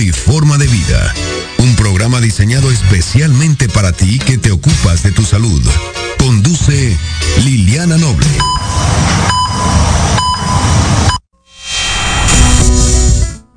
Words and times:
Y 0.00 0.12
forma 0.12 0.58
de 0.58 0.66
vida. 0.66 1.14
Un 1.58 1.74
programa 1.76 2.20
diseñado 2.20 2.70
especialmente 2.70 3.68
para 3.68 3.92
ti 3.92 4.18
que 4.18 4.38
te 4.38 4.50
ocupas 4.50 5.02
de 5.02 5.12
tu 5.12 5.22
salud. 5.24 5.62
Conduce 6.18 6.96
Liliana 7.44 7.96
Noble. 7.96 8.26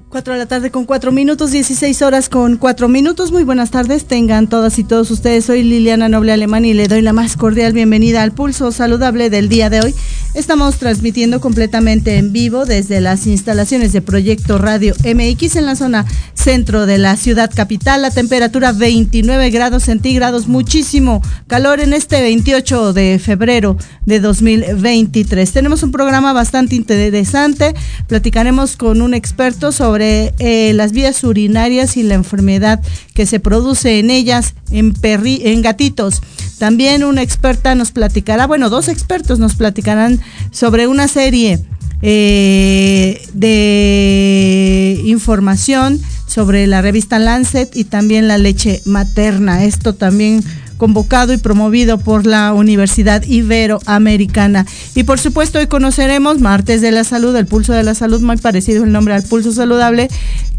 Cuatro 0.09 0.33
de 0.33 0.39
la 0.39 0.47
tarde 0.47 0.71
con 0.71 0.85
cuatro 0.85 1.11
minutos, 1.11 1.51
16 1.51 2.01
horas 2.01 2.29
con 2.29 2.57
cuatro 2.57 2.87
minutos. 2.87 3.31
Muy 3.31 3.43
buenas 3.43 3.69
tardes, 3.69 4.05
tengan 4.05 4.49
todas 4.49 4.79
y 4.79 4.83
todos 4.83 5.11
ustedes. 5.11 5.45
Soy 5.45 5.61
Liliana 5.61 6.09
Noble 6.09 6.31
Alemán 6.31 6.65
y 6.65 6.73
le 6.73 6.87
doy 6.87 7.03
la 7.03 7.13
más 7.13 7.37
cordial 7.37 7.73
bienvenida 7.73 8.23
al 8.23 8.31
Pulso 8.31 8.71
Saludable 8.71 9.29
del 9.29 9.49
día 9.49 9.69
de 9.69 9.81
hoy. 9.81 9.95
Estamos 10.35 10.77
transmitiendo 10.77 11.41
completamente 11.41 12.17
en 12.17 12.31
vivo 12.31 12.65
desde 12.65 13.01
las 13.01 13.25
instalaciones 13.25 13.93
de 13.93 14.01
Proyecto 14.01 14.59
Radio 14.59 14.93
MX 15.03 15.55
en 15.55 15.65
la 15.65 15.75
zona 15.75 16.05
centro 16.35 16.85
de 16.85 16.99
la 16.99 17.17
ciudad 17.17 17.51
capital. 17.53 18.03
La 18.03 18.11
temperatura 18.11 18.71
29 18.71 19.49
grados 19.49 19.83
centígrados, 19.83 20.47
muchísimo 20.47 21.23
calor 21.47 21.79
en 21.79 21.93
este 21.93 22.21
28 22.21 22.93
de 22.93 23.19
febrero 23.19 23.75
de 24.05 24.19
2023. 24.19 25.51
Tenemos 25.51 25.81
un 25.81 25.91
programa 25.91 26.31
bastante 26.31 26.75
interesante. 26.75 27.73
Platicaremos 28.07 28.77
con 28.77 29.01
un 29.01 29.15
experto 29.15 29.71
sobre 29.71 30.35
eh, 30.37 30.73
las 30.73 30.91
vías 30.91 31.23
urinarias 31.23 31.97
y 31.97 32.03
la 32.03 32.13
enfermedad 32.13 32.79
que 33.15 33.25
se 33.25 33.39
produce 33.39 33.97
en 33.97 34.11
ellas, 34.11 34.53
en, 34.69 34.93
perri 34.93 35.41
en 35.43 35.63
gatitos. 35.63 36.21
También 36.59 37.05
una 37.05 37.21
experta 37.21 37.73
nos 37.73 37.91
platicará, 37.91 38.45
bueno, 38.45 38.69
dos 38.69 38.89
expertos 38.89 39.39
nos 39.39 39.55
platicarán 39.55 40.19
sobre 40.51 40.87
una 40.87 41.07
serie 41.07 41.59
eh, 42.01 43.21
de 43.33 45.01
información 45.05 45.99
sobre 46.29 46.67
la 46.67 46.81
revista 46.81 47.19
Lancet 47.19 47.75
y 47.75 47.83
también 47.83 48.27
la 48.27 48.37
leche 48.37 48.81
materna. 48.85 49.65
Esto 49.65 49.95
también 49.95 50.43
convocado 50.77 51.33
y 51.33 51.37
promovido 51.37 51.97
por 51.97 52.25
la 52.25 52.53
Universidad 52.53 53.23
Iberoamericana. 53.23 54.65
Y 54.95 55.03
por 55.03 55.19
supuesto 55.19 55.59
hoy 55.59 55.67
conoceremos 55.67 56.39
Martes 56.39 56.81
de 56.81 56.91
la 56.91 57.03
Salud, 57.03 57.35
el 57.35 57.47
Pulso 57.47 57.73
de 57.73 57.83
la 57.83 57.95
Salud, 57.95 58.21
muy 58.21 58.37
parecido 58.37 58.85
el 58.85 58.91
nombre 58.91 59.13
al 59.13 59.23
Pulso 59.23 59.51
Saludable, 59.51 60.07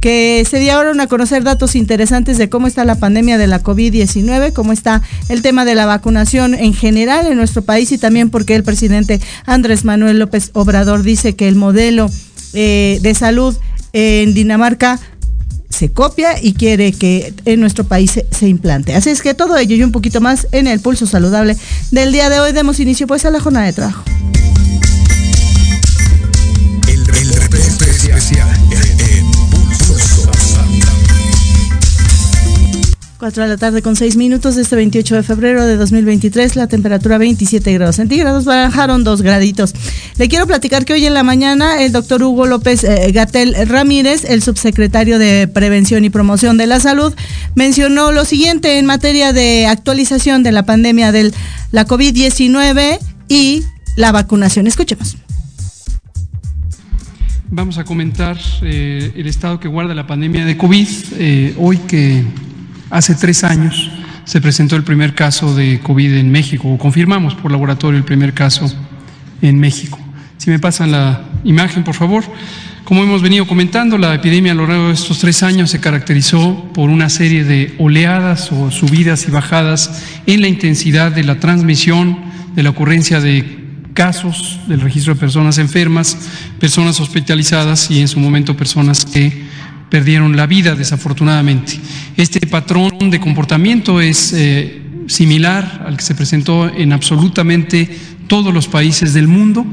que 0.01 0.47
se 0.49 0.59
dieron 0.59 1.01
a 1.01 1.07
conocer 1.07 1.43
datos 1.43 1.75
interesantes 1.75 2.37
de 2.37 2.51
cómo 2.51 2.67
está 2.67 2.85
la 2.85 2.97
pandemia 2.97 3.39
de 3.39 3.47
la 3.47 3.63
COVID-19, 3.63 4.53
cómo 4.53 4.73
está 4.73 5.01
el 5.29 5.41
tema 5.41 5.65
de 5.65 5.75
la 5.75 5.87
vacunación 5.87 6.55
en 6.55 6.75
general 6.75 7.27
en 7.27 7.37
nuestro 7.37 7.63
país 7.63 7.91
y 7.93 7.99
también 7.99 8.29
porque 8.29 8.55
el 8.55 8.63
presidente 8.63 9.21
Andrés 9.47 9.85
Manuel 9.85 10.19
López 10.19 10.51
Obrador 10.53 11.03
dice 11.03 11.35
que 11.35 11.49
el 11.49 11.55
modelo 11.55 12.11
eh, 12.53 12.99
de 13.03 13.15
salud 13.15 13.57
en 13.93 14.35
Dinamarca 14.35 15.01
se 15.81 15.91
copia 15.91 16.35
y 16.43 16.53
quiere 16.53 16.93
que 16.93 17.33
en 17.47 17.59
nuestro 17.59 17.85
país 17.85 18.13
se, 18.31 18.47
implante. 18.47 18.95
Así 18.95 19.09
es 19.09 19.23
que 19.23 19.33
todo 19.33 19.57
ello 19.57 19.77
y 19.77 19.83
un 19.83 19.93
poquito 19.93 20.21
más 20.21 20.47
en 20.53 20.67
el 20.67 20.79
pulso 20.79 21.07
saludable 21.07 21.57
del 21.91 22.13
día 22.13 22.29
de 22.29 22.39
hoy 22.39 22.53
demos 22.53 22.81
inicio 22.81 23.07
pues 23.07 23.25
a 23.25 23.31
la 23.31 23.41
jornada 23.41 23.65
de 23.65 23.73
trabajo. 23.73 24.05
El, 26.87 27.01
el 27.17 27.31
especial 27.31 28.60
4 33.21 33.43
de 33.43 33.49
la 33.51 33.59
tarde 33.59 33.83
con 33.83 33.97
6 33.97 34.17
minutos 34.17 34.57
de 34.57 34.63
este 34.63 34.77
28 34.77 35.17
de 35.17 35.23
febrero 35.23 35.67
de 35.67 35.77
2023, 35.77 36.57
la 36.57 36.69
temperatura 36.69 37.19
27 37.19 37.71
grados 37.75 37.97
centígrados, 37.97 38.47
bajaron 38.47 39.05
dos 39.05 39.21
graditos. 39.21 39.75
Le 40.17 40.27
quiero 40.29 40.47
platicar 40.47 40.87
que 40.87 40.95
hoy 40.95 41.05
en 41.05 41.13
la 41.13 41.23
mañana 41.23 41.83
el 41.83 41.93
doctor 41.93 42.23
Hugo 42.23 42.47
López 42.47 42.83
eh, 42.83 43.13
Gatel 43.13 43.55
Ramírez, 43.69 44.25
el 44.25 44.43
subsecretario 44.43 45.19
de 45.19 45.49
Prevención 45.49 46.03
y 46.07 46.09
Promoción 46.09 46.57
de 46.57 46.67
la 46.67 46.81
Salud, 46.81 47.13
mencionó 47.55 48.11
lo 48.11 48.25
siguiente 48.25 48.79
en 48.79 48.87
materia 48.87 49.35
de 49.35 49.67
actualización 49.67 50.43
de 50.43 50.53
la 50.53 50.65
pandemia 50.65 51.13
de 51.13 51.31
la 51.73 51.87
COVID-19 51.87 52.99
y 53.29 53.63
la 53.97 54.13
vacunación. 54.13 54.67
Escuchemos. 54.67 55.19
Vamos 57.51 57.77
a 57.77 57.85
comentar 57.85 58.39
eh, 58.63 59.13
el 59.15 59.27
estado 59.27 59.61
que 59.61 59.69
guarda 59.69 59.95
la 59.95 60.07
pandemia 60.07 60.47
de 60.47 60.57
COVID. 60.57 60.89
Eh, 61.19 61.55
hoy 61.59 61.77
que 61.77 62.25
Hace 62.91 63.15
tres 63.15 63.45
años 63.45 63.89
se 64.25 64.41
presentó 64.41 64.75
el 64.75 64.83
primer 64.83 65.15
caso 65.15 65.55
de 65.55 65.81
COVID 65.81 66.15
en 66.15 66.31
México, 66.31 66.69
o 66.69 66.77
confirmamos 66.77 67.35
por 67.37 67.53
laboratorio 67.53 67.97
el 67.99 68.05
primer 68.05 68.35
caso 68.35 68.73
en 69.41 69.59
México. 69.59 69.99
Si 70.39 70.51
me 70.51 70.59
pasan 70.59 70.91
la 70.91 71.23
imagen, 71.45 71.85
por 71.85 71.95
favor. 71.95 72.25
Como 72.85 73.05
hemos 73.05 73.23
venido 73.23 73.47
comentando, 73.47 73.97
la 73.97 74.15
epidemia 74.15 74.51
a 74.51 74.55
lo 74.57 74.67
largo 74.67 74.89
de 74.89 74.95
estos 74.95 75.21
tres 75.21 75.45
años 75.45 75.71
se 75.71 75.79
caracterizó 75.79 76.69
por 76.75 76.91
una 76.91 77.09
serie 77.09 77.45
de 77.45 77.77
oleadas 77.79 78.51
o 78.51 78.73
subidas 78.73 79.29
y 79.29 79.31
bajadas 79.31 80.03
en 80.27 80.41
la 80.41 80.49
intensidad 80.49 81.13
de 81.13 81.23
la 81.23 81.39
transmisión, 81.39 82.19
de 82.57 82.65
la 82.65 82.71
ocurrencia 82.71 83.21
de 83.21 83.61
casos, 83.95 84.59
del 84.67 84.81
registro 84.81 85.15
de 85.15 85.21
personas 85.21 85.59
enfermas, 85.59 86.17
personas 86.59 86.99
hospitalizadas 86.99 87.89
y 87.91 88.01
en 88.01 88.09
su 88.09 88.19
momento 88.19 88.57
personas 88.57 89.05
que 89.05 89.45
perdieron 89.91 90.37
la 90.37 90.47
vida 90.47 90.75
desafortunadamente. 90.75 91.75
Este 92.17 92.47
patrón 92.47 93.11
de 93.11 93.21
comportamiento 93.21 94.01
es 94.01 94.33
eh, 94.33 94.83
similar 95.07 95.85
al 95.87 95.97
que 95.97 96.03
se 96.03 96.15
presentó 96.15 96.73
en 96.73 96.93
absolutamente 96.93 97.91
todos 98.29 98.55
los 98.55 98.69
países 98.69 99.13
del 99.13 99.27
mundo 99.27 99.67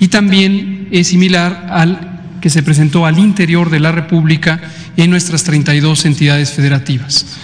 y 0.00 0.08
también 0.08 0.88
es 0.90 1.06
similar 1.06 1.68
al 1.70 2.38
que 2.40 2.50
se 2.50 2.62
presentó 2.62 3.06
al 3.06 3.18
interior 3.18 3.70
de 3.70 3.80
la 3.80 3.92
República 3.92 4.60
en 4.96 5.10
nuestras 5.10 5.44
32 5.44 6.04
entidades 6.06 6.50
federativas. 6.52 7.38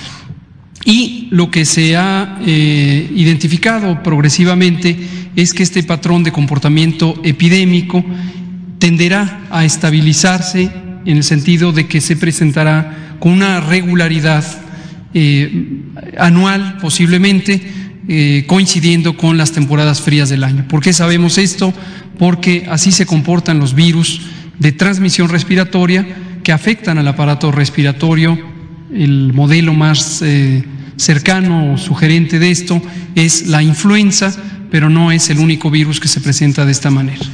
Y 0.85 1.29
lo 1.31 1.51
que 1.51 1.65
se 1.65 1.97
ha 1.97 2.39
eh, 2.45 3.11
identificado 3.15 4.03
progresivamente 4.03 4.97
es 5.37 5.53
que 5.53 5.63
este 5.63 5.83
patrón 5.83 6.25
de 6.25 6.33
comportamiento 6.33 7.15
epidémico 7.25 8.05
tenderá 8.79 9.41
a 9.51 9.65
estabilizarse 9.65 10.71
en 11.07 11.17
el 11.17 11.25
sentido 11.25 11.73
de 11.73 11.87
que 11.87 12.01
se 12.01 12.17
presentará 12.17 13.17
con 13.19 13.33
una 13.33 13.61
regularidad 13.61 14.45
eh, 15.15 15.83
anual 16.19 16.77
posiblemente 16.79 17.63
eh, 18.09 18.45
coincidiendo 18.47 19.17
con 19.17 19.37
las 19.37 19.53
temporadas 19.53 20.01
frías 20.01 20.29
del 20.29 20.45
año. 20.45 20.69
¿Por 20.69 20.81
qué 20.83 20.93
sabemos 20.93 21.39
esto? 21.39 21.73
Porque 22.19 22.67
así 22.71 22.93
se 22.93 23.07
comportan 23.07 23.59
los 23.59 23.75
virus 23.75 24.21
de 24.59 24.73
transmisión 24.73 25.29
respiratoria 25.29 26.07
que 26.45 26.53
afectan 26.53 26.99
al 26.99 27.09
aparato 27.09 27.51
respiratorio. 27.51 28.39
El 28.95 29.33
modelo 29.33 29.75
más 29.75 30.23
eh, 30.23 30.65
cercano 30.97 31.73
o 31.73 31.79
sugerente 31.79 32.39
de 32.39 32.51
esto 32.51 32.81
es 33.17 33.49
la 33.49 33.63
influenza, 33.63 34.33
pero 34.71 34.89
no 34.89 35.11
es 35.11 35.29
el 35.31 35.39
único 35.39 35.71
virus 35.71 35.99
que 35.99 36.09
se 36.09 36.21
presenta 36.21 36.65
de 36.65 36.73
esta 36.73 36.91
manera. 36.91 37.27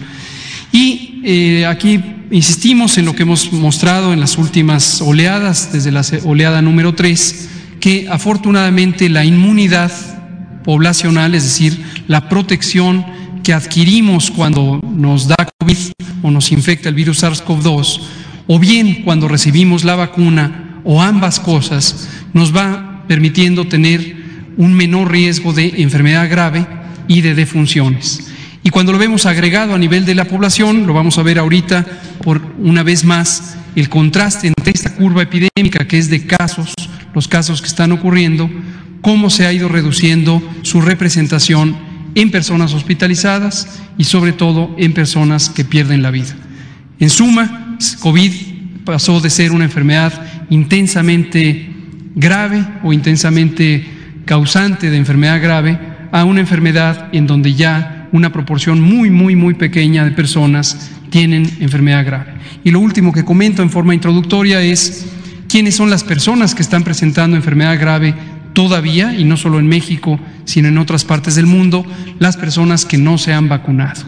Y 0.73 1.12
eh, 1.23 1.67
aquí 1.67 2.01
insistimos 2.31 2.99
en 2.99 3.05
lo 3.05 3.15
que 3.15 3.23
hemos 3.23 3.53
mostrado 3.53 4.13
en 4.13 4.21
las 4.21 4.39
últimas 4.39 5.01
oleadas, 5.01 5.73
desde 5.73 5.93
la 5.93 6.03
oleada 6.25 6.63
número 6.63 6.95
3, 6.95 7.49
que 7.81 8.09
afortunadamente 8.11 9.09
la 9.09 9.25
inmunidad 9.25 9.93
poblacional, 10.65 11.35
es 11.35 11.45
decir, 11.45 11.85
la 12.09 12.29
protección 12.29 13.05
que 13.43 13.53
adquirimos 13.53 14.31
cuando 14.31 14.81
nos 14.83 15.29
da 15.29 15.49
COVID 15.59 15.77
o 16.23 16.31
nos 16.31 16.53
infecta 16.53 16.89
el 16.89 16.95
virus 16.95 17.23
SARS-CoV-2, 17.23 18.01
o 18.47 18.59
bien 18.59 19.03
cuando 19.05 19.29
recibimos 19.29 19.85
la 19.85 19.97
vacuna 19.97 20.81
o 20.85 21.03
ambas 21.03 21.39
cosas, 21.39 22.09
nos 22.33 22.55
va 22.55 23.05
permitiendo 23.07 23.67
tener 23.67 24.17
un 24.57 24.75
menor 24.75 25.11
riesgo 25.11 25.53
de 25.53 25.83
enfermedad 25.83 26.29
grave 26.29 26.67
y 27.09 27.21
de 27.21 27.35
defunciones. 27.35 28.32
Y 28.65 28.71
cuando 28.71 28.93
lo 28.93 28.99
vemos 28.99 29.27
agregado 29.27 29.75
a 29.75 29.79
nivel 29.79 30.05
de 30.05 30.15
la 30.15 30.25
población, 30.25 30.87
lo 30.87 30.95
vamos 30.95 31.19
a 31.19 31.23
ver 31.23 31.39
ahorita 31.39 31.85
por 32.23 32.41
una 32.59 32.83
vez 32.83 33.05
más, 33.05 33.57
el 33.75 33.89
contraste 33.89 34.49
entre 34.49 34.73
esta 34.73 34.95
curva 34.95 35.23
epidémica 35.23 35.87
que 35.87 35.99
es 35.99 36.09
de 36.11 36.27
casos, 36.27 36.73
los 37.15 37.27
casos 37.27 37.61
que 37.61 37.67
están 37.67 37.91
ocurriendo, 37.91 38.49
cómo 39.01 39.31
se 39.31 39.47
ha 39.47 39.53
ido 39.53 39.69
reduciendo 39.69 40.41
su 40.63 40.81
representación 40.81 41.77
en 42.15 42.31
personas 42.31 42.73
hospitalizadas 42.75 43.81
y 43.99 44.05
sobre 44.05 44.33
todo 44.33 44.75
en 44.79 44.93
personas 44.93 45.49
que 45.49 45.65
pierden 45.65 46.03
la 46.03 46.11
vida. 46.11 46.35
En 47.01 47.11
suma, 47.11 47.77
COVID 48.01 48.33
pasó 48.85 49.21
de 49.21 49.31
ser 49.31 49.53
una 49.53 49.65
enfermedad 49.65 50.13
intensamente 50.51 51.69
grave 52.15 52.65
o 52.85 52.93
intensamente 52.93 53.85
causante 54.25 54.91
de 54.91 54.97
enfermedad 54.97 55.43
grave 55.43 55.79
a 56.13 56.25
una 56.25 56.41
enfermedad 56.41 57.09
en 57.13 57.27
donde 57.27 57.55
ya 57.55 58.02
una 58.13 58.31
proporción 58.31 58.81
muy, 58.81 59.11
muy, 59.11 59.35
muy 59.35 59.55
pequeña 59.55 60.05
de 60.05 60.13
personas 60.13 60.91
tienen 61.11 61.51
enfermedad 61.61 62.05
grave. 62.05 62.35
Y 62.63 62.71
lo 62.71 62.81
último 62.81 63.13
que 63.13 63.25
comento 63.25 63.63
en 63.63 63.71
forma 63.71 63.95
introductoria 63.95 64.63
es 64.63 65.07
quiénes 65.49 65.75
son 65.75 65.91
las 65.91 66.05
personas 66.05 66.55
que 66.55 66.63
están 66.63 66.85
presentando 66.85 67.37
enfermedad 67.37 67.79
grave 67.81 68.15
todavía, 68.53 69.15
y 69.19 69.25
no 69.25 69.37
solo 69.37 69.59
en 69.59 69.67
México, 69.67 70.21
sino 70.45 70.69
en 70.69 70.79
otras 70.79 71.05
partes 71.05 71.35
del 71.35 71.47
mundo, 71.47 71.87
las 72.19 72.37
personas 72.37 72.85
que 72.85 72.99
no 72.99 73.19
se 73.19 73.33
han 73.33 73.49
vacunado. 73.49 74.03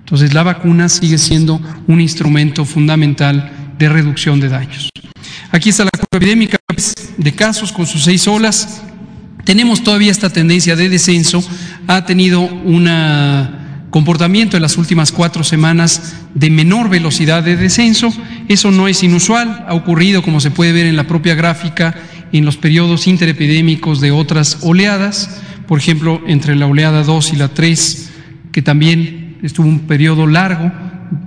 Entonces 0.00 0.34
la 0.34 0.42
vacuna 0.42 0.88
sigue 0.88 1.16
siendo 1.16 1.60
un 1.86 2.00
instrumento 2.00 2.64
fundamental 2.64 3.50
de 3.78 3.88
reducción 3.88 4.40
de 4.40 4.50
daños. 4.50 4.90
Aquí 5.50 5.70
está 5.70 5.84
la 5.84 5.90
curva 5.90 6.18
epidémica 6.18 6.58
de 7.16 7.32
casos 7.32 7.72
con 7.72 7.86
sus 7.86 8.04
seis 8.04 8.26
olas. 8.28 8.82
Tenemos 9.44 9.82
todavía 9.82 10.10
esta 10.10 10.30
tendencia 10.30 10.76
de 10.76 10.88
descenso. 10.88 11.42
Ha 11.86 12.04
tenido 12.06 12.40
un 12.40 12.88
comportamiento 13.90 14.56
en 14.56 14.62
las 14.62 14.78
últimas 14.78 15.12
cuatro 15.12 15.44
semanas 15.44 16.14
de 16.34 16.50
menor 16.50 16.88
velocidad 16.88 17.42
de 17.42 17.56
descenso. 17.56 18.12
Eso 18.48 18.70
no 18.70 18.88
es 18.88 19.02
inusual. 19.02 19.64
Ha 19.68 19.74
ocurrido, 19.74 20.22
como 20.22 20.40
se 20.40 20.50
puede 20.50 20.72
ver 20.72 20.86
en 20.86 20.96
la 20.96 21.06
propia 21.06 21.34
gráfica, 21.34 21.94
en 22.32 22.44
los 22.44 22.56
periodos 22.56 23.06
interepidémicos 23.06 24.00
de 24.00 24.12
otras 24.12 24.58
oleadas. 24.62 25.40
Por 25.66 25.78
ejemplo, 25.78 26.22
entre 26.26 26.56
la 26.56 26.66
oleada 26.66 27.02
2 27.02 27.32
y 27.32 27.36
la 27.36 27.48
3, 27.48 28.10
que 28.52 28.62
también 28.62 29.38
estuvo 29.42 29.66
un 29.66 29.80
periodo 29.80 30.26
largo 30.26 30.70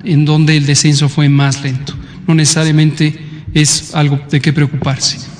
en 0.03 0.25
donde 0.25 0.57
el 0.57 0.65
descenso 0.65 1.09
fue 1.09 1.29
más 1.29 1.61
lento. 1.63 1.95
No 2.27 2.33
necesariamente 2.33 3.19
es 3.53 3.93
algo 3.93 4.19
de 4.31 4.39
qué 4.41 4.53
preocuparse. 4.53 5.34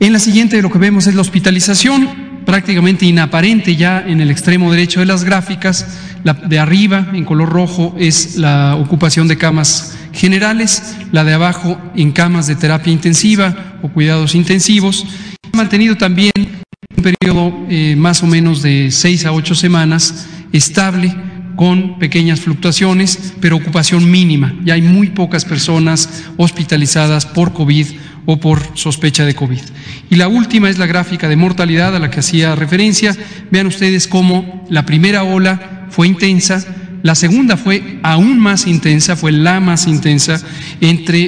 En 0.00 0.12
la 0.12 0.20
siguiente 0.20 0.62
lo 0.62 0.70
que 0.70 0.78
vemos 0.78 1.08
es 1.08 1.16
la 1.16 1.22
hospitalización, 1.22 2.44
prácticamente 2.46 3.04
inaparente 3.04 3.74
ya 3.74 4.00
en 4.06 4.20
el 4.20 4.30
extremo 4.30 4.70
derecho 4.70 5.00
de 5.00 5.06
las 5.06 5.24
gráficas. 5.24 5.98
La 6.22 6.34
de 6.34 6.60
arriba, 6.60 7.08
en 7.12 7.24
color 7.24 7.48
rojo, 7.48 7.96
es 7.98 8.36
la 8.36 8.76
ocupación 8.76 9.26
de 9.26 9.36
camas 9.36 9.98
generales, 10.12 10.96
la 11.10 11.24
de 11.24 11.34
abajo 11.34 11.80
en 11.96 12.12
camas 12.12 12.46
de 12.46 12.54
terapia 12.54 12.92
intensiva 12.92 13.78
o 13.82 13.88
cuidados 13.88 14.36
intensivos. 14.36 15.04
Ha 15.52 15.56
mantenido 15.56 15.96
también 15.96 16.32
un 16.96 17.02
periodo 17.02 17.52
eh, 17.68 17.96
más 17.96 18.22
o 18.22 18.28
menos 18.28 18.62
de 18.62 18.92
seis 18.92 19.26
a 19.26 19.32
ocho 19.32 19.56
semanas 19.56 20.28
estable 20.52 21.12
con 21.56 21.98
pequeñas 21.98 22.38
fluctuaciones, 22.38 23.34
pero 23.40 23.56
ocupación 23.56 24.08
mínima. 24.08 24.54
Ya 24.64 24.74
hay 24.74 24.82
muy 24.82 25.08
pocas 25.08 25.44
personas 25.44 26.24
hospitalizadas 26.36 27.26
por 27.26 27.52
COVID 27.52 27.86
o 28.30 28.38
por 28.38 28.60
sospecha 28.74 29.24
de 29.24 29.34
COVID. 29.34 29.62
Y 30.10 30.16
la 30.16 30.28
última 30.28 30.68
es 30.68 30.76
la 30.76 30.84
gráfica 30.84 31.30
de 31.30 31.36
mortalidad 31.36 31.96
a 31.96 31.98
la 31.98 32.10
que 32.10 32.20
hacía 32.20 32.54
referencia. 32.54 33.16
Vean 33.50 33.66
ustedes 33.66 34.06
cómo 34.06 34.66
la 34.68 34.84
primera 34.84 35.22
ola 35.22 35.86
fue 35.88 36.08
intensa, 36.08 36.62
la 37.02 37.14
segunda 37.14 37.56
fue 37.56 38.00
aún 38.02 38.38
más 38.38 38.66
intensa, 38.66 39.16
fue 39.16 39.32
la 39.32 39.60
más 39.60 39.86
intensa 39.86 40.42
entre 40.82 41.24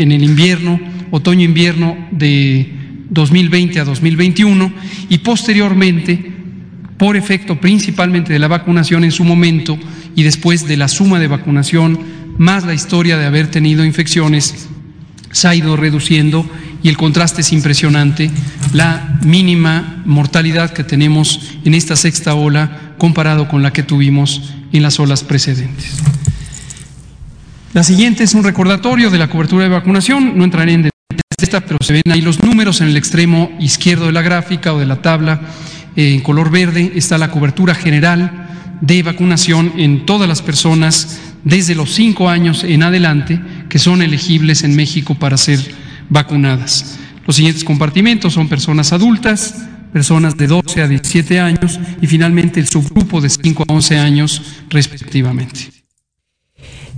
en 0.00 0.10
el 0.10 0.24
invierno, 0.24 0.80
otoño-invierno 1.12 1.96
de 2.10 2.72
2020 3.08 3.78
a 3.78 3.84
2021 3.84 4.72
y 5.08 5.18
posteriormente 5.18 6.32
por 6.98 7.16
efecto 7.16 7.60
principalmente 7.60 8.32
de 8.32 8.40
la 8.40 8.48
vacunación 8.48 9.04
en 9.04 9.12
su 9.12 9.22
momento 9.22 9.78
y 10.16 10.24
después 10.24 10.66
de 10.66 10.76
la 10.76 10.88
suma 10.88 11.20
de 11.20 11.28
vacunación, 11.28 12.00
más 12.36 12.64
la 12.64 12.74
historia 12.74 13.16
de 13.16 13.26
haber 13.26 13.46
tenido 13.46 13.84
infecciones, 13.84 14.68
se 15.30 15.48
ha 15.48 15.54
ido 15.54 15.76
reduciendo 15.76 16.48
y 16.82 16.88
el 16.88 16.96
contraste 16.96 17.40
es 17.40 17.52
impresionante, 17.52 18.30
la 18.72 19.18
mínima 19.22 20.02
mortalidad 20.04 20.72
que 20.72 20.84
tenemos 20.84 21.56
en 21.64 21.74
esta 21.74 21.96
sexta 21.96 22.34
ola 22.34 22.94
comparado 22.98 23.48
con 23.48 23.62
la 23.62 23.72
que 23.72 23.82
tuvimos 23.82 24.54
en 24.72 24.82
las 24.82 25.00
olas 25.00 25.24
precedentes. 25.24 25.96
La 27.72 27.82
siguiente 27.82 28.24
es 28.24 28.34
un 28.34 28.44
recordatorio 28.44 29.10
de 29.10 29.18
la 29.18 29.28
cobertura 29.28 29.64
de 29.64 29.70
vacunación, 29.70 30.38
no 30.38 30.44
entraré 30.44 30.72
en 30.72 30.82
detalles 30.84 31.36
de 31.38 31.44
esta, 31.44 31.60
pero 31.60 31.78
se 31.82 31.92
ven 31.92 32.02
ahí 32.10 32.22
los 32.22 32.42
números 32.42 32.80
en 32.80 32.88
el 32.88 32.96
extremo 32.96 33.50
izquierdo 33.60 34.06
de 34.06 34.12
la 34.12 34.22
gráfica 34.22 34.72
o 34.72 34.78
de 34.78 34.86
la 34.86 35.02
tabla. 35.02 35.40
En 35.94 36.20
color 36.20 36.50
verde 36.50 36.92
está 36.94 37.18
la 37.18 37.30
cobertura 37.30 37.74
general 37.74 38.48
de 38.80 39.02
vacunación 39.02 39.72
en 39.76 40.06
todas 40.06 40.28
las 40.28 40.40
personas 40.40 41.18
desde 41.46 41.76
los 41.76 41.94
cinco 41.94 42.28
años 42.28 42.64
en 42.64 42.82
adelante 42.82 43.40
que 43.68 43.78
son 43.78 44.02
elegibles 44.02 44.64
en 44.64 44.74
México 44.74 45.14
para 45.14 45.36
ser 45.36 45.60
vacunadas. 46.10 46.98
Los 47.24 47.36
siguientes 47.36 47.62
compartimentos 47.62 48.34
son 48.34 48.48
personas 48.48 48.92
adultas, 48.92 49.54
personas 49.92 50.36
de 50.36 50.48
12 50.48 50.82
a 50.82 50.88
17 50.88 51.38
años 51.38 51.78
y 52.02 52.06
finalmente 52.08 52.58
el 52.58 52.68
subgrupo 52.68 53.20
de 53.20 53.30
5 53.30 53.64
a 53.68 53.72
11 53.72 53.96
años 53.96 54.42
respectivamente. 54.68 55.75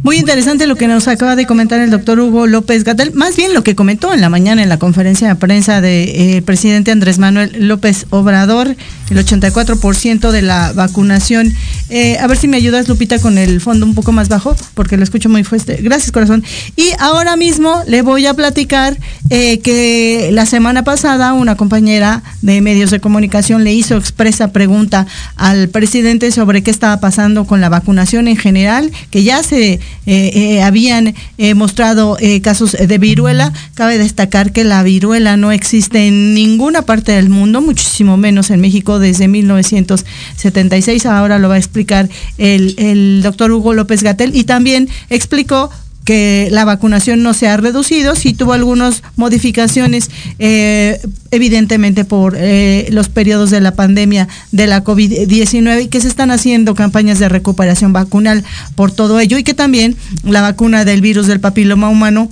Muy 0.04 0.16
interesante 0.16 0.68
lo 0.68 0.76
que 0.76 0.86
nos 0.86 1.08
acaba 1.08 1.34
de 1.34 1.44
comentar 1.44 1.80
el 1.80 1.90
doctor 1.90 2.20
Hugo 2.20 2.46
López 2.46 2.84
Gatel, 2.84 3.12
más 3.14 3.36
bien 3.36 3.52
lo 3.52 3.64
que 3.64 3.74
comentó 3.74 4.14
en 4.14 4.20
la 4.20 4.28
mañana 4.28 4.62
en 4.62 4.68
la 4.68 4.78
conferencia 4.78 5.26
de 5.26 5.34
prensa 5.34 5.80
del 5.80 6.06
de, 6.06 6.36
eh, 6.36 6.42
presidente 6.42 6.92
Andrés 6.92 7.18
Manuel 7.18 7.50
López 7.66 8.06
Obrador, 8.10 8.76
el 9.10 9.18
84% 9.18 10.30
de 10.30 10.42
la 10.42 10.72
vacunación. 10.72 11.52
Eh, 11.88 12.16
a 12.18 12.26
ver 12.28 12.36
si 12.36 12.46
me 12.46 12.56
ayudas, 12.56 12.88
Lupita, 12.88 13.18
con 13.18 13.38
el 13.38 13.60
fondo 13.60 13.86
un 13.86 13.94
poco 13.94 14.12
más 14.12 14.28
bajo, 14.28 14.54
porque 14.74 14.96
lo 14.96 15.02
escucho 15.02 15.28
muy 15.28 15.42
fuerte. 15.42 15.78
Gracias, 15.82 16.12
corazón. 16.12 16.44
Y 16.76 16.90
ahora 17.00 17.36
mismo 17.36 17.82
le 17.86 18.02
voy 18.02 18.26
a 18.26 18.34
platicar 18.34 18.96
eh, 19.30 19.58
que 19.60 20.30
la 20.32 20.46
semana 20.46 20.84
pasada 20.84 21.32
una 21.32 21.56
compañera 21.56 22.22
de 22.40 22.60
medios 22.60 22.90
de 22.90 23.00
comunicación 23.00 23.64
le 23.64 23.72
hizo 23.72 23.96
expresa 23.96 24.52
pregunta 24.52 25.06
al 25.36 25.68
presidente 25.68 26.30
sobre 26.30 26.62
qué 26.62 26.70
estaba 26.70 27.00
pasando 27.00 27.46
con 27.46 27.60
la 27.60 27.68
vacunación 27.68 28.28
en 28.28 28.36
general, 28.36 28.92
que 29.10 29.24
ya 29.24 29.42
se 29.42 29.80
eh, 30.06 30.30
eh, 30.34 30.62
habían 30.62 31.14
eh, 31.36 31.54
mostrado 31.54 32.16
casos 32.42 32.72
de 32.72 32.98
viruela. 32.98 33.52
Cabe 33.74 33.98
destacar 33.98 34.52
que 34.52 34.64
la 34.64 34.82
viruela 34.82 35.36
no 35.36 35.52
existe 35.52 36.06
en 36.06 36.34
ninguna 36.34 36.82
parte 36.82 37.12
del 37.12 37.28
mundo, 37.28 37.60
muchísimo 37.60 38.16
menos 38.16 38.50
en 38.50 38.60
México 38.60 38.98
desde 38.98 39.28
1976. 39.28 41.06
Ahora 41.06 41.38
lo 41.38 41.48
va 41.48 41.56
a 41.56 41.58
explicar 41.58 42.08
el, 42.38 42.74
el 42.78 43.20
doctor 43.22 43.52
Hugo 43.52 43.74
López 43.74 44.02
Gatel 44.02 44.34
y 44.34 44.44
también 44.44 44.88
explicó 45.10 45.70
que 46.08 46.48
la 46.50 46.64
vacunación 46.64 47.22
no 47.22 47.34
se 47.34 47.48
ha 47.48 47.58
reducido, 47.58 48.14
sí 48.14 48.32
tuvo 48.32 48.54
algunas 48.54 49.02
modificaciones, 49.16 50.10
eh, 50.38 51.02
evidentemente 51.30 52.06
por 52.06 52.34
eh, 52.34 52.88
los 52.92 53.10
periodos 53.10 53.50
de 53.50 53.60
la 53.60 53.72
pandemia 53.72 54.26
de 54.50 54.66
la 54.68 54.82
COVID-19 54.82 55.82
y 55.82 55.88
que 55.88 56.00
se 56.00 56.08
están 56.08 56.30
haciendo 56.30 56.74
campañas 56.74 57.18
de 57.18 57.28
recuperación 57.28 57.92
vacunal 57.92 58.42
por 58.74 58.90
todo 58.90 59.20
ello 59.20 59.36
y 59.36 59.44
que 59.44 59.52
también 59.52 59.98
la 60.22 60.40
vacuna 60.40 60.86
del 60.86 61.02
virus 61.02 61.26
del 61.26 61.40
papiloma 61.40 61.90
humano 61.90 62.30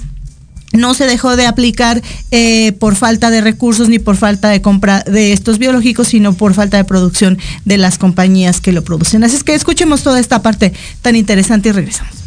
no 0.72 0.94
se 0.94 1.04
dejó 1.04 1.36
de 1.36 1.44
aplicar 1.44 2.00
eh, 2.30 2.72
por 2.80 2.96
falta 2.96 3.28
de 3.28 3.42
recursos 3.42 3.90
ni 3.90 3.98
por 3.98 4.16
falta 4.16 4.48
de 4.48 4.62
compra 4.62 5.02
de 5.02 5.34
estos 5.34 5.58
biológicos, 5.58 6.08
sino 6.08 6.32
por 6.32 6.54
falta 6.54 6.78
de 6.78 6.84
producción 6.84 7.36
de 7.66 7.76
las 7.76 7.98
compañías 7.98 8.62
que 8.62 8.72
lo 8.72 8.82
producen. 8.82 9.22
Así 9.22 9.36
es 9.36 9.44
que 9.44 9.54
escuchemos 9.54 10.02
toda 10.02 10.18
esta 10.18 10.40
parte 10.40 10.72
tan 11.02 11.14
interesante 11.14 11.68
y 11.68 11.72
regresamos. 11.72 12.25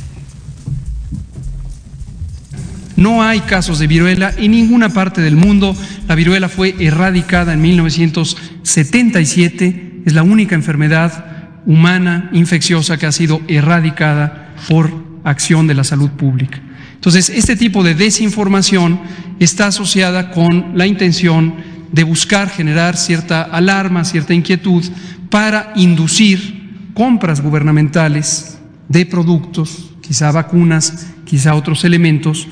No 2.99 3.23
hay 3.23 3.39
casos 3.39 3.79
de 3.79 3.87
viruela 3.87 4.31
en 4.37 4.51
ninguna 4.51 4.89
parte 4.89 5.21
del 5.21 5.37
mundo. 5.37 5.73
La 6.05 6.15
viruela 6.15 6.49
fue 6.49 6.75
erradicada 6.79 7.53
en 7.53 7.61
1977. 7.61 10.01
Es 10.05 10.11
la 10.11 10.23
única 10.23 10.55
enfermedad 10.55 11.61
humana 11.65 12.29
infecciosa 12.33 12.97
que 12.97 13.05
ha 13.05 13.13
sido 13.13 13.39
erradicada 13.47 14.53
por 14.67 14.91
acción 15.23 15.65
de 15.65 15.75
la 15.75 15.85
salud 15.85 16.09
pública. 16.09 16.59
Entonces, 16.95 17.29
este 17.29 17.55
tipo 17.55 17.83
de 17.83 17.95
desinformación 17.95 18.99
está 19.39 19.67
asociada 19.67 20.31
con 20.31 20.77
la 20.77 20.85
intención 20.85 21.55
de 21.93 22.03
buscar 22.03 22.49
generar 22.49 22.97
cierta 22.97 23.43
alarma, 23.43 24.03
cierta 24.03 24.33
inquietud 24.33 24.83
para 25.29 25.71
inducir 25.77 26.91
compras 26.93 27.39
gubernamentales 27.39 28.59
de 28.89 29.05
productos, 29.05 29.91
quizá 30.01 30.33
vacunas, 30.33 31.07
quizá 31.23 31.55
otros 31.55 31.85
elementos, 31.85 32.49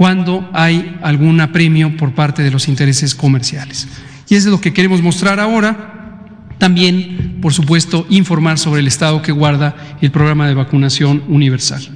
cuando 0.00 0.48
hay 0.54 0.96
algún 1.02 1.42
apremio 1.42 1.94
por 1.98 2.14
parte 2.14 2.42
de 2.42 2.50
los 2.50 2.68
intereses 2.68 3.14
comerciales. 3.14 3.86
Y 4.30 4.34
eso 4.34 4.48
es 4.48 4.50
lo 4.50 4.58
que 4.58 4.72
queremos 4.72 5.02
mostrar 5.02 5.38
ahora. 5.38 6.24
También, 6.56 7.36
por 7.42 7.52
supuesto, 7.52 8.06
informar 8.08 8.58
sobre 8.58 8.80
el 8.80 8.86
estado 8.86 9.20
que 9.20 9.30
guarda 9.30 9.76
el 10.00 10.10
programa 10.10 10.48
de 10.48 10.54
vacunación 10.54 11.22
universal. 11.28 11.86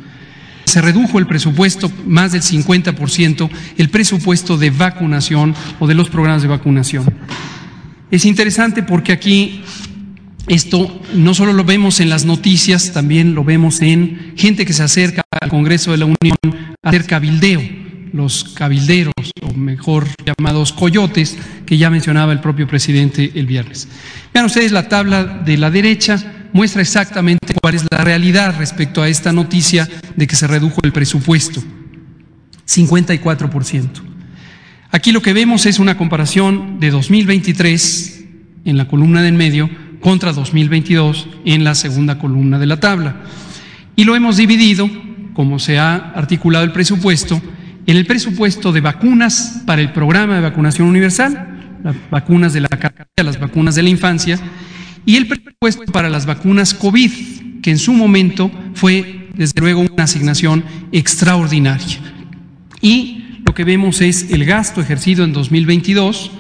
Se 0.66 0.82
redujo 0.82 1.18
el 1.18 1.26
presupuesto 1.26 1.90
más 2.06 2.32
del 2.32 2.42
50%, 2.42 3.49
el 3.78 3.88
presupuesto 3.88 4.58
de 4.58 4.68
vacunación 4.68 5.54
o 5.78 5.87
de 5.87 5.94
los 5.94 6.11
programas 6.11 6.42
de 6.42 6.49
vacunación. 6.49 7.06
Es 8.11 8.26
interesante 8.26 8.82
porque 8.82 9.12
aquí 9.12 9.62
esto 10.46 11.00
no 11.14 11.32
solo 11.32 11.54
lo 11.54 11.64
vemos 11.64 12.00
en 12.00 12.11
las 12.11 12.26
noticias, 12.26 12.92
también 12.92 13.34
lo 13.34 13.44
vemos 13.44 13.80
en 13.80 14.34
gente 14.37 14.66
que 14.66 14.75
se 14.75 14.82
acerca 14.82 15.23
al 15.40 15.49
Congreso 15.49 15.92
de 15.92 15.96
la 15.96 16.04
Unión 16.04 16.37
a 16.82 16.90
hacer 16.90 17.06
cabildeo, 17.06 17.83
los 18.14 18.44
cabilderos, 18.44 19.12
o 19.42 19.52
mejor 19.54 20.06
llamados 20.25 20.73
coyotes, 20.73 21.37
que 21.66 21.76
ya 21.76 21.90
mencionaba 21.90 22.33
el 22.33 22.40
propio 22.40 22.68
presidente 22.68 23.33
el 23.35 23.47
viernes. 23.47 23.88
Vean 24.33 24.47
ustedes 24.47 24.71
la 24.71 24.88
tabla 24.88 25.25
de 25.25 25.56
la 25.56 25.68
derecha, 25.68 26.49
muestra 26.52 26.80
exactamente 26.80 27.54
cuál 27.61 27.75
es 27.75 27.85
la 27.90 28.04
realidad 28.04 28.54
respecto 28.56 29.02
a 29.02 29.09
esta 29.09 29.33
noticia 29.33 29.88
de 30.14 30.26
que 30.28 30.37
se 30.37 30.47
redujo 30.47 30.80
el 30.85 30.92
presupuesto. 30.92 31.61
54%. 32.66 33.88
Aquí 34.92 35.11
lo 35.11 35.21
que 35.21 35.33
vemos 35.33 35.66
es 35.66 35.80
una 35.80 35.97
comparación 35.97 36.78
de 36.78 36.90
2023 36.90 38.25
en 38.64 38.76
la 38.78 38.87
columna 38.87 39.23
del 39.23 39.35
medio 39.35 39.68
contra 40.00 40.33
2022 40.33 41.26
en 41.44 41.64
la 41.64 41.75
segunda 41.75 42.21
columna 42.21 42.61
de 42.61 42.66
la 42.66 42.78
tabla. 42.78 43.23
Y 43.97 44.04
lo 44.04 44.14
hemos 44.14 44.37
dividido, 44.37 44.88
como 45.33 45.59
se 45.59 45.78
ha 45.80 45.97
articulado 45.97 46.64
el 46.64 46.73
presupuesto, 46.73 47.42
en 47.86 47.96
el 47.96 48.06
presupuesto 48.06 48.72
de 48.72 48.80
vacunas 48.80 49.62
para 49.66 49.82
el 49.82 49.92
programa 49.92 50.36
de 50.36 50.40
vacunación 50.40 50.88
universal, 50.88 51.78
las 51.82 51.96
vacunas 52.10 52.52
de 52.52 52.62
la 52.62 52.68
carga, 52.68 53.06
las 53.16 53.38
vacunas 53.38 53.74
de 53.74 53.82
la 53.82 53.90
infancia, 53.90 54.38
y 55.04 55.16
el 55.16 55.26
presupuesto 55.26 55.84
para 55.92 56.08
las 56.08 56.24
vacunas 56.24 56.72
COVID, 56.72 57.10
que 57.62 57.70
en 57.70 57.78
su 57.78 57.92
momento 57.92 58.50
fue, 58.74 59.28
desde 59.34 59.60
luego, 59.60 59.82
una 59.82 60.04
asignación 60.04 60.64
extraordinaria. 60.92 61.98
Y 62.80 63.40
lo 63.46 63.54
que 63.54 63.64
vemos 63.64 64.00
es 64.00 64.30
el 64.30 64.44
gasto 64.46 64.80
ejercido 64.80 65.24
en 65.24 65.32
2022, 65.32 66.30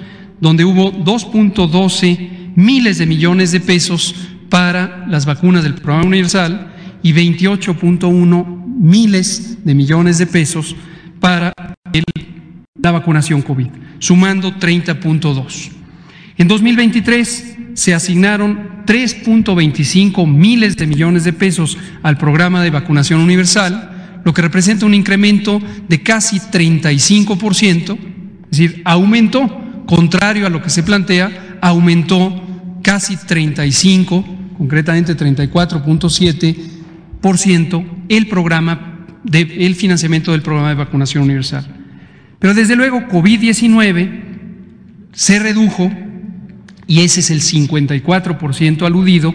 donde 0.40 0.64
hubo 0.64 0.92
2.12 0.92 2.54
miles 2.56 2.98
de 2.98 3.06
millones 3.06 3.52
de 3.52 3.60
pesos 3.60 4.14
para 4.48 5.06
las 5.08 5.26
vacunas 5.26 5.62
del 5.62 5.74
programa 5.74 6.06
universal 6.06 6.72
y 7.02 7.12
28.1 7.12 8.64
miles 8.78 9.58
de 9.64 9.74
millones 9.74 10.18
de 10.18 10.26
pesos 10.26 10.74
para 11.24 11.52
la 12.82 12.92
vacunación 12.92 13.40
COVID, 13.40 13.68
sumando 13.98 14.56
30.2. 14.56 15.70
En 16.36 16.46
2023 16.46 17.56
se 17.72 17.94
asignaron 17.94 18.84
3.25 18.84 20.26
miles 20.26 20.76
de 20.76 20.86
millones 20.86 21.24
de 21.24 21.32
pesos 21.32 21.78
al 22.02 22.18
programa 22.18 22.62
de 22.62 22.68
vacunación 22.68 23.20
universal, 23.20 24.20
lo 24.22 24.34
que 24.34 24.42
representa 24.42 24.84
un 24.84 24.92
incremento 24.92 25.62
de 25.88 26.02
casi 26.02 26.40
35%, 26.40 27.98
es 28.50 28.50
decir, 28.50 28.82
aumentó, 28.84 29.48
contrario 29.86 30.46
a 30.46 30.50
lo 30.50 30.60
que 30.60 30.68
se 30.68 30.82
plantea, 30.82 31.56
aumentó 31.62 32.38
casi 32.82 33.16
35, 33.16 34.26
concretamente 34.58 35.16
34.7% 35.16 37.86
el 38.10 38.28
programa 38.28 38.93
de, 39.24 39.66
el 39.66 39.74
financiamiento 39.74 40.32
del 40.32 40.42
programa 40.42 40.68
de 40.68 40.76
vacunación 40.76 41.24
universal. 41.24 41.66
Pero 42.38 42.54
desde 42.54 42.76
luego 42.76 43.08
COVID-19 43.08 44.10
se 45.12 45.38
redujo 45.38 45.90
y 46.86 47.00
ese 47.00 47.20
es 47.20 47.30
el 47.30 47.40
54% 47.40 48.82
aludido, 48.82 49.34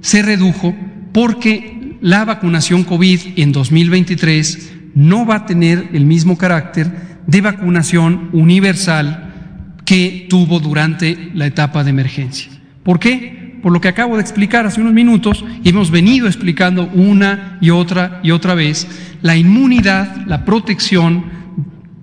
se 0.00 0.22
redujo 0.22 0.74
porque 1.12 1.96
la 2.00 2.24
vacunación 2.24 2.84
COVID 2.84 3.20
en 3.36 3.52
2023 3.52 4.72
no 4.94 5.26
va 5.26 5.36
a 5.36 5.46
tener 5.46 5.90
el 5.92 6.04
mismo 6.04 6.36
carácter 6.36 6.90
de 7.26 7.40
vacunación 7.40 8.30
universal 8.32 9.78
que 9.84 10.26
tuvo 10.28 10.60
durante 10.60 11.30
la 11.34 11.46
etapa 11.46 11.84
de 11.84 11.90
emergencia. 11.90 12.50
¿Por 12.82 12.98
qué? 12.98 13.47
Por 13.68 13.74
lo 13.74 13.82
que 13.82 13.88
acabo 13.88 14.16
de 14.16 14.22
explicar 14.22 14.64
hace 14.64 14.80
unos 14.80 14.94
minutos 14.94 15.44
y 15.62 15.68
hemos 15.68 15.90
venido 15.90 16.26
explicando 16.26 16.88
una 16.94 17.58
y 17.60 17.68
otra 17.68 18.18
y 18.22 18.30
otra 18.30 18.54
vez, 18.54 18.86
la 19.20 19.36
inmunidad, 19.36 20.24
la 20.26 20.46
protección 20.46 21.26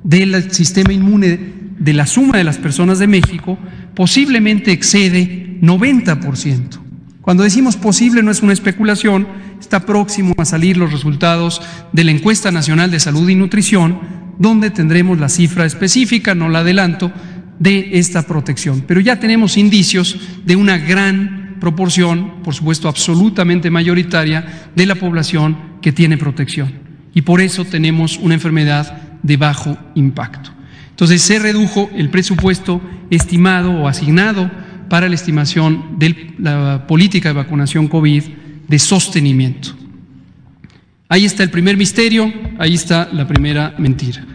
del 0.03 0.51
sistema 0.51 0.93
inmune 0.93 1.39
de 1.79 1.93
la 1.93 2.05
suma 2.05 2.37
de 2.37 2.43
las 2.43 2.59
personas 2.59 2.99
de 2.99 3.07
México 3.07 3.57
posiblemente 3.95 4.71
excede 4.73 5.57
90%. 5.59 6.77
Cuando 7.21 7.41
decimos 7.41 7.77
posible 7.77 8.21
no 8.21 8.29
es 8.29 8.43
una 8.43 8.53
especulación, 8.53 9.27
está 9.59 9.87
próximo 9.87 10.35
a 10.37 10.45
salir 10.45 10.77
los 10.77 10.91
resultados 10.91 11.63
de 11.91 12.03
la 12.03 12.11
encuesta 12.11 12.51
nacional 12.51 12.91
de 12.91 12.99
salud 12.99 13.27
y 13.27 13.33
nutrición, 13.33 14.01
donde 14.37 14.69
tendremos 14.69 15.19
la 15.19 15.29
cifra 15.29 15.65
específica, 15.65 16.35
no 16.35 16.47
la 16.47 16.59
adelanto, 16.59 17.11
de 17.57 17.89
esta 17.93 18.21
protección. 18.21 18.83
Pero 18.85 18.99
ya 19.01 19.19
tenemos 19.19 19.57
indicios 19.57 20.19
de 20.45 20.55
una 20.55 20.77
gran 20.77 21.44
proporción, 21.59 22.41
por 22.43 22.53
supuesto 22.53 22.87
absolutamente 22.87 23.69
mayoritaria, 23.69 24.69
de 24.75 24.85
la 24.85 24.95
población 24.95 25.57
que 25.81 25.91
tiene 25.91 26.17
protección. 26.17 26.73
Y 27.13 27.21
por 27.21 27.41
eso 27.41 27.65
tenemos 27.65 28.17
una 28.17 28.33
enfermedad 28.33 29.19
de 29.23 29.37
bajo 29.37 29.77
impacto. 29.95 30.51
Entonces 30.89 31.21
se 31.21 31.39
redujo 31.39 31.89
el 31.95 32.09
presupuesto 32.09 32.81
estimado 33.09 33.71
o 33.71 33.87
asignado 33.87 34.49
para 34.89 35.09
la 35.09 35.15
estimación 35.15 35.97
de 35.97 36.33
la 36.37 36.85
política 36.87 37.29
de 37.29 37.35
vacunación 37.35 37.87
COVID 37.87 38.23
de 38.67 38.79
sostenimiento. 38.79 39.75
Ahí 41.09 41.25
está 41.25 41.43
el 41.43 41.49
primer 41.49 41.77
misterio, 41.77 42.31
ahí 42.57 42.73
está 42.73 43.09
la 43.11 43.27
primera 43.27 43.75
mentira. 43.77 44.25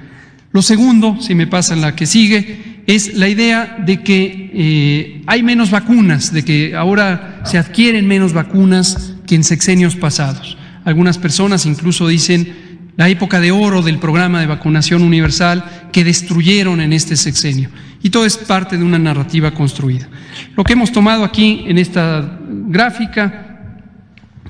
Lo 0.52 0.62
segundo, 0.62 1.16
si 1.20 1.34
me 1.34 1.46
pasa 1.46 1.74
en 1.74 1.80
la 1.80 1.94
que 1.94 2.06
sigue, 2.06 2.69
es 2.94 3.14
la 3.14 3.28
idea 3.28 3.76
de 3.78 4.02
que 4.02 4.50
eh, 4.52 5.22
hay 5.26 5.42
menos 5.42 5.70
vacunas, 5.70 6.32
de 6.32 6.44
que 6.44 6.74
ahora 6.74 7.40
se 7.44 7.56
adquieren 7.56 8.06
menos 8.08 8.32
vacunas 8.32 9.14
que 9.26 9.36
en 9.36 9.44
sexenios 9.44 9.94
pasados. 9.94 10.56
Algunas 10.84 11.18
personas 11.18 11.66
incluso 11.66 12.08
dicen 12.08 12.80
la 12.96 13.08
época 13.08 13.38
de 13.40 13.52
oro 13.52 13.82
del 13.82 13.98
programa 13.98 14.40
de 14.40 14.46
vacunación 14.46 15.02
universal 15.02 15.64
que 15.92 16.02
destruyeron 16.02 16.80
en 16.80 16.92
este 16.92 17.16
sexenio. 17.16 17.70
Y 18.02 18.10
todo 18.10 18.26
es 18.26 18.36
parte 18.36 18.76
de 18.76 18.82
una 18.84 18.98
narrativa 18.98 19.52
construida. 19.52 20.08
Lo 20.56 20.64
que 20.64 20.72
hemos 20.72 20.90
tomado 20.90 21.22
aquí 21.22 21.64
en 21.66 21.78
esta 21.78 22.40
gráfica, 22.66 23.76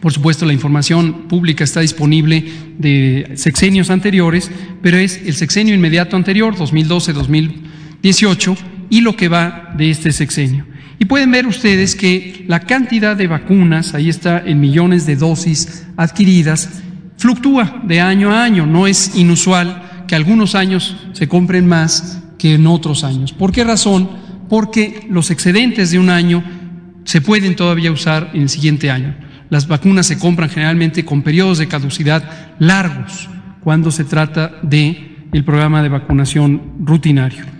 por 0.01 0.13
supuesto 0.13 0.47
la 0.47 0.55
información 0.55 1.29
pública 1.29 1.65
está 1.65 1.81
disponible 1.81 2.45
de 2.79 3.33
sexenios 3.35 3.91
anteriores, 3.91 4.51
pero 4.81 4.97
es 4.97 5.21
el 5.27 5.35
sexenio 5.35 5.75
inmediato 5.75 6.17
anterior, 6.17 6.57
2012-2018, 8.03 8.57
y 8.91 9.01
lo 9.01 9.17
que 9.17 9.29
va 9.29 9.73
de 9.77 9.91
este 9.91 10.13
sexenio. 10.13 10.67
Y 10.99 11.07
pueden 11.07 11.31
ver 11.31 11.47
ustedes 11.47 11.95
que 11.95 12.45
la 12.47 12.61
cantidad 12.61 13.17
de 13.17 13.27
vacunas, 13.27 13.95
ahí 13.95 14.11
está 14.11 14.43
en 14.45 14.61
millones 14.61 15.07
de 15.07 15.17
dosis 15.17 15.87
adquiridas, 15.97 16.83
fluctúa 17.17 17.83
de 17.85 18.01
año 18.01 18.31
a 18.33 18.45
año, 18.45 18.67
no 18.67 18.87
es 18.87 19.17
inusual 19.17 20.05
que 20.07 20.15
algunos 20.15 20.55
años 20.55 20.97
se 21.13 21.29
compren 21.29 21.67
más 21.67 22.23
que 22.37 22.55
en 22.55 22.67
otros 22.67 23.05
años. 23.05 23.33
¿Por 23.33 23.53
qué 23.53 23.65
razón? 23.65 24.11
Porque 24.49 25.07
los 25.09 25.31
excedentes 25.31 25.91
de 25.91 25.99
un 25.99 26.11
año 26.11 26.43
se 27.05 27.21
pueden 27.21 27.57
todavía 27.57 27.93
usar 27.93 28.31
en 28.35 28.43
el 28.43 28.49
siguiente 28.49 28.91
año. 28.91 29.15
Las 29.49 29.69
vacunas 29.69 30.07
se 30.07 30.19
compran 30.19 30.51
generalmente 30.51 31.05
con 31.05 31.23
periodos 31.23 31.59
de 31.59 31.69
caducidad 31.69 32.55
largos 32.59 33.29
cuando 33.61 33.91
se 33.91 34.05
trata 34.05 34.59
de 34.63 35.29
el 35.33 35.45
programa 35.45 35.83
de 35.83 35.89
vacunación 35.89 36.61
rutinario. 36.81 37.60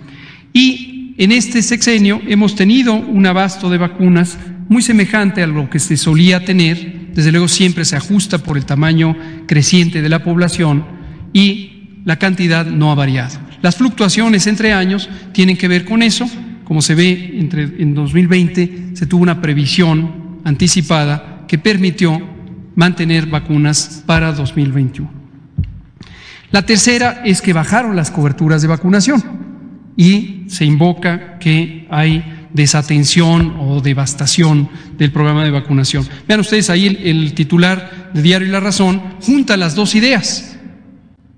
Y 0.53 1.15
en 1.17 1.31
este 1.31 1.61
sexenio 1.61 2.21
hemos 2.27 2.55
tenido 2.55 2.93
un 2.93 3.25
abasto 3.25 3.69
de 3.69 3.77
vacunas 3.77 4.37
muy 4.69 4.81
semejante 4.81 5.43
a 5.43 5.47
lo 5.47 5.69
que 5.69 5.79
se 5.79 5.97
solía 5.97 6.45
tener 6.45 7.01
desde 7.13 7.31
luego 7.31 7.47
siempre 7.47 7.85
se 7.85 7.95
ajusta 7.95 8.37
por 8.37 8.57
el 8.57 8.65
tamaño 8.65 9.15
creciente 9.47 10.01
de 10.01 10.09
la 10.09 10.23
población 10.23 10.85
y 11.33 11.99
la 12.05 12.17
cantidad 12.17 12.65
no 12.65 12.91
ha 12.91 12.95
variado. 12.95 13.37
Las 13.61 13.75
fluctuaciones 13.75 14.47
entre 14.47 14.73
años 14.73 15.09
tienen 15.33 15.57
que 15.57 15.67
ver 15.67 15.85
con 15.85 16.01
eso. 16.01 16.29
Como 16.63 16.81
se 16.81 16.95
ve, 16.95 17.35
entre, 17.37 17.63
en 17.63 17.93
2020 17.93 18.91
se 18.93 19.05
tuvo 19.05 19.23
una 19.23 19.41
previsión 19.41 20.39
anticipada 20.45 21.43
que 21.47 21.57
permitió 21.57 22.19
mantener 22.75 23.25
vacunas 23.25 24.03
para 24.05 24.31
2021. 24.31 25.11
La 26.51 26.65
tercera 26.65 27.21
es 27.25 27.41
que 27.41 27.53
bajaron 27.53 27.95
las 27.95 28.09
coberturas 28.09 28.61
de 28.61 28.69
vacunación 28.69 29.21
y 29.97 30.43
se 30.47 30.65
invoca 30.65 31.37
que 31.39 31.87
hay 31.89 32.23
desatención 32.53 33.55
o 33.59 33.81
devastación 33.81 34.69
del 34.97 35.11
programa 35.11 35.43
de 35.43 35.51
vacunación. 35.51 36.07
Vean 36.27 36.39
ustedes 36.39 36.69
ahí 36.69 36.99
el, 37.03 37.33
titular 37.33 38.11
de 38.13 38.21
Diario 38.21 38.47
y 38.47 38.51
la 38.51 38.59
Razón 38.59 39.01
junta 39.21 39.57
las 39.57 39.75
dos 39.75 39.95
ideas. 39.95 40.57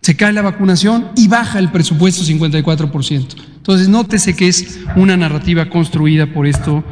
Se 0.01 0.15
cae 0.15 0.33
la 0.33 0.41
vacunación 0.41 1.09
y 1.15 1.27
baja 1.27 1.59
el 1.59 1.69
presupuesto 1.69 2.23
54%. 2.23 3.35
Entonces, 3.55 3.87
nótese 3.87 4.35
que 4.35 4.49
es 4.49 4.81
una 4.95 5.15
narrativa 5.15 5.69
construida 5.69 6.27
por 6.27 6.45
esto, 6.45 6.83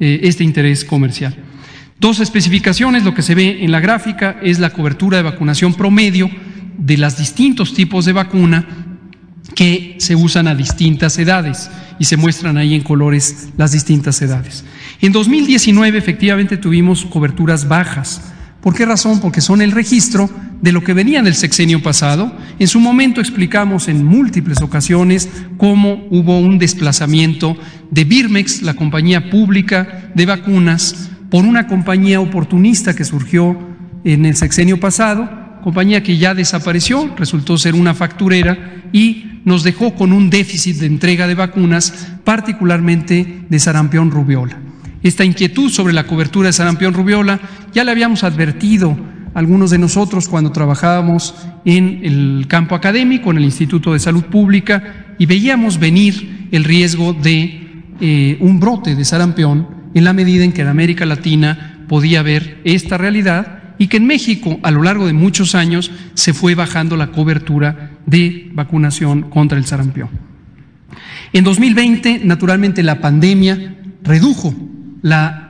eh, 0.00 0.20
este 0.24 0.42
interés 0.42 0.84
comercial. 0.84 1.36
Dos 2.00 2.20
especificaciones, 2.20 3.04
lo 3.04 3.14
que 3.14 3.22
se 3.22 3.34
ve 3.34 3.64
en 3.64 3.70
la 3.70 3.80
gráfica 3.80 4.38
es 4.42 4.58
la 4.58 4.70
cobertura 4.70 5.18
de 5.18 5.22
vacunación 5.22 5.74
promedio 5.74 6.28
de 6.76 6.98
los 6.98 7.16
distintos 7.16 7.72
tipos 7.72 8.04
de 8.04 8.12
vacuna 8.12 8.85
que 9.56 9.96
se 9.98 10.14
usan 10.14 10.46
a 10.46 10.54
distintas 10.54 11.18
edades 11.18 11.70
y 11.98 12.04
se 12.04 12.18
muestran 12.18 12.58
ahí 12.58 12.74
en 12.74 12.82
colores 12.82 13.48
las 13.56 13.72
distintas 13.72 14.20
edades. 14.20 14.64
En 15.00 15.12
2019 15.12 15.98
efectivamente 15.98 16.58
tuvimos 16.58 17.06
coberturas 17.06 17.66
bajas. 17.66 18.34
¿Por 18.60 18.74
qué 18.74 18.84
razón? 18.84 19.18
Porque 19.20 19.40
son 19.40 19.62
el 19.62 19.72
registro 19.72 20.28
de 20.60 20.72
lo 20.72 20.84
que 20.84 20.92
venía 20.92 21.22
del 21.22 21.34
sexenio 21.34 21.82
pasado. 21.82 22.36
En 22.58 22.68
su 22.68 22.80
momento 22.80 23.20
explicamos 23.20 23.88
en 23.88 24.04
múltiples 24.04 24.60
ocasiones 24.60 25.28
cómo 25.56 26.06
hubo 26.10 26.38
un 26.38 26.58
desplazamiento 26.58 27.56
de 27.90 28.04
Birmex, 28.04 28.60
la 28.60 28.74
compañía 28.74 29.30
pública 29.30 30.10
de 30.14 30.26
vacunas, 30.26 31.10
por 31.30 31.46
una 31.46 31.66
compañía 31.66 32.20
oportunista 32.20 32.94
que 32.94 33.04
surgió 33.04 33.58
en 34.04 34.26
el 34.26 34.36
sexenio 34.36 34.78
pasado, 34.78 35.30
compañía 35.62 36.02
que 36.02 36.18
ya 36.18 36.34
desapareció, 36.34 37.14
resultó 37.16 37.56
ser 37.56 37.74
una 37.74 37.94
facturera 37.94 38.82
y 38.92 39.35
nos 39.46 39.62
dejó 39.62 39.94
con 39.94 40.12
un 40.12 40.28
déficit 40.28 40.76
de 40.76 40.86
entrega 40.86 41.28
de 41.28 41.36
vacunas, 41.36 42.08
particularmente 42.24 43.44
de 43.48 43.58
sarampión 43.60 44.10
rubiola. 44.10 44.58
Esta 45.04 45.24
inquietud 45.24 45.70
sobre 45.70 45.94
la 45.94 46.06
cobertura 46.06 46.48
de 46.48 46.52
sarampión 46.52 46.92
rubiola 46.92 47.38
ya 47.72 47.84
la 47.84 47.92
habíamos 47.92 48.24
advertido 48.24 48.98
algunos 49.34 49.70
de 49.70 49.78
nosotros 49.78 50.28
cuando 50.28 50.50
trabajábamos 50.50 51.34
en 51.64 52.00
el 52.02 52.46
campo 52.48 52.74
académico, 52.74 53.30
en 53.30 53.36
el 53.36 53.44
Instituto 53.44 53.92
de 53.92 54.00
Salud 54.00 54.24
Pública, 54.24 55.14
y 55.16 55.26
veíamos 55.26 55.78
venir 55.78 56.48
el 56.50 56.64
riesgo 56.64 57.12
de 57.12 57.84
eh, 58.00 58.38
un 58.40 58.58
brote 58.58 58.96
de 58.96 59.04
sarampión 59.04 59.68
en 59.94 60.02
la 60.02 60.12
medida 60.12 60.42
en 60.42 60.52
que 60.52 60.62
en 60.62 60.68
América 60.68 61.06
Latina 61.06 61.84
podía 61.86 62.20
haber 62.20 62.60
esta 62.64 62.98
realidad 62.98 63.55
y 63.78 63.88
que 63.88 63.98
en 63.98 64.06
México 64.06 64.58
a 64.62 64.70
lo 64.70 64.82
largo 64.82 65.06
de 65.06 65.12
muchos 65.12 65.54
años 65.54 65.90
se 66.14 66.32
fue 66.32 66.54
bajando 66.54 66.96
la 66.96 67.08
cobertura 67.08 67.90
de 68.06 68.50
vacunación 68.52 69.22
contra 69.22 69.58
el 69.58 69.66
sarampión. 69.66 70.08
En 71.32 71.44
2020, 71.44 72.20
naturalmente, 72.24 72.82
la 72.82 73.00
pandemia 73.00 73.76
redujo 74.02 74.54
la 75.02 75.46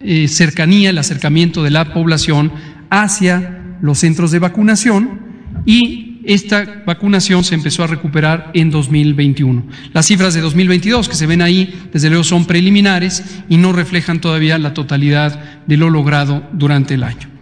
eh, 0.00 0.28
cercanía, 0.28 0.90
el 0.90 0.98
acercamiento 0.98 1.62
de 1.62 1.70
la 1.70 1.92
población 1.92 2.52
hacia 2.90 3.76
los 3.80 3.98
centros 3.98 4.30
de 4.30 4.38
vacunación 4.38 5.20
y 5.66 6.20
esta 6.26 6.82
vacunación 6.86 7.44
se 7.44 7.54
empezó 7.54 7.84
a 7.84 7.86
recuperar 7.86 8.50
en 8.54 8.70
2021. 8.70 9.64
Las 9.92 10.06
cifras 10.06 10.34
de 10.34 10.40
2022 10.40 11.08
que 11.08 11.14
se 11.14 11.26
ven 11.26 11.42
ahí, 11.42 11.88
desde 11.92 12.08
luego, 12.08 12.24
son 12.24 12.46
preliminares 12.46 13.22
y 13.48 13.56
no 13.56 13.72
reflejan 13.72 14.20
todavía 14.20 14.58
la 14.58 14.74
totalidad 14.74 15.62
de 15.66 15.76
lo 15.76 15.90
logrado 15.90 16.48
durante 16.52 16.94
el 16.94 17.02
año. 17.02 17.33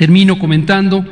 Termino 0.00 0.38
comentando 0.38 1.04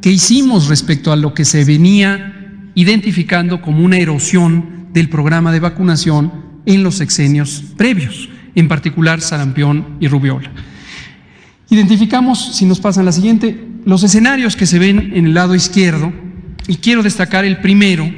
qué 0.00 0.10
hicimos 0.10 0.66
respecto 0.66 1.12
a 1.12 1.16
lo 1.16 1.32
que 1.32 1.44
se 1.44 1.64
venía 1.64 2.70
identificando 2.74 3.62
como 3.62 3.84
una 3.84 3.98
erosión 3.98 4.88
del 4.92 5.08
programa 5.08 5.52
de 5.52 5.60
vacunación 5.60 6.32
en 6.66 6.82
los 6.82 6.96
sexenios 6.96 7.62
previos, 7.76 8.30
en 8.56 8.66
particular 8.66 9.20
sarampión 9.20 9.96
y 10.00 10.08
rubiola. 10.08 10.50
Identificamos, 11.70 12.56
si 12.56 12.64
nos 12.64 12.80
pasan 12.80 13.04
la 13.04 13.12
siguiente, 13.12 13.64
los 13.84 14.02
escenarios 14.02 14.56
que 14.56 14.66
se 14.66 14.80
ven 14.80 15.12
en 15.14 15.26
el 15.26 15.34
lado 15.34 15.54
izquierdo 15.54 16.12
y 16.66 16.78
quiero 16.78 17.04
destacar 17.04 17.44
el 17.44 17.58
primero. 17.58 18.12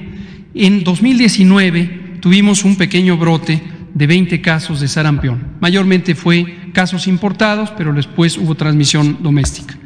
En 0.54 0.84
2019 0.84 2.20
tuvimos 2.20 2.64
un 2.64 2.76
pequeño 2.76 3.18
brote 3.18 3.62
de 3.92 4.06
20 4.06 4.40
casos 4.40 4.80
de 4.80 4.88
sarampión. 4.88 5.48
Mayormente 5.60 6.14
fue 6.14 6.70
casos 6.72 7.08
importados, 7.08 7.72
pero 7.76 7.92
después 7.92 8.38
hubo 8.38 8.54
transmisión 8.54 9.18
doméstica. 9.22 9.76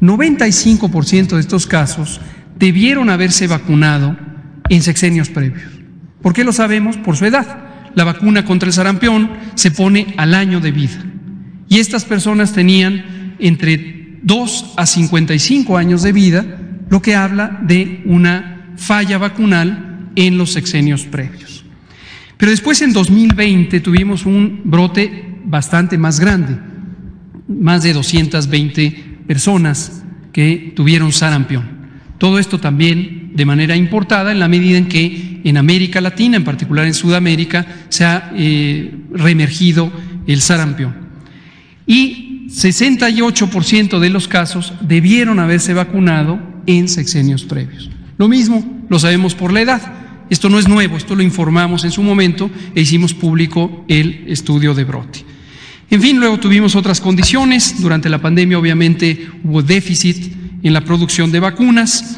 95% 0.00 1.34
de 1.34 1.40
estos 1.40 1.66
casos 1.66 2.20
debieron 2.58 3.10
haberse 3.10 3.46
vacunado 3.46 4.16
en 4.68 4.82
sexenios 4.82 5.28
previos. 5.28 5.70
¿Por 6.22 6.32
qué 6.32 6.44
lo 6.44 6.52
sabemos? 6.52 6.96
Por 6.96 7.16
su 7.16 7.26
edad. 7.26 7.64
La 7.94 8.04
vacuna 8.04 8.44
contra 8.44 8.66
el 8.66 8.72
sarampión 8.72 9.30
se 9.54 9.70
pone 9.70 10.14
al 10.16 10.34
año 10.34 10.60
de 10.60 10.72
vida. 10.72 11.04
Y 11.68 11.78
estas 11.78 12.04
personas 12.04 12.52
tenían 12.52 13.36
entre 13.38 14.18
2 14.22 14.74
a 14.76 14.86
55 14.86 15.76
años 15.76 16.02
de 16.02 16.12
vida, 16.12 16.44
lo 16.88 17.02
que 17.02 17.14
habla 17.14 17.60
de 17.62 18.02
una 18.06 18.72
falla 18.76 19.18
vacunal 19.18 20.10
en 20.16 20.38
los 20.38 20.52
sexenios 20.52 21.04
previos. 21.04 21.64
Pero 22.36 22.50
después 22.50 22.82
en 22.82 22.92
2020 22.92 23.80
tuvimos 23.80 24.26
un 24.26 24.62
brote 24.64 25.38
bastante 25.44 25.98
más 25.98 26.20
grande, 26.20 26.58
más 27.48 27.82
de 27.82 27.92
220 27.92 29.13
personas 29.26 30.02
que 30.32 30.72
tuvieron 30.74 31.12
sarampión. 31.12 31.64
Todo 32.18 32.38
esto 32.38 32.58
también 32.58 33.32
de 33.34 33.44
manera 33.44 33.76
importada 33.76 34.32
en 34.32 34.38
la 34.38 34.48
medida 34.48 34.78
en 34.78 34.88
que 34.88 35.40
en 35.44 35.56
América 35.56 36.00
Latina, 36.00 36.36
en 36.36 36.44
particular 36.44 36.86
en 36.86 36.94
Sudamérica, 36.94 37.66
se 37.88 38.04
ha 38.04 38.32
eh, 38.34 38.94
reemergido 39.12 39.92
el 40.26 40.40
sarampión 40.40 41.04
y 41.86 42.46
68% 42.48 43.98
de 43.98 44.10
los 44.10 44.28
casos 44.28 44.72
debieron 44.80 45.38
haberse 45.38 45.74
vacunado 45.74 46.40
en 46.66 46.88
sexenios 46.88 47.44
previos. 47.44 47.90
Lo 48.16 48.28
mismo 48.28 48.84
lo 48.88 48.98
sabemos 48.98 49.34
por 49.34 49.52
la 49.52 49.60
edad. 49.60 49.82
Esto 50.30 50.48
no 50.48 50.58
es 50.58 50.68
nuevo, 50.68 50.96
esto 50.96 51.14
lo 51.14 51.22
informamos 51.22 51.84
en 51.84 51.90
su 51.90 52.02
momento 52.02 52.50
e 52.74 52.80
hicimos 52.80 53.12
público 53.12 53.84
el 53.88 54.24
estudio 54.28 54.74
de 54.74 54.84
brote. 54.84 55.24
En 55.94 56.02
fin, 56.02 56.18
luego 56.18 56.40
tuvimos 56.40 56.74
otras 56.74 57.00
condiciones. 57.00 57.80
Durante 57.80 58.08
la 58.08 58.18
pandemia, 58.18 58.58
obviamente, 58.58 59.28
hubo 59.44 59.62
déficit 59.62 60.34
en 60.64 60.72
la 60.72 60.80
producción 60.80 61.30
de 61.30 61.38
vacunas. 61.38 62.16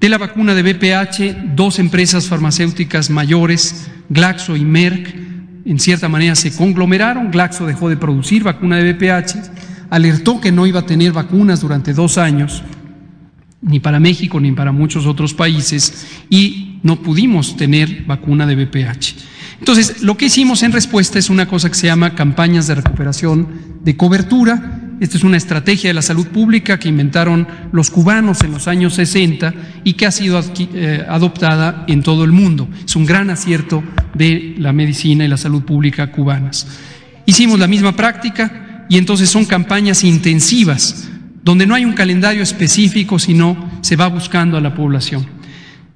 De 0.00 0.08
la 0.08 0.16
vacuna 0.16 0.54
de 0.54 0.62
BPH, 0.62 1.54
dos 1.54 1.78
empresas 1.78 2.26
farmacéuticas 2.26 3.10
mayores, 3.10 3.90
Glaxo 4.08 4.56
y 4.56 4.64
Merck, 4.64 5.14
en 5.66 5.78
cierta 5.78 6.08
manera 6.08 6.34
se 6.36 6.56
conglomeraron, 6.56 7.30
Glaxo 7.30 7.66
dejó 7.66 7.90
de 7.90 7.98
producir 7.98 8.44
vacuna 8.44 8.78
de 8.78 8.94
BPH, 8.94 9.34
alertó 9.90 10.40
que 10.40 10.50
no 10.50 10.66
iba 10.66 10.80
a 10.80 10.86
tener 10.86 11.12
vacunas 11.12 11.60
durante 11.60 11.92
dos 11.92 12.16
años, 12.16 12.62
ni 13.60 13.78
para 13.78 14.00
México 14.00 14.40
ni 14.40 14.52
para 14.52 14.72
muchos 14.72 15.04
otros 15.04 15.34
países, 15.34 16.06
y 16.30 16.80
no 16.82 17.02
pudimos 17.02 17.58
tener 17.58 18.04
vacuna 18.06 18.46
de 18.46 18.64
BPH. 18.64 19.37
Entonces, 19.58 20.02
lo 20.02 20.16
que 20.16 20.26
hicimos 20.26 20.62
en 20.62 20.72
respuesta 20.72 21.18
es 21.18 21.30
una 21.30 21.46
cosa 21.46 21.68
que 21.68 21.74
se 21.74 21.86
llama 21.86 22.14
campañas 22.14 22.66
de 22.66 22.76
recuperación 22.76 23.48
de 23.82 23.96
cobertura. 23.96 24.80
Esta 25.00 25.16
es 25.16 25.24
una 25.24 25.36
estrategia 25.36 25.90
de 25.90 25.94
la 25.94 26.02
salud 26.02 26.26
pública 26.26 26.78
que 26.78 26.88
inventaron 26.88 27.46
los 27.72 27.90
cubanos 27.90 28.42
en 28.42 28.52
los 28.52 28.66
años 28.66 28.94
60 28.94 29.54
y 29.84 29.92
que 29.94 30.06
ha 30.06 30.10
sido 30.10 30.40
eh, 30.58 31.04
adoptada 31.08 31.84
en 31.86 32.02
todo 32.02 32.24
el 32.24 32.32
mundo. 32.32 32.68
Es 32.84 32.96
un 32.96 33.06
gran 33.06 33.30
acierto 33.30 33.82
de 34.14 34.54
la 34.58 34.72
medicina 34.72 35.24
y 35.24 35.28
la 35.28 35.36
salud 35.36 35.62
pública 35.62 36.10
cubanas. 36.10 36.66
Hicimos 37.26 37.58
la 37.58 37.68
misma 37.68 37.94
práctica 37.94 38.86
y 38.88 38.96
entonces 38.96 39.28
son 39.28 39.44
campañas 39.44 40.02
intensivas 40.02 41.08
donde 41.48 41.66
no 41.66 41.74
hay 41.74 41.84
un 41.86 41.94
calendario 41.94 42.42
específico, 42.42 43.18
sino 43.18 43.70
se 43.80 43.96
va 43.96 44.08
buscando 44.08 44.58
a 44.58 44.60
la 44.60 44.74
población. 44.74 45.26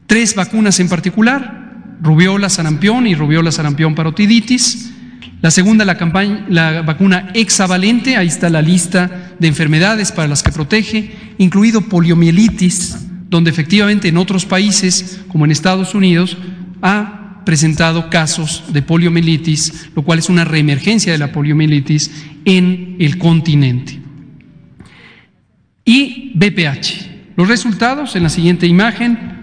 Tres 0.07 0.35
vacunas 0.35 0.81
en 0.81 0.89
particular, 0.89 1.72
rubiola, 2.03 2.49
sarampión 2.49 3.07
y 3.07 3.15
rubiola, 3.15 3.53
sarampión, 3.53 3.95
parotiditis. 3.95 4.93
La 5.41 5.51
segunda, 5.51 5.85
la, 5.85 6.83
vacuna 6.83 7.31
hexavalente, 7.35 8.17
ahí 8.17 8.29
está 8.29 8.49
la 8.51 8.63
lista 8.63 9.33
de 9.39 9.49
enfermedades 9.49 10.13
para 10.13 10.29
las 10.29 10.43
que 10.43 10.53
protege, 10.53 11.13
incluido 11.39 11.81
poliomielitis, 11.81 12.97
donde 13.29 13.51
efectivamente 13.51 14.09
en 14.09 14.19
otros 14.19 14.45
países, 14.45 15.21
como 15.29 15.45
en 15.45 15.51
Estados 15.51 15.95
Unidos, 15.95 16.37
ha 16.81 17.43
presentado 17.45 18.09
casos 18.09 18.65
de 18.73 18.83
poliomielitis, 18.83 19.91
lo 19.97 20.03
cual 20.03 20.21
es 20.21 20.29
una 20.29 20.45
reemergencia 20.45 21.13
de 21.13 21.19
la 21.19 21.33
poliomielitis 21.33 22.11
en 22.45 22.97
el 23.01 23.19
continente. 23.19 24.01
Y 25.85 26.33
BPH. 26.37 27.35
Los 27.37 27.49
resultados 27.49 28.15
en 28.15 28.23
la 28.23 28.29
siguiente 28.29 28.69
imagen 28.69 29.42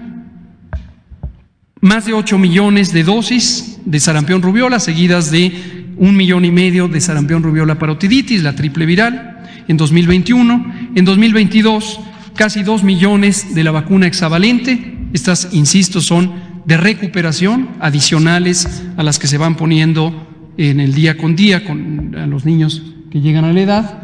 más 1.82 2.06
de 2.06 2.13
8 2.13 2.38
millones 2.38 2.92
de 2.92 3.04
dosis 3.04 3.80
de 3.86 4.00
sarampión 4.00 4.42
rubiola, 4.42 4.80
seguidas 4.80 5.32
de 5.32 5.94
un 5.98 6.15
millón 6.15 6.46
y 6.46 6.52
medio 6.52 6.88
de 6.88 7.00
sarampión 7.00 7.44
rubiola 7.44 7.80
parotiditis, 7.80 8.44
la 8.44 8.56
triple 8.56 8.86
viral, 8.86 9.44
en 9.68 9.78
2021. 9.78 10.92
En 10.96 11.06
2022, 11.06 12.00
casi 12.36 12.63
2 12.63 12.84
millones 12.84 13.56
de 13.56 13.63
la 13.63 13.72
vacuna 13.72 14.08
hexavalente. 14.08 14.98
Estas, 15.13 15.50
insisto, 15.54 16.02
son 16.02 16.34
de 16.65 16.78
recuperación 16.78 17.70
adicionales 17.80 18.84
a 18.98 19.04
las 19.04 19.18
que 19.18 19.28
se 19.28 19.38
van 19.38 19.56
poniendo 19.56 20.28
en 20.58 20.80
el 20.80 20.94
día 20.94 21.18
con 21.18 21.36
día 21.36 21.63
con 21.63 22.15
a 22.15 22.28
los 22.28 22.46
niños 22.46 22.84
que 23.10 23.22
llegan 23.22 23.46
a 23.46 23.54
la 23.54 23.62
edad. 23.62 24.04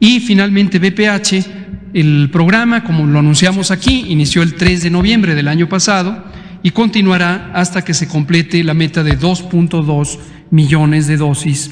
Y 0.00 0.20
finalmente 0.20 0.78
BPH, 0.80 1.46
el 1.94 2.28
programa, 2.32 2.82
como 2.82 3.06
lo 3.06 3.20
anunciamos 3.20 3.70
aquí, 3.70 4.06
inició 4.08 4.42
el 4.42 4.54
3 4.54 4.82
de 4.82 4.90
noviembre 4.90 5.34
del 5.36 5.46
año 5.46 5.68
pasado 5.68 6.24
y 6.64 6.70
continuará 6.70 7.50
hasta 7.52 7.84
que 7.84 7.92
se 7.92 8.08
complete 8.08 8.64
la 8.64 8.72
meta 8.72 9.02
de 9.02 9.18
2.2 9.18 10.18
millones 10.50 11.06
de 11.06 11.18
dosis, 11.18 11.70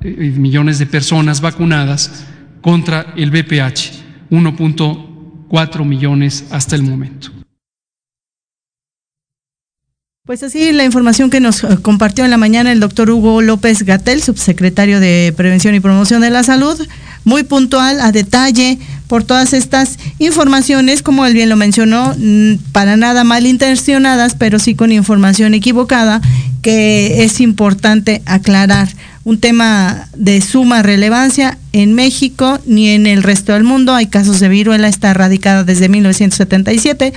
eh, 0.00 0.32
millones 0.36 0.78
de 0.78 0.86
personas 0.86 1.40
vacunadas 1.40 2.24
contra 2.62 3.14
el 3.16 3.32
BPH, 3.32 4.30
1.4 4.30 5.84
millones 5.84 6.44
hasta 6.52 6.76
el 6.76 6.84
momento. 6.84 7.32
Pues 10.24 10.44
así 10.44 10.70
la 10.70 10.84
información 10.84 11.30
que 11.30 11.40
nos 11.40 11.64
eh, 11.64 11.78
compartió 11.82 12.24
en 12.24 12.30
la 12.30 12.36
mañana 12.36 12.70
el 12.70 12.78
doctor 12.78 13.10
Hugo 13.10 13.42
López 13.42 13.82
Gatel, 13.82 14.22
subsecretario 14.22 15.00
de 15.00 15.34
Prevención 15.36 15.74
y 15.74 15.80
Promoción 15.80 16.20
de 16.20 16.30
la 16.30 16.44
Salud, 16.44 16.80
muy 17.24 17.42
puntual, 17.42 18.00
a 18.00 18.12
detalle, 18.12 18.78
por 19.08 19.24
todas 19.24 19.52
estas 19.52 19.98
informaciones, 20.18 21.02
como 21.02 21.26
él 21.26 21.34
bien 21.34 21.48
lo 21.48 21.56
mencionó, 21.56 22.14
mm, 22.16 22.54
para 22.72 22.96
nada 22.96 23.24
malintencionadas, 23.24 24.36
pero 24.36 24.58
sí 24.58 24.74
con 24.74 24.92
información 24.92 25.54
equivocada, 25.54 26.20
que 26.62 27.24
es 27.24 27.40
importante 27.40 28.22
aclarar. 28.26 28.88
Un 29.28 29.40
tema 29.40 30.08
de 30.16 30.40
suma 30.40 30.82
relevancia 30.82 31.58
en 31.74 31.92
México 31.92 32.58
ni 32.64 32.88
en 32.88 33.06
el 33.06 33.22
resto 33.22 33.52
del 33.52 33.62
mundo. 33.62 33.92
Hay 33.92 34.06
casos 34.06 34.40
de 34.40 34.48
viruela, 34.48 34.88
está 34.88 35.10
erradicada 35.10 35.64
desde 35.64 35.90
1977 35.90 37.12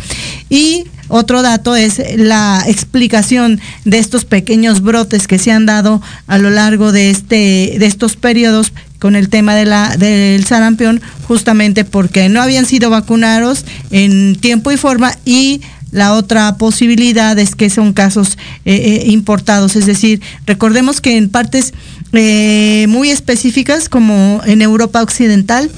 y 0.49 0.83
otro 1.07 1.41
dato 1.41 1.73
es 1.77 2.01
la 2.17 2.65
explicación 2.67 3.61
de 3.85 3.99
estos 3.99 4.25
pequeños 4.25 4.81
brotes 4.81 5.25
que 5.25 5.39
se 5.39 5.53
han 5.53 5.65
dado 5.65 6.01
a 6.27 6.37
lo 6.37 6.49
largo 6.49 6.91
de, 6.91 7.11
este, 7.11 7.77
de 7.79 7.85
estos 7.85 8.17
periodos 8.17 8.73
con 8.99 9.15
el 9.15 9.29
tema 9.29 9.55
de 9.55 9.63
la, 9.63 9.95
del 9.95 10.43
sarampión, 10.43 11.01
justamente 11.29 11.85
porque 11.85 12.27
no 12.27 12.41
habían 12.41 12.65
sido 12.65 12.89
vacunados 12.89 13.63
en 13.89 14.35
tiempo 14.35 14.69
y 14.73 14.75
forma. 14.75 15.17
Y 15.23 15.61
la 15.91 16.13
otra 16.13 16.55
posibilidad 16.55 17.37
es 17.37 17.55
que 17.55 17.69
son 17.69 17.93
casos 17.93 18.37
eh, 18.65 18.75
eh, 18.75 19.03
importados, 19.07 19.75
es 19.75 19.85
decir, 19.85 20.21
recordemos 20.45 21.01
que 21.01 21.17
en 21.17 21.29
partes 21.29 21.73
eh, 22.13 22.85
muy 22.89 23.09
específicas 23.09 23.89
como 23.89 24.41
en 24.45 24.61
Europa 24.61 25.01
Occidental, 25.01 25.69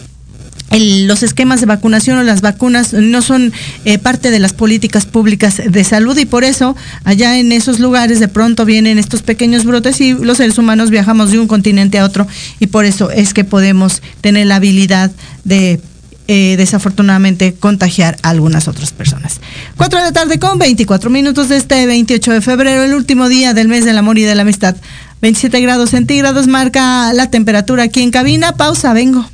los 0.80 1.22
esquemas 1.22 1.60
de 1.60 1.68
vacunación 1.68 2.18
o 2.18 2.24
las 2.24 2.42
vacunas 2.42 2.94
no 2.94 3.22
son 3.22 3.54
eh, 3.86 4.00
parte 4.00 4.32
de 4.32 4.40
las 4.40 4.54
políticas 4.54 5.06
públicas 5.06 5.62
de 5.64 5.84
salud 5.84 6.18
y 6.18 6.26
por 6.26 6.44
eso 6.44 6.76
allá 7.04 7.38
en 7.38 7.52
esos 7.52 7.80
lugares 7.80 8.20
de 8.20 8.28
pronto 8.28 8.66
vienen 8.66 8.98
estos 8.98 9.22
pequeños 9.22 9.66
brotes 9.66 10.02
y 10.02 10.14
los 10.14 10.38
seres 10.38 10.58
humanos 10.58 10.90
viajamos 10.90 11.32
de 11.32 11.40
un 11.40 11.48
continente 11.48 12.00
a 12.00 12.06
otro 12.06 12.28
y 12.60 12.68
por 12.68 12.86
eso 12.86 13.12
es 13.12 13.34
que 13.34 13.44
podemos 13.44 14.02
tener 14.22 14.48
la 14.48 14.56
habilidad 14.56 15.12
de 15.44 15.80
eh, 16.28 16.56
desafortunadamente 16.58 17.54
contagiar 17.54 18.18
a 18.22 18.30
algunas 18.30 18.68
otras 18.68 18.92
personas. 18.92 19.42
Cuatro 19.76 20.00
de 20.00 20.06
la 20.06 20.12
tarde 20.12 20.40
con 20.40 20.58
24 20.58 21.10
minutos 21.10 21.50
de 21.50 21.58
este 21.58 21.86
28 21.86 22.32
de 22.32 22.42
febrero, 22.42 22.84
el 22.84 22.94
último 22.94 23.28
día 23.28 23.54
del 23.54 23.68
mes 23.68 23.86
del 23.86 23.98
amor 23.98 24.18
y 24.18 24.24
de 24.24 24.36
la 24.36 24.44
amistad. 24.44 24.76
27 25.22 25.62
grados 25.62 25.92
centígrados 25.92 26.48
marca 26.48 27.14
la 27.14 27.30
temperatura 27.30 27.84
aquí 27.84 28.02
en 28.02 28.12
cabina. 28.12 28.54
Pausa, 28.54 28.94
vengo. 28.94 29.26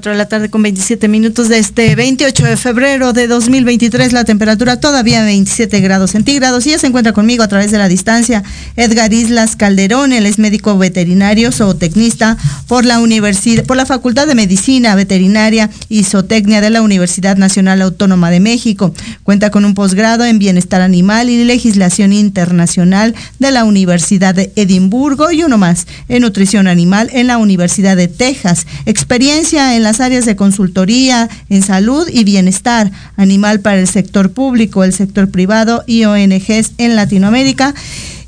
De 0.00 0.14
la 0.14 0.26
tarde 0.26 0.48
con 0.48 0.62
27 0.62 1.06
minutos 1.06 1.50
de 1.50 1.58
este 1.58 1.94
28 1.94 2.44
de 2.46 2.56
febrero 2.56 3.12
de 3.12 3.26
2023. 3.26 4.14
La 4.14 4.24
temperatura 4.24 4.80
todavía 4.80 5.22
27 5.22 5.80
grados 5.80 6.12
centígrados. 6.12 6.66
Y 6.66 6.70
ya 6.70 6.78
se 6.78 6.86
encuentra 6.86 7.12
conmigo 7.12 7.42
a 7.42 7.48
través 7.48 7.70
de 7.70 7.76
la 7.76 7.88
distancia 7.88 8.42
Edgar 8.76 9.12
Islas 9.12 9.54
Calderón. 9.54 10.14
Él 10.14 10.24
es 10.24 10.38
médico 10.38 10.78
veterinario, 10.78 11.52
zootecnista 11.52 12.38
por 12.68 12.86
la 12.86 13.00
Universidad, 13.00 13.64
por 13.64 13.76
la 13.76 13.84
Facultad 13.84 14.26
de 14.26 14.34
Medicina 14.34 14.94
Veterinaria 14.94 15.68
y 15.90 16.04
Zootecnia 16.04 16.62
de 16.62 16.70
la 16.70 16.80
Universidad 16.80 17.36
Nacional 17.36 17.82
Autónoma 17.82 18.30
de 18.30 18.40
México. 18.40 18.94
Cuenta 19.24 19.50
con 19.50 19.66
un 19.66 19.74
posgrado 19.74 20.24
en 20.24 20.38
bienestar 20.38 20.80
animal 20.80 21.28
y 21.28 21.44
legislación 21.44 22.14
internacional 22.14 23.14
de 23.38 23.50
la 23.50 23.64
Universidad 23.64 24.34
de 24.34 24.52
Edimburgo 24.56 25.30
y 25.30 25.42
uno 25.42 25.58
más 25.58 25.86
en 26.08 26.22
nutrición 26.22 26.66
animal 26.66 27.10
en 27.12 27.26
la 27.26 27.36
Universidad 27.36 27.98
de 27.98 28.08
Texas. 28.08 28.66
Experiencia 28.86 29.76
en 29.76 29.81
la 29.82 29.92
áreas 30.00 30.24
de 30.24 30.36
consultoría 30.36 31.28
en 31.48 31.62
salud 31.62 32.08
y 32.12 32.24
bienestar 32.24 32.90
animal 33.16 33.60
para 33.60 33.80
el 33.80 33.88
sector 33.88 34.32
público, 34.32 34.84
el 34.84 34.92
sector 34.92 35.30
privado 35.30 35.84
y 35.86 36.04
ONGs 36.04 36.72
en 36.78 36.96
Latinoamérica. 36.96 37.74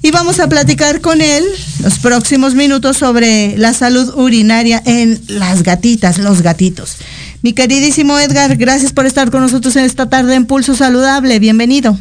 Y 0.02 0.10
vamos 0.10 0.38
a 0.38 0.48
platicar 0.48 1.00
con 1.00 1.20
él 1.20 1.44
los 1.82 1.98
próximos 1.98 2.54
minutos 2.54 2.98
sobre 2.98 3.56
la 3.56 3.72
salud 3.72 4.12
urinaria 4.16 4.82
en 4.84 5.20
las 5.28 5.62
gatitas, 5.62 6.18
los 6.18 6.42
gatitos. 6.42 6.98
Mi 7.42 7.52
queridísimo 7.54 8.18
Edgar, 8.18 8.56
gracias 8.56 8.92
por 8.92 9.06
estar 9.06 9.30
con 9.30 9.40
nosotros 9.40 9.76
en 9.76 9.84
esta 9.84 10.08
tarde 10.08 10.34
en 10.34 10.46
Pulso 10.46 10.74
Saludable. 10.74 11.38
Bienvenido. 11.38 11.98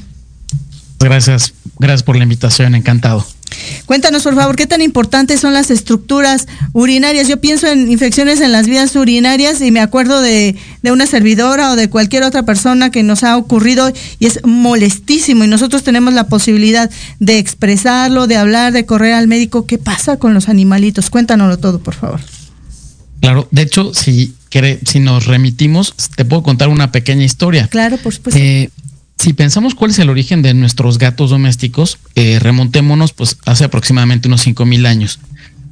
Gracias, 0.99 1.53
gracias 1.79 2.03
por 2.03 2.17
la 2.17 2.23
invitación, 2.23 2.75
encantado. 2.75 3.25
Cuéntanos, 3.85 4.23
por 4.23 4.35
favor, 4.35 4.55
qué 4.55 4.67
tan 4.67 4.81
importantes 4.81 5.39
son 5.39 5.53
las 5.53 5.71
estructuras 5.71 6.47
urinarias. 6.73 7.27
Yo 7.27 7.39
pienso 7.39 7.67
en 7.67 7.91
infecciones 7.91 8.41
en 8.41 8.51
las 8.51 8.67
vías 8.67 8.95
urinarias 8.95 9.61
y 9.61 9.71
me 9.71 9.79
acuerdo 9.79 10.21
de, 10.21 10.55
de 10.81 10.91
una 10.91 11.05
servidora 11.05 11.71
o 11.71 11.75
de 11.75 11.89
cualquier 11.89 12.23
otra 12.23 12.43
persona 12.43 12.89
que 12.91 13.03
nos 13.03 13.23
ha 13.23 13.37
ocurrido 13.37 13.91
y 14.19 14.25
es 14.25 14.39
molestísimo 14.43 15.43
y 15.43 15.47
nosotros 15.47 15.83
tenemos 15.83 16.13
la 16.13 16.27
posibilidad 16.27 16.89
de 17.19 17.37
expresarlo, 17.37 18.27
de 18.27 18.37
hablar, 18.37 18.73
de 18.73 18.85
correr 18.85 19.13
al 19.13 19.27
médico. 19.27 19.65
¿Qué 19.65 19.77
pasa 19.77 20.17
con 20.17 20.33
los 20.33 20.49
animalitos? 20.49 21.09
Cuéntanoslo 21.09 21.57
todo, 21.57 21.79
por 21.79 21.95
favor. 21.95 22.21
Claro, 23.23 23.47
de 23.51 23.61
hecho, 23.61 23.93
si, 23.93 24.33
si 24.85 24.99
nos 24.99 25.27
remitimos, 25.27 25.93
te 26.15 26.25
puedo 26.25 26.43
contar 26.43 26.67
una 26.67 26.91
pequeña 26.91 27.23
historia. 27.23 27.67
Claro, 27.67 27.97
por 27.97 28.13
supuesto. 28.13 28.37
Eh, 28.37 28.69
si 29.23 29.31
pensamos 29.31 29.73
cuál 29.73 29.91
es 29.91 29.99
el 29.99 30.09
origen 30.09 30.41
de 30.41 30.53
nuestros 30.53 30.97
gatos 30.97 31.29
domésticos, 31.29 31.97
eh, 32.15 32.39
remontémonos 32.41 33.13
pues 33.13 33.37
hace 33.45 33.63
aproximadamente 33.63 34.27
unos 34.27 34.45
5.000 34.45 34.85
años. 34.85 35.19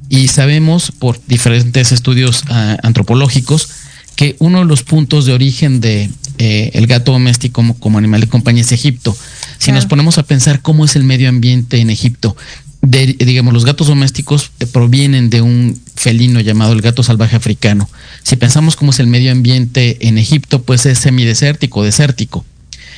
Y 0.08 0.28
sabemos 0.28 0.90
por 0.90 1.20
diferentes 1.26 1.92
estudios 1.92 2.44
ah, 2.48 2.78
antropológicos 2.82 3.68
que 4.16 4.36
uno 4.38 4.60
de 4.60 4.64
los 4.64 4.84
puntos 4.84 5.26
de 5.26 5.34
origen 5.34 5.82
de 5.82 6.08
eh, 6.38 6.70
el 6.72 6.86
gato 6.86 7.12
doméstico 7.12 7.52
como, 7.52 7.78
como, 7.78 7.98
animal 7.98 8.22
de 8.22 8.28
compañía 8.28 8.62
es 8.62 8.72
Egipto. 8.72 9.14
Si 9.58 9.66
claro. 9.66 9.80
nos 9.80 9.86
ponemos 9.86 10.16
a 10.16 10.22
pensar 10.22 10.62
cómo 10.62 10.86
es 10.86 10.96
el 10.96 11.04
medio 11.04 11.28
ambiente 11.28 11.78
en 11.78 11.90
Egipto, 11.90 12.34
de, 12.80 13.06
digamos, 13.06 13.52
los 13.52 13.66
gatos 13.66 13.86
domésticos 13.86 14.50
provienen 14.72 15.28
de 15.28 15.42
un 15.42 15.78
felino 15.94 16.40
llamado 16.40 16.72
el 16.72 16.80
gato 16.80 17.02
salvaje 17.02 17.36
africano. 17.36 17.86
Si 18.22 18.36
pensamos 18.36 18.76
cómo 18.76 18.92
es 18.92 18.98
el 18.98 19.08
medio 19.08 19.30
ambiente 19.30 20.08
en 20.08 20.16
Egipto, 20.16 20.62
pues 20.62 20.86
es 20.86 20.98
semidesértico, 20.98 21.84
desértico. 21.84 22.46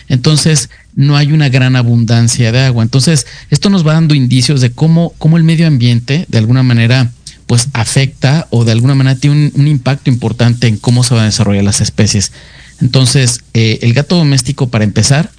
Entonces, 0.08 0.70
no 0.94 1.16
hay 1.16 1.32
una 1.32 1.48
gran 1.48 1.76
abundancia 1.76 2.52
de 2.52 2.60
agua. 2.60 2.82
Entonces, 2.82 3.26
esto 3.50 3.70
nos 3.70 3.86
va 3.86 3.94
dando 3.94 4.14
indicios 4.14 4.60
de 4.60 4.70
cómo, 4.70 5.14
cómo 5.18 5.36
el 5.36 5.44
medio 5.44 5.66
ambiente, 5.66 6.26
de 6.28 6.38
alguna 6.38 6.62
manera, 6.62 7.10
pues 7.46 7.68
afecta 7.72 8.46
o 8.50 8.64
de 8.64 8.72
alguna 8.72 8.94
manera 8.94 9.18
tiene 9.18 9.52
un, 9.54 9.68
impacto 9.68 10.10
importante 10.10 10.66
en 10.66 10.78
cómo 10.78 11.04
se 11.04 11.14
van 11.14 11.24
a 11.24 11.26
desarrollar 11.26 11.64
las 11.64 11.80
especies. 11.80 12.32
Entonces, 12.80 13.40
eh, 13.54 13.78
el 13.82 13.92
gato 13.94 14.16
doméstico, 14.16 14.68
para 14.68 14.84
empezar, 14.84 15.30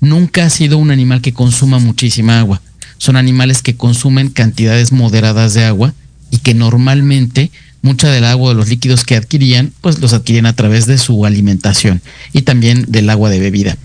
nunca 0.00 0.44
ha 0.44 0.50
sido 0.50 0.78
un 0.78 0.90
animal 0.90 1.20
que 1.20 1.32
consuma 1.32 1.78
muchísima 1.78 2.38
agua. 2.38 2.60
Son 2.98 3.16
animales 3.16 3.62
que 3.62 3.76
consumen 3.76 4.30
cantidades 4.30 4.92
moderadas 4.92 5.54
de 5.54 5.64
agua 5.64 5.94
y 6.30 6.38
que 6.38 6.54
normalmente 6.54 7.50
mucha 7.82 8.10
del 8.10 8.24
agua 8.24 8.50
de 8.50 8.56
los 8.56 8.68
líquidos 8.68 9.04
que 9.04 9.16
adquirían, 9.16 9.72
pues 9.80 9.98
los 9.98 10.14
adquirían 10.14 10.46
a 10.46 10.54
través 10.54 10.86
de 10.86 10.96
su 10.96 11.26
alimentación 11.26 12.00
y 12.32 12.42
también 12.42 12.86
del 12.88 13.10
agua 13.10 13.28
de 13.28 13.40
bebida. 13.40 13.76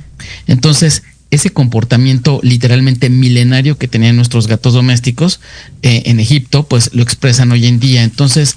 Entonces, 0.48 1.04
ese 1.32 1.52
comportamiento 1.52 2.40
literalmente 2.44 3.10
milenario 3.10 3.78
que 3.78 3.88
tenían 3.88 4.16
nuestros 4.16 4.48
gatos 4.48 4.74
domésticos 4.74 5.40
eh, 5.84 6.04
en 6.06 6.20
Egipto, 6.20 6.64
pues 6.64 6.92
lo 6.94 7.04
expresan 7.04 7.52
hoy 7.52 7.68
en 7.68 7.80
día. 7.80 8.04
Entonces, 8.04 8.56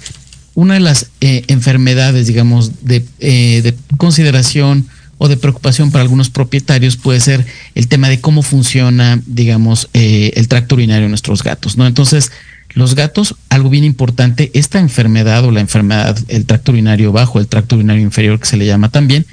una 0.55 0.75
de 0.75 0.79
las 0.79 1.09
eh, 1.21 1.43
enfermedades, 1.47 2.27
digamos, 2.27 2.83
de, 2.83 3.05
eh, 3.19 3.61
de, 3.61 3.75
consideración 3.97 4.87
o 5.19 5.27
de 5.27 5.37
preocupación 5.37 5.91
para 5.91 6.01
algunos 6.01 6.29
propietarios 6.29 6.97
puede 6.97 7.19
ser 7.19 7.45
el 7.75 7.87
tema 7.87 8.09
de 8.09 8.19
cómo 8.19 8.41
funciona, 8.41 9.21
digamos, 9.25 9.87
el 9.93 10.47
tracto 10.47 10.75
urinario 10.75 11.03
de 11.03 11.09
nuestros 11.09 11.43
gatos, 11.43 11.77
¿no? 11.77 11.87
Entonces, 11.87 12.31
los 12.73 12.95
gatos, 12.95 13.35
algo 13.49 13.69
bien 13.69 13.83
importante, 13.83 14.51
esta 14.53 14.79
enfermedad 14.79 15.45
o 15.45 15.51
la 15.51 15.61
enfermedad, 15.61 16.17
el 16.27 16.45
tracto 16.45 16.71
urinario 16.71 17.11
bajo, 17.11 17.39
el 17.39 17.47
tracto 17.47 17.75
urinario 17.75 18.01
inferior 18.01 18.39
que 18.39 18.47
se 18.47 18.57
le 18.57 18.65
llama 18.65 18.89
también, 18.89 19.25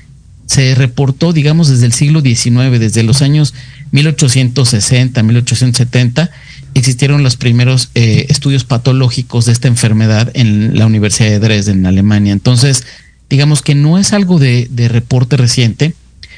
se 0.50 0.74
reportó, 0.74 1.32
digamos, 1.32 1.68
desde 1.68 1.86
el 1.86 1.92
siglo 1.92 2.22
XIX, 2.22 2.80
desde 2.80 3.04
los 3.04 3.22
años 3.22 3.54
1860, 3.92 5.22
1870, 5.22 6.28
existieron 6.74 7.22
los 7.22 7.36
primeros 7.36 7.90
eh, 7.94 8.26
estudios 8.30 8.64
patológicos 8.64 9.46
de 9.46 9.52
esta 9.52 9.68
enfermedad 9.68 10.28
en 10.34 10.76
la 10.76 10.86
Universidad 10.86 11.30
de 11.30 11.38
Dresden, 11.38 11.78
en 11.78 11.86
Alemania. 11.86 12.32
Entonces, 12.32 12.84
digamos 13.28 13.62
que 13.62 13.76
no 13.76 13.96
es 13.96 14.12
algo 14.12 14.40
de, 14.40 14.66
de 14.72 14.88
reporte 14.88 15.36
reciente, 15.36 15.94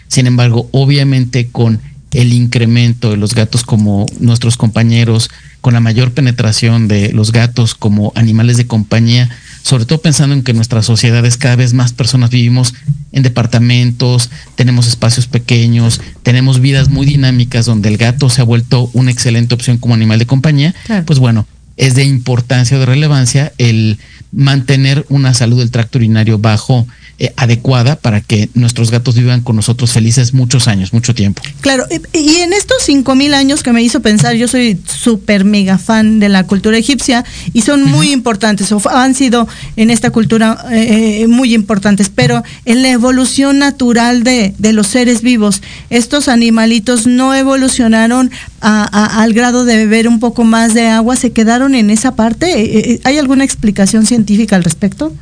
sin 0.08 0.26
embargo, 0.26 0.68
obviamente 0.72 1.48
con 1.48 1.80
el 2.10 2.34
incremento 2.34 3.12
de 3.12 3.16
los 3.16 3.34
gatos 3.34 3.64
como 3.64 4.04
nuestros 4.20 4.58
compañeros, 4.58 5.30
con 5.62 5.72
la 5.72 5.80
mayor 5.80 6.12
penetración 6.12 6.86
de 6.86 7.14
los 7.14 7.32
gatos 7.32 7.74
como 7.74 8.12
animales 8.14 8.58
de 8.58 8.66
compañía, 8.66 9.30
sobre 9.62 9.84
todo 9.84 10.00
pensando 10.00 10.34
en 10.34 10.42
que 10.42 10.52
nuestras 10.52 10.86
sociedades 10.86 11.36
cada 11.36 11.56
vez 11.56 11.72
más 11.74 11.92
personas 11.92 12.30
vivimos 12.30 12.74
en 13.12 13.22
departamentos, 13.22 14.30
tenemos 14.54 14.86
espacios 14.86 15.26
pequeños, 15.26 16.00
tenemos 16.22 16.60
vidas 16.60 16.88
muy 16.88 17.06
dinámicas 17.06 17.66
donde 17.66 17.88
el 17.88 17.96
gato 17.96 18.28
se 18.28 18.40
ha 18.40 18.44
vuelto 18.44 18.90
una 18.92 19.10
excelente 19.10 19.54
opción 19.54 19.78
como 19.78 19.94
animal 19.94 20.18
de 20.18 20.26
compañía, 20.26 20.74
claro. 20.86 21.04
pues 21.06 21.18
bueno, 21.18 21.46
es 21.76 21.94
de 21.94 22.04
importancia 22.04 22.76
o 22.76 22.80
de 22.80 22.86
relevancia 22.86 23.52
el 23.58 23.98
mantener 24.32 25.04
una 25.08 25.34
salud 25.34 25.58
del 25.58 25.70
tracto 25.70 25.98
urinario 25.98 26.38
bajo 26.38 26.86
eh, 27.24 27.32
adecuada 27.36 27.94
para 27.94 28.20
que 28.20 28.48
nuestros 28.54 28.90
gatos 28.90 29.14
vivan 29.14 29.42
con 29.42 29.54
nosotros 29.54 29.92
felices 29.92 30.34
muchos 30.34 30.66
años, 30.66 30.92
mucho 30.92 31.14
tiempo. 31.14 31.40
Claro, 31.60 31.86
y 32.12 32.34
en 32.38 32.52
estos 32.52 32.78
cinco 32.84 33.14
mil 33.14 33.32
años 33.32 33.62
que 33.62 33.72
me 33.72 33.80
hizo 33.80 34.02
pensar, 34.02 34.34
yo 34.34 34.48
soy 34.48 34.76
súper 34.84 35.44
mega 35.44 35.78
fan 35.78 36.18
de 36.18 36.28
la 36.28 36.42
cultura 36.48 36.76
egipcia 36.76 37.24
y 37.52 37.62
son 37.62 37.84
muy 37.84 38.08
uh 38.08 38.10
-huh. 38.10 38.14
importantes, 38.14 38.72
o 38.72 38.82
han 38.90 39.14
sido 39.14 39.46
en 39.76 39.90
esta 39.90 40.10
cultura 40.10 40.66
eh, 40.72 41.28
muy 41.28 41.54
importantes, 41.54 42.08
pero 42.12 42.42
en 42.64 42.82
la 42.82 42.88
evolución 42.88 43.60
natural 43.60 44.24
de, 44.24 44.52
de, 44.58 44.72
los 44.72 44.88
seres 44.88 45.22
vivos, 45.22 45.62
estos 45.90 46.26
animalitos 46.26 47.06
no 47.06 47.36
evolucionaron 47.36 48.32
a, 48.60 48.82
a, 48.82 49.22
al 49.22 49.32
grado 49.32 49.64
de 49.64 49.76
beber 49.76 50.08
un 50.08 50.18
poco 50.18 50.42
más 50.42 50.74
de 50.74 50.88
agua, 50.88 51.14
se 51.14 51.30
quedaron 51.30 51.76
en 51.76 51.90
esa 51.90 52.16
parte. 52.16 53.00
¿Hay 53.04 53.18
alguna 53.18 53.44
explicación 53.44 54.06
científica 54.06 54.56
al 54.56 54.64
respecto? 54.64 55.12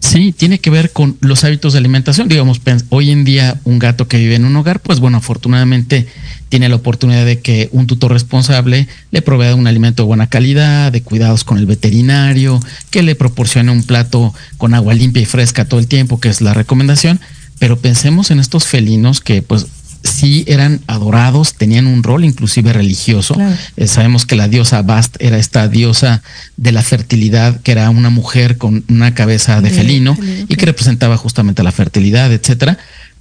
Sí, 0.00 0.32
tiene 0.32 0.58
que 0.58 0.70
ver 0.70 0.90
con 0.90 1.16
los 1.20 1.44
hábitos 1.44 1.74
de 1.74 1.78
alimentación. 1.78 2.26
Digamos, 2.26 2.60
hoy 2.88 3.10
en 3.10 3.24
día 3.24 3.60
un 3.64 3.78
gato 3.78 4.08
que 4.08 4.16
vive 4.16 4.34
en 4.34 4.46
un 4.46 4.56
hogar, 4.56 4.80
pues 4.80 4.98
bueno, 4.98 5.18
afortunadamente 5.18 6.06
tiene 6.48 6.68
la 6.68 6.76
oportunidad 6.76 7.24
de 7.24 7.38
que 7.38 7.68
un 7.70 7.86
tutor 7.86 8.12
responsable 8.12 8.88
le 9.10 9.22
provea 9.22 9.54
un 9.54 9.66
alimento 9.66 10.02
de 10.02 10.08
buena 10.08 10.26
calidad, 10.26 10.90
de 10.90 11.02
cuidados 11.02 11.44
con 11.44 11.58
el 11.58 11.66
veterinario, 11.66 12.60
que 12.90 13.02
le 13.02 13.14
proporcione 13.14 13.70
un 13.70 13.84
plato 13.84 14.34
con 14.56 14.74
agua 14.74 14.94
limpia 14.94 15.22
y 15.22 15.26
fresca 15.26 15.66
todo 15.66 15.78
el 15.78 15.86
tiempo, 15.86 16.18
que 16.18 16.30
es 16.30 16.40
la 16.40 16.54
recomendación. 16.54 17.20
Pero 17.58 17.78
pensemos 17.78 18.30
en 18.30 18.40
estos 18.40 18.64
felinos 18.64 19.20
que 19.20 19.42
pues 19.42 19.66
sí 20.04 20.44
eran 20.46 20.80
adorados, 20.86 21.54
tenían 21.54 21.86
un 21.86 22.02
rol 22.02 22.24
inclusive 22.24 22.72
religioso. 22.72 23.34
Claro. 23.34 23.56
Eh, 23.76 23.86
sabemos 23.86 24.26
que 24.26 24.36
la 24.36 24.48
diosa 24.48 24.82
Bast 24.82 25.16
era 25.20 25.38
esta 25.38 25.68
diosa 25.68 26.22
de 26.56 26.72
la 26.72 26.82
fertilidad, 26.82 27.60
que 27.60 27.72
era 27.72 27.90
una 27.90 28.10
mujer 28.10 28.56
con 28.56 28.84
una 28.88 29.14
cabeza 29.14 29.60
de, 29.60 29.70
de 29.70 29.76
felino 29.76 30.16
de, 30.20 30.46
y 30.48 30.54
que 30.56 30.66
representaba 30.66 31.16
justamente 31.16 31.62
la 31.62 31.72
fertilidad, 31.72 32.32
etcétera. 32.32 32.78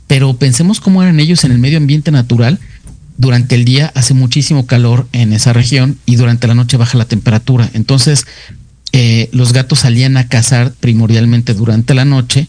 Pero 0.08 0.36
pensemos 0.38 0.80
cómo 0.80 1.04
eran 1.04 1.20
ellos 1.20 1.44
en 1.44 1.52
el 1.52 1.60
medio 1.60 1.78
ambiente 1.78 2.12
natural. 2.12 2.60
Durante 3.18 3.56
el 3.56 3.66
día 3.66 3.92
hace 3.96 4.14
muchísimo 4.14 4.66
calor 4.66 5.08
en 5.12 5.34
esa 5.34 5.54
región 5.54 5.98
y 6.06 6.16
durante 6.16 6.48
la 6.48 6.56
noche 6.56 6.78
baja 6.78 6.98
la 6.98 7.06
temperatura. 7.06 7.70
Entonces, 7.74 8.26
eh, 8.92 9.30
los 9.34 9.54
gatos 9.54 9.80
salían 9.80 10.18
a 10.18 10.28
cazar 10.28 10.74
primordialmente 10.80 11.54
durante 11.54 11.94
la 11.94 12.06
noche 12.06 12.48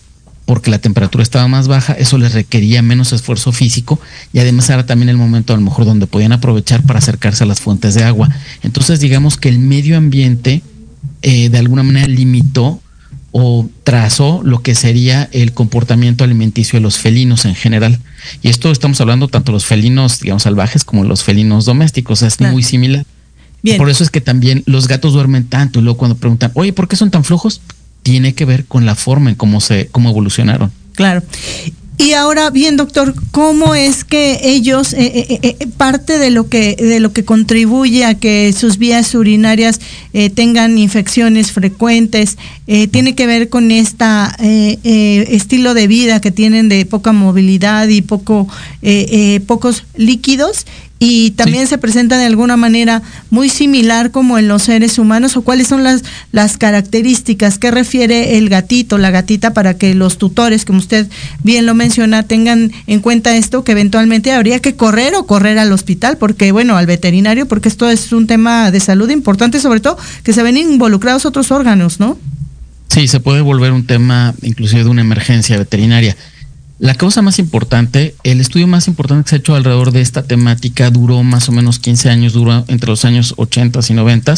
porque 0.51 0.73
la 0.73 0.81
temperatura 0.81 1.23
estaba 1.23 1.47
más 1.47 1.69
baja, 1.69 1.93
eso 1.93 2.19
les 2.19 2.33
requería 2.33 2.83
menos 2.83 3.13
esfuerzo 3.13 3.53
físico 3.53 4.01
y 4.33 4.41
además 4.41 4.69
era 4.69 4.85
también 4.85 5.09
el 5.09 5.17
momento 5.17 5.53
a 5.53 5.57
lo 5.57 5.63
mejor 5.63 5.85
donde 5.85 6.09
podían 6.09 6.33
aprovechar 6.33 6.83
para 6.83 6.99
acercarse 6.99 7.45
a 7.45 7.47
las 7.47 7.61
fuentes 7.61 7.95
de 7.95 8.03
agua. 8.03 8.29
Entonces 8.65 8.99
digamos 8.99 9.37
que 9.37 9.49
el 9.49 9.61
medio 9.61 9.97
ambiente 9.97 10.63
eh, 11.23 11.51
de 11.51 11.57
alguna 11.59 11.85
manera 11.85 12.09
limitó 12.09 12.81
o 13.31 13.71
trazó 13.85 14.41
lo 14.43 14.61
que 14.61 14.75
sería 14.75 15.29
el 15.31 15.53
comportamiento 15.53 16.25
alimenticio 16.25 16.81
de 16.81 16.83
los 16.83 16.99
felinos 16.99 17.45
en 17.45 17.55
general. 17.55 18.01
Y 18.43 18.49
esto 18.49 18.73
estamos 18.73 19.01
hablando 19.01 19.29
tanto 19.29 19.53
los 19.53 19.67
felinos, 19.67 20.19
digamos, 20.19 20.43
salvajes 20.43 20.83
como 20.83 21.05
los 21.05 21.23
felinos 21.23 21.65
domésticos, 21.65 22.23
es 22.23 22.35
claro. 22.35 22.55
muy 22.55 22.65
similar. 22.65 23.07
Bien. 23.63 23.77
Por 23.77 23.89
eso 23.89 24.03
es 24.03 24.11
que 24.11 24.21
también 24.21 24.65
los 24.67 24.89
gatos 24.89 25.13
duermen 25.13 25.47
tanto 25.47 25.79
y 25.79 25.83
luego 25.83 25.97
cuando 25.97 26.17
preguntan, 26.17 26.51
oye, 26.55 26.73
¿por 26.73 26.89
qué 26.89 26.97
son 26.97 27.13
tan 27.13 27.23
flojos? 27.23 27.61
Tiene 28.03 28.35
que 28.35 28.45
ver 28.45 28.65
con 28.65 28.87
la 28.87 28.95
forma 28.95 29.31
en 29.31 29.37
cómo 29.37 29.61
se 29.61 29.89
cómo 29.89 30.11
evolucionaron. 30.11 30.71
Claro. 30.95 31.23
Y 32.01 32.15
ahora 32.15 32.49
bien, 32.49 32.79
doctor, 32.79 33.15
¿cómo 33.31 33.75
es 33.75 34.05
que 34.05 34.41
ellos 34.43 34.95
eh, 34.95 35.13
eh, 35.15 35.39
eh, 35.43 35.67
parte 35.77 36.19
de 36.19 36.31
lo 36.31 36.49
que 36.49 36.75
de 36.75 36.99
lo 36.99 37.13
que 37.13 37.27
contribuye 37.27 38.07
a 38.07 38.15
que 38.15 38.55
sus 38.55 38.79
vías 38.79 39.15
urinarias 39.15 39.81
tengan 40.35 40.79
infecciones 40.79 41.53
frecuentes 41.53 42.37
tiene 42.91 43.15
que 43.15 43.27
ver 43.27 43.49
con 43.49 43.71
esta 43.71 44.35
estilo 44.83 45.75
de 45.75 45.87
vida 45.87 46.21
que 46.21 46.31
tienen 46.31 46.69
de 46.69 46.85
poca 46.87 47.13
movilidad 47.13 47.87
y 47.89 48.03
poco 48.03 48.49
pocos 49.47 49.85
líquidos 49.95 50.67
y 51.03 51.31
también 51.31 51.67
se 51.67 51.79
presenta 51.79 52.19
de 52.19 52.27
alguna 52.27 52.59
manera 52.59 53.01
muy 53.31 53.49
similar 53.49 54.11
como 54.11 54.37
en 54.37 54.49
los 54.49 54.65
seres 54.65 54.99
humanos 54.99 55.35
o 55.35 55.41
cuáles 55.41 55.67
son 55.67 55.83
las, 55.83 56.05
las 56.31 56.59
características 56.59 57.59
que 57.59 57.71
refiere 57.71 58.37
el 58.37 58.51
gatito, 58.51 58.99
la 58.99 59.11
gatita, 59.11 59.55
para 59.55 59.73
que 59.75 59.95
los 59.95 60.19
tutores, 60.19 60.67
como 60.67 60.79
usted 60.79 61.09
bien 61.43 61.65
lo 61.65 61.75
menciona, 61.75 62.25
tengan 62.25 62.71
en 62.87 63.01
cuenta 63.01 63.35
esto, 63.35 63.65
que 63.65 63.73
eventualmente 63.73 64.31
habría 64.33 64.61
que 64.61 64.77
correr 64.77 65.15
o 65.15 65.25
correr 65.25 65.59
al 65.59 65.73
hospital, 65.73 66.19
porque 66.19 66.53
bueno, 66.53 66.77
al 66.77 66.85
veterinario, 66.85 67.49
porque 67.49 67.71
esto 67.71 67.89
es 67.89 68.13
un 68.13 68.27
tema 68.27 68.71
de 68.71 68.81
salud 68.81 69.09
importante, 69.09 69.59
sobre 69.59 69.81
todo 69.81 69.97
que 70.23 70.35
se 70.35 70.43
ven 70.43 70.59
involucrados 70.59 71.25
otros 71.25 71.51
órganos, 71.51 71.99
¿no? 71.99 72.19
Sí, 72.89 73.09
se 73.09 73.21
puede 73.21 73.41
volver 73.41 73.73
un 73.73 73.87
tema 73.87 74.35
inclusive 74.43 74.85
de 74.85 74.91
una 74.91 75.01
emergencia 75.01 75.57
veterinaria. 75.57 76.15
La 76.81 76.95
causa 76.95 77.21
más 77.21 77.39
importante, 77.39 78.15
el 78.25 78.41
estudio 78.41 78.67
más 78.67 78.89
importante 78.89 79.25
que 79.25 79.31
se 79.31 79.37
ha 79.37 79.39
hecho 79.39 79.55
alrededor 79.55 79.93
de 79.93 80.01
esta 80.01 80.23
temática 80.23 80.91
duró 80.91 81.23
más 81.23 81.47
o 81.51 81.53
menos 81.53 81.79
15 81.79 82.09
años, 82.09 82.33
duró 82.33 82.65
entre 82.69 82.89
los 82.89 83.05
años 83.05 83.35
80 83.37 83.81
y 83.87 83.93
90 83.93 84.35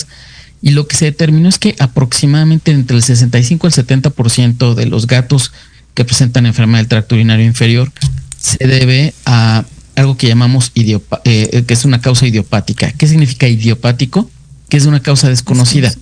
y 0.61 0.71
lo 0.71 0.89
que 0.89 0.97
se 0.97 1.05
determinó 1.05 1.49
es 1.49 1.61
que 1.61 1.77
aproximadamente 1.79 2.73
entre 2.73 2.97
el 2.97 3.05
65 3.05 3.69
y 3.69 3.69
el 3.69 3.87
70% 3.87 4.75
de 4.75 4.87
los 4.87 5.07
gatos 5.07 5.53
que 5.95 6.05
presentan 6.05 6.47
enfermedad 6.47 6.81
del 6.81 6.89
tracto 6.89 7.15
urinario 7.15 7.47
inferior 7.47 7.93
se 8.41 8.67
debe 8.67 9.15
a 9.25 9.65
algo 9.95 10.17
que 10.17 10.27
llamamos 10.27 10.73
eh, 10.75 11.65
que 11.65 11.75
es 11.75 11.85
una 11.85 12.01
causa 12.01 12.27
idiopática. 12.27 12.91
¿Qué 12.91 13.07
significa 13.07 13.47
idiopático? 13.47 14.29
Que 14.69 14.79
es 14.79 14.87
una 14.87 14.99
causa 14.99 15.29
desconocida. 15.29 15.95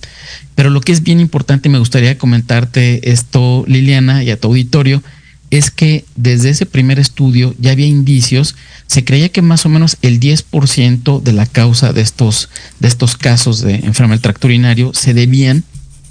Pero 0.55 0.71
lo 0.71 0.81
que 0.81 0.91
es 0.91 1.03
bien 1.03 1.19
importante, 1.19 1.69
me 1.69 1.77
gustaría 1.77 2.17
comentarte 2.17 3.11
esto, 3.11 3.63
Liliana, 3.67 4.23
y 4.23 4.31
a 4.31 4.39
tu 4.39 4.47
auditorio, 4.47 5.03
es 5.51 5.69
que 5.69 6.05
desde 6.15 6.49
ese 6.49 6.65
primer 6.65 6.97
estudio 6.97 7.53
ya 7.59 7.71
había 7.71 7.85
indicios, 7.85 8.55
se 8.87 9.03
creía 9.03 9.29
que 9.29 9.41
más 9.41 9.65
o 9.65 9.69
menos 9.69 9.97
el 10.01 10.19
10% 10.19 11.21
de 11.21 11.33
la 11.33 11.45
causa 11.45 11.93
de 11.93 12.01
estos, 12.01 12.49
de 12.79 12.87
estos 12.87 13.17
casos 13.17 13.61
de 13.61 13.75
enfermedad 13.75 14.15
del 14.15 14.21
tracto 14.21 14.47
urinario 14.47 14.93
se 14.93 15.13
debían 15.13 15.63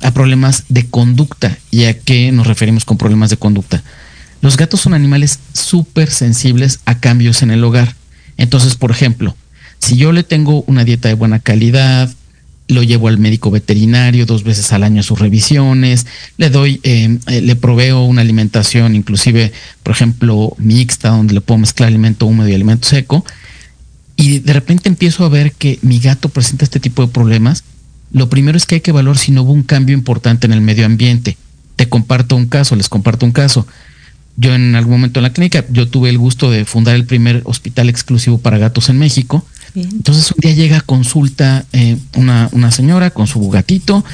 a 0.03 0.13
problemas 0.13 0.65
de 0.69 0.87
conducta. 0.87 1.59
¿Y 1.71 1.85
a 1.85 1.99
qué 1.99 2.33
nos 2.33 2.47
referimos 2.47 2.85
con 2.85 2.99
problemas 2.99 3.31
de 3.31 3.39
conducta? 3.39 3.83
Los 4.43 4.57
gatos 4.57 4.81
son 4.81 4.95
animales 4.95 5.39
súper 5.53 6.11
sensibles 6.11 6.81
a 6.85 7.01
cambios 7.01 7.43
en 7.43 7.51
el 7.51 7.65
hogar. 7.65 7.95
Entonces, 8.37 8.75
por 8.75 8.91
ejemplo, 8.91 9.37
si 9.79 9.97
yo 9.97 10.13
le 10.13 10.23
tengo 10.23 10.63
una 10.67 10.85
dieta 10.85 11.09
de 11.09 11.15
buena 11.15 11.41
calidad, 11.41 12.11
lo 12.71 12.83
llevo 12.83 13.09
al 13.09 13.19
médico 13.19 13.51
veterinario 13.51 14.27
dos 14.27 14.45
veces 14.45 14.73
al 14.73 14.85
año 14.85 15.01
a 15.01 15.03
sus 15.03 15.19
revisiones, 15.19 16.07
le 16.39 16.51
doy, 16.51 16.81
eh, 16.85 17.19
eh, 17.27 17.41
le 17.41 17.57
proveo 17.57 18.05
una 18.05 18.23
alimentación, 18.23 18.95
inclusive, 18.95 19.53
por 19.83 19.93
ejemplo, 19.93 20.55
mixta, 20.59 21.11
donde 21.11 21.35
le 21.35 21.41
puedo 21.41 21.59
mezclar 21.59 21.89
alimento 21.89 22.27
húmedo 22.27 22.49
y 22.49 22.55
alimento 22.55 22.89
seco, 22.89 23.25
y 24.17 24.39
de 24.39 24.53
repente 24.53 24.89
empiezo 24.89 25.25
a 25.25 25.29
ver 25.29 25.53
que 25.53 25.79
mi 25.83 25.99
gato 25.99 26.29
presenta 26.29 26.65
este 26.65 26.81
tipo 26.81 27.03
de 27.05 27.13
problemas, 27.13 27.65
lo 28.13 28.29
primero 28.29 28.57
es 28.57 28.67
que 28.67 28.77
hay 28.77 28.81
que 28.81 28.91
evaluar 28.91 29.19
si 29.19 29.33
no 29.33 29.43
hubo 29.43 29.53
un 29.53 29.63
cambio 29.63 29.95
importante 29.95 30.47
en 30.47 30.53
el 30.53 30.61
medio 30.61 30.85
ambiente. 30.85 31.37
Te 31.77 31.89
comparto 31.89 32.37
un 32.37 32.47
caso, 32.47 32.75
les 32.77 32.89
comparto 32.89 33.25
un 33.25 33.33
caso. 33.33 33.67
Yo 34.37 34.55
en 34.55 34.75
algún 34.75 34.95
momento 34.95 35.21
en 35.21 35.25
la 35.25 35.33
clínica, 35.33 35.65
yo 35.71 35.89
tuve 35.89 36.11
el 36.11 36.19
gusto 36.19 36.51
de 36.51 36.65
fundar 36.65 36.97
el 36.97 37.05
primer 37.05 37.43
hospital 37.45 37.89
exclusivo 37.89 38.39
para 38.39 38.59
gatos 38.59 38.89
en 38.89 38.99
México 38.99 39.45
entonces 39.75 40.31
un 40.33 40.41
día 40.41 40.53
llega 40.53 40.79
a 40.79 40.81
consulta 40.81 41.65
eh, 41.73 41.97
una, 42.17 42.49
una 42.53 42.71
señora 42.71 43.11
con 43.11 43.27
su 43.27 43.49
gatito 43.49 44.05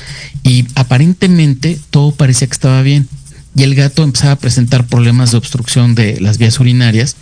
y 0.43 0.67
aparentemente 0.75 1.79
todo 1.91 2.13
parecía 2.13 2.47
que 2.47 2.53
estaba 2.53 2.83
bien. 2.83 3.09
Y 3.55 3.63
el 3.63 3.75
gato 3.75 4.05
empezaba 4.05 4.33
a 4.33 4.39
presentar 4.39 4.87
problemas 4.87 5.31
de 5.31 5.39
obstrucción 5.39 5.95
de 5.95 6.21
las 6.21 6.37
vías 6.37 6.61
urinarias. 6.61 7.17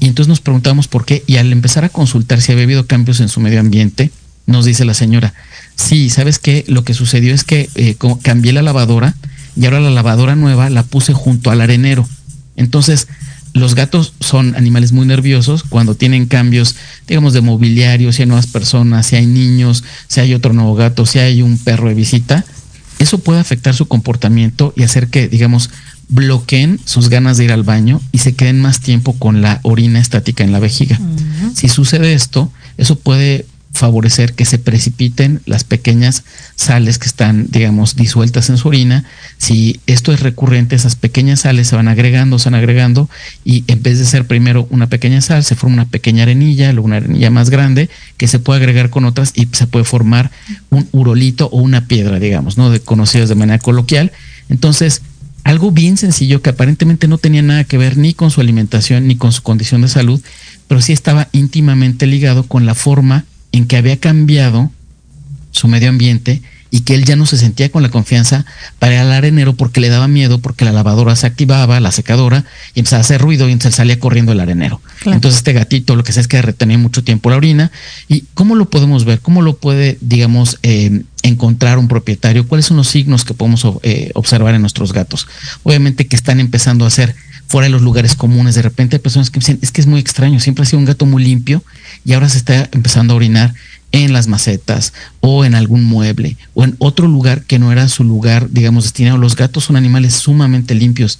Y 0.00 0.06
entonces 0.06 0.28
nos 0.28 0.40
preguntamos 0.40 0.86
por 0.86 1.06
qué. 1.06 1.24
Y 1.26 1.36
al 1.36 1.50
empezar 1.50 1.84
a 1.84 1.88
consultar 1.88 2.42
si 2.42 2.52
había 2.52 2.64
habido 2.64 2.86
cambios 2.86 3.20
en 3.20 3.28
su 3.30 3.40
medio 3.40 3.58
ambiente, 3.58 4.10
nos 4.46 4.66
dice 4.66 4.84
la 4.84 4.94
señora, 4.94 5.34
sí, 5.76 6.10
¿sabes 6.10 6.38
qué? 6.38 6.64
Lo 6.68 6.84
que 6.84 6.94
sucedió 6.94 7.34
es 7.34 7.44
que 7.44 7.70
eh, 7.74 7.96
cambié 8.22 8.52
la 8.52 8.62
lavadora 8.62 9.14
y 9.56 9.64
ahora 9.64 9.80
la 9.80 9.90
lavadora 9.90 10.36
nueva 10.36 10.70
la 10.70 10.82
puse 10.82 11.14
junto 11.14 11.50
al 11.50 11.60
arenero. 11.60 12.06
Entonces, 12.56 13.08
los 13.52 13.74
gatos 13.74 14.12
son 14.20 14.54
animales 14.56 14.92
muy 14.92 15.06
nerviosos 15.06 15.62
cuando 15.62 15.94
tienen 15.94 16.26
cambios, 16.26 16.76
digamos, 17.06 17.32
de 17.32 17.40
mobiliario, 17.40 18.12
si 18.12 18.22
hay 18.22 18.28
nuevas 18.28 18.46
personas, 18.46 19.06
si 19.06 19.16
hay 19.16 19.26
niños, 19.26 19.84
si 20.06 20.20
hay 20.20 20.34
otro 20.34 20.52
nuevo 20.52 20.74
gato, 20.74 21.06
si 21.06 21.18
hay 21.18 21.42
un 21.42 21.58
perro 21.58 21.88
de 21.88 21.94
visita. 21.94 22.44
Eso 22.98 23.18
puede 23.18 23.40
afectar 23.40 23.74
su 23.74 23.86
comportamiento 23.86 24.72
y 24.76 24.82
hacer 24.82 25.08
que, 25.08 25.28
digamos, 25.28 25.70
bloqueen 26.08 26.80
sus 26.84 27.08
ganas 27.08 27.36
de 27.36 27.44
ir 27.44 27.52
al 27.52 27.62
baño 27.62 28.00
y 28.12 28.18
se 28.18 28.34
queden 28.34 28.60
más 28.60 28.80
tiempo 28.80 29.12
con 29.14 29.42
la 29.42 29.60
orina 29.62 30.00
estática 30.00 30.42
en 30.42 30.52
la 30.52 30.58
vejiga. 30.58 30.98
Si 31.54 31.68
sucede 31.68 32.14
esto, 32.14 32.50
eso 32.76 32.96
puede 32.96 33.46
favorecer 33.72 34.34
que 34.34 34.44
se 34.44 34.58
precipiten 34.58 35.40
las 35.46 35.64
pequeñas 35.64 36.24
sales 36.56 36.98
que 36.98 37.06
están, 37.06 37.46
digamos, 37.50 37.96
disueltas 37.96 38.50
en 38.50 38.56
su 38.56 38.68
orina. 38.68 39.04
Si 39.36 39.80
esto 39.86 40.12
es 40.12 40.20
recurrente, 40.20 40.74
esas 40.74 40.96
pequeñas 40.96 41.40
sales 41.40 41.68
se 41.68 41.76
van 41.76 41.88
agregando, 41.88 42.38
se 42.38 42.50
van 42.50 42.56
agregando 42.56 43.08
y 43.44 43.64
en 43.68 43.82
vez 43.82 43.98
de 43.98 44.04
ser 44.04 44.26
primero 44.26 44.66
una 44.70 44.88
pequeña 44.88 45.20
sal, 45.20 45.44
se 45.44 45.54
forma 45.54 45.74
una 45.74 45.84
pequeña 45.84 46.24
arenilla, 46.24 46.72
luego 46.72 46.86
una 46.86 46.96
arenilla 46.96 47.30
más 47.30 47.50
grande 47.50 47.88
que 48.16 48.26
se 48.26 48.38
puede 48.38 48.60
agregar 48.60 48.90
con 48.90 49.04
otras 49.04 49.32
y 49.34 49.48
se 49.52 49.66
puede 49.66 49.84
formar 49.84 50.30
un 50.70 50.88
urolito 50.92 51.48
o 51.52 51.58
una 51.58 51.86
piedra, 51.86 52.18
digamos, 52.18 52.58
¿no? 52.58 52.70
De, 52.70 52.80
conocidos 52.80 53.28
de 53.28 53.34
manera 53.34 53.58
coloquial. 53.58 54.12
Entonces, 54.48 55.02
algo 55.44 55.70
bien 55.70 55.96
sencillo 55.96 56.42
que 56.42 56.50
aparentemente 56.50 57.08
no 57.08 57.18
tenía 57.18 57.42
nada 57.42 57.64
que 57.64 57.78
ver 57.78 57.96
ni 57.96 58.12
con 58.12 58.30
su 58.30 58.40
alimentación 58.40 59.06
ni 59.06 59.16
con 59.16 59.32
su 59.32 59.42
condición 59.42 59.82
de 59.82 59.88
salud, 59.88 60.20
pero 60.66 60.80
sí 60.80 60.92
estaba 60.92 61.28
íntimamente 61.32 62.06
ligado 62.06 62.42
con 62.42 62.66
la 62.66 62.74
forma 62.74 63.24
en 63.58 63.66
que 63.66 63.76
había 63.76 63.98
cambiado 63.98 64.70
su 65.50 65.66
medio 65.66 65.88
ambiente 65.88 66.42
y 66.70 66.80
que 66.80 66.94
él 66.94 67.04
ya 67.04 67.16
no 67.16 67.26
se 67.26 67.38
sentía 67.38 67.70
con 67.70 67.82
la 67.82 67.88
confianza 67.88 68.44
para 68.78 68.94
ir 68.94 69.00
al 69.00 69.10
arenero 69.10 69.54
porque 69.54 69.80
le 69.80 69.88
daba 69.88 70.06
miedo, 70.06 70.38
porque 70.38 70.64
la 70.64 70.72
lavadora 70.72 71.16
se 71.16 71.26
activaba, 71.26 71.80
la 71.80 71.90
secadora, 71.90 72.44
y 72.74 72.80
empezaba 72.80 72.98
a 72.98 73.00
hacer 73.00 73.20
ruido 73.20 73.48
y 73.48 73.52
entonces 73.52 73.76
salía 73.76 73.98
corriendo 73.98 74.32
el 74.32 74.40
arenero. 74.40 74.80
Entonces 75.06 75.38
este 75.38 75.54
gatito 75.54 75.96
lo 75.96 76.04
que 76.04 76.12
sé 76.12 76.20
es 76.20 76.28
que 76.28 76.40
retenía 76.40 76.78
mucho 76.78 77.02
tiempo 77.02 77.30
la 77.30 77.36
orina. 77.36 77.72
¿Y 78.06 78.24
cómo 78.34 78.54
lo 78.54 78.70
podemos 78.70 79.04
ver? 79.04 79.20
¿Cómo 79.20 79.42
lo 79.42 79.56
puede, 79.56 79.98
digamos, 80.00 80.58
eh, 80.62 81.02
encontrar 81.22 81.78
un 81.78 81.88
propietario? 81.88 82.46
¿Cuáles 82.46 82.66
son 82.66 82.76
los 82.76 82.88
signos 82.88 83.24
que 83.24 83.34
podemos 83.34 83.66
eh, 83.82 84.10
observar 84.14 84.54
en 84.54 84.60
nuestros 84.60 84.92
gatos? 84.92 85.26
Obviamente 85.62 86.06
que 86.06 86.16
están 86.16 86.38
empezando 86.38 86.84
a 86.84 86.88
hacer 86.88 87.16
fuera 87.48 87.66
de 87.66 87.70
los 87.70 87.82
lugares 87.82 88.14
comunes. 88.14 88.54
De 88.54 88.62
repente 88.62 88.96
hay 88.96 89.00
personas 89.00 89.30
que 89.30 89.40
dicen, 89.40 89.58
es 89.62 89.72
que 89.72 89.80
es 89.80 89.86
muy 89.86 89.98
extraño, 89.98 90.38
siempre 90.38 90.62
ha 90.62 90.66
sido 90.66 90.78
un 90.78 90.84
gato 90.84 91.06
muy 91.06 91.24
limpio 91.24 91.64
y 92.04 92.12
ahora 92.12 92.28
se 92.28 92.38
está 92.38 92.68
empezando 92.72 93.14
a 93.14 93.16
orinar 93.16 93.54
en 93.90 94.12
las 94.12 94.28
macetas 94.28 94.92
o 95.20 95.46
en 95.46 95.54
algún 95.54 95.82
mueble 95.82 96.36
o 96.52 96.64
en 96.64 96.76
otro 96.78 97.08
lugar 97.08 97.42
que 97.44 97.58
no 97.58 97.72
era 97.72 97.88
su 97.88 98.04
lugar, 98.04 98.50
digamos, 98.50 98.84
destinado. 98.84 99.16
Los 99.16 99.34
gatos 99.34 99.64
son 99.64 99.76
animales 99.76 100.14
sumamente 100.14 100.74
limpios. 100.74 101.18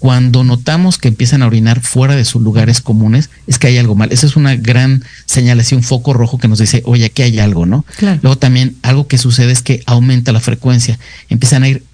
Cuando 0.00 0.44
notamos 0.44 0.98
que 0.98 1.08
empiezan 1.08 1.42
a 1.42 1.46
orinar 1.46 1.80
fuera 1.80 2.16
de 2.16 2.24
sus 2.24 2.42
lugares 2.42 2.80
comunes, 2.80 3.30
es 3.46 3.58
que 3.58 3.68
hay 3.68 3.78
algo 3.78 3.94
mal. 3.94 4.12
Esa 4.12 4.26
es 4.26 4.36
una 4.36 4.56
gran 4.56 5.04
señal, 5.26 5.60
así 5.60 5.74
un 5.74 5.82
foco 5.82 6.12
rojo 6.12 6.38
que 6.38 6.48
nos 6.48 6.58
dice, 6.58 6.82
oye, 6.86 7.04
aquí 7.06 7.22
hay 7.22 7.38
algo, 7.38 7.66
¿no? 7.66 7.84
Luego 8.00 8.36
también 8.36 8.76
algo 8.82 9.06
que 9.06 9.18
sucede 9.18 9.52
es 9.52 9.62
que 9.62 9.82
aumenta 9.86 10.32
la 10.32 10.40
frecuencia. 10.40 10.98
Empiezan 11.28 11.62
a 11.62 11.68
ir 11.68 11.84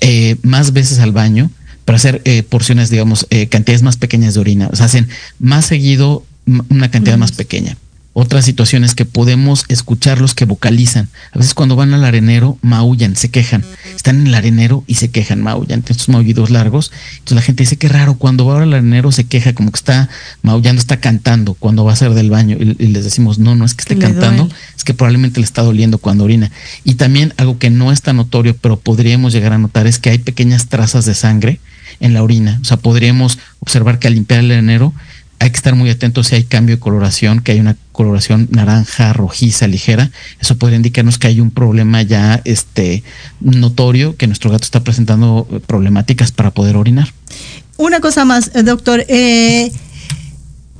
eh, 0.00 0.36
más 0.42 0.72
veces 0.72 0.98
al 0.98 1.12
baño, 1.12 1.50
para 1.84 1.96
hacer 1.96 2.22
eh, 2.24 2.42
porciones, 2.42 2.90
digamos, 2.90 3.26
eh, 3.30 3.48
cantidades 3.48 3.82
más 3.82 3.96
pequeñas 3.96 4.34
de 4.34 4.40
orina. 4.40 4.68
O 4.72 4.76
sea, 4.76 4.86
hacen 4.86 5.08
más 5.38 5.66
seguido 5.66 6.24
una 6.46 6.90
cantidad 6.90 7.16
más 7.16 7.32
pequeña. 7.32 7.76
Otras 8.16 8.44
situaciones 8.44 8.94
que 8.94 9.06
podemos 9.06 9.64
escucharlos 9.66 10.34
que 10.34 10.44
vocalizan. 10.44 11.08
A 11.32 11.38
veces 11.38 11.52
cuando 11.52 11.74
van 11.74 11.94
al 11.94 12.04
arenero, 12.04 12.58
maullan, 12.62 13.16
se 13.16 13.28
quejan. 13.28 13.64
Están 13.96 14.20
en 14.20 14.28
el 14.28 14.34
arenero 14.36 14.84
y 14.86 14.94
se 14.94 15.10
quejan, 15.10 15.42
maullan. 15.42 15.82
Estos 15.88 16.08
maullidos 16.08 16.50
largos. 16.50 16.92
Entonces 17.14 17.34
la 17.34 17.42
gente 17.42 17.64
dice 17.64 17.76
que 17.76 17.88
raro, 17.88 18.14
cuando 18.14 18.46
va 18.46 18.62
al 18.62 18.72
arenero 18.72 19.10
se 19.10 19.24
queja 19.24 19.52
como 19.52 19.72
que 19.72 19.78
está 19.78 20.08
maullando, 20.42 20.78
está 20.78 21.00
cantando 21.00 21.54
cuando 21.54 21.84
va 21.84 21.92
a 21.92 21.96
ser 21.96 22.14
del 22.14 22.30
baño. 22.30 22.56
Y, 22.56 22.86
les 22.86 23.02
decimos, 23.02 23.40
no, 23.40 23.56
no 23.56 23.64
es 23.64 23.74
que 23.74 23.82
esté 23.82 23.98
cantando, 23.98 24.48
es 24.76 24.84
que 24.84 24.94
probablemente 24.94 25.40
le 25.40 25.44
está 25.44 25.62
doliendo 25.62 25.98
cuando 25.98 26.22
orina. 26.22 26.52
Y 26.84 26.94
también 26.94 27.34
algo 27.36 27.58
que 27.58 27.70
no 27.70 27.90
es 27.90 28.00
tan 28.00 28.18
notorio, 28.18 28.56
pero 28.56 28.78
podríamos 28.78 29.32
llegar 29.32 29.52
a 29.52 29.58
notar, 29.58 29.88
es 29.88 29.98
que 29.98 30.10
hay 30.10 30.18
pequeñas 30.18 30.68
trazas 30.68 31.04
de 31.04 31.14
sangre 31.14 31.58
en 32.00 32.14
la 32.14 32.22
orina. 32.22 32.58
O 32.62 32.64
sea, 32.64 32.76
podríamos 32.76 33.38
observar 33.60 33.98
que 33.98 34.08
al 34.08 34.14
limpiar 34.14 34.40
el 34.40 34.52
arenero 34.52 34.92
hay 35.44 35.50
que 35.50 35.56
estar 35.56 35.74
muy 35.74 35.90
atentos 35.90 36.28
si 36.28 36.36
hay 36.36 36.44
cambio 36.44 36.76
de 36.76 36.80
coloración, 36.80 37.40
que 37.40 37.52
hay 37.52 37.60
una 37.60 37.76
coloración 37.92 38.48
naranja, 38.50 39.12
rojiza, 39.12 39.66
ligera. 39.66 40.10
Eso 40.40 40.56
podría 40.56 40.76
indicarnos 40.76 41.18
que 41.18 41.26
hay 41.26 41.40
un 41.40 41.50
problema 41.50 42.02
ya 42.02 42.40
este, 42.44 43.02
notorio, 43.40 44.16
que 44.16 44.26
nuestro 44.26 44.50
gato 44.50 44.64
está 44.64 44.82
presentando 44.82 45.46
problemáticas 45.66 46.32
para 46.32 46.50
poder 46.50 46.76
orinar. 46.76 47.12
Una 47.76 48.00
cosa 48.00 48.24
más, 48.24 48.52
eh, 48.54 48.62
doctor. 48.62 49.04
Eh, 49.08 49.70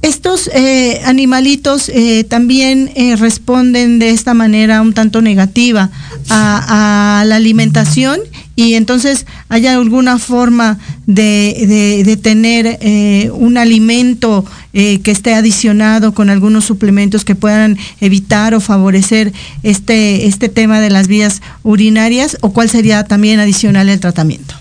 estos 0.01 0.49
eh, 0.55 1.01
animalitos 1.07 1.91
también 2.29 2.93
responden 3.19 3.99
de 3.99 4.11
esta 4.11 4.35
manera 4.35 4.83
un 4.83 4.93
tanto 4.93 5.23
negativa 5.23 5.91
a 6.29 7.25
la 7.27 7.37
alimentación 7.37 8.21
y 8.57 8.75
entonces 8.75 9.27
haya 9.49 9.75
alguna 9.75 10.19
forma 10.19 10.79
de, 11.07 12.03
de, 12.05 12.17
tener 12.17 12.79
eh, 12.81 13.31
un 13.33 13.59
alimento 13.59 14.45
eh, 14.73 15.01
que 15.01 15.11
esté 15.11 15.35
adicionado 15.35 16.15
con 16.15 16.31
algunos 16.31 16.65
suplementos 16.65 17.25
que 17.25 17.35
puedan 17.35 17.77
evitar 18.01 18.55
o 18.55 18.61
favorecer 18.61 19.33
este, 19.63 20.27
este 20.27 20.49
tema 20.49 20.81
de 20.81 20.91
las 20.91 21.09
vías 21.09 21.43
urinarias 21.63 22.39
o 22.41 22.53
cuál 22.53 22.71
sería 22.71 23.05
también 23.05 23.41
adicional 23.41 23.89
el 23.89 23.99
tratamiento. 23.99 24.55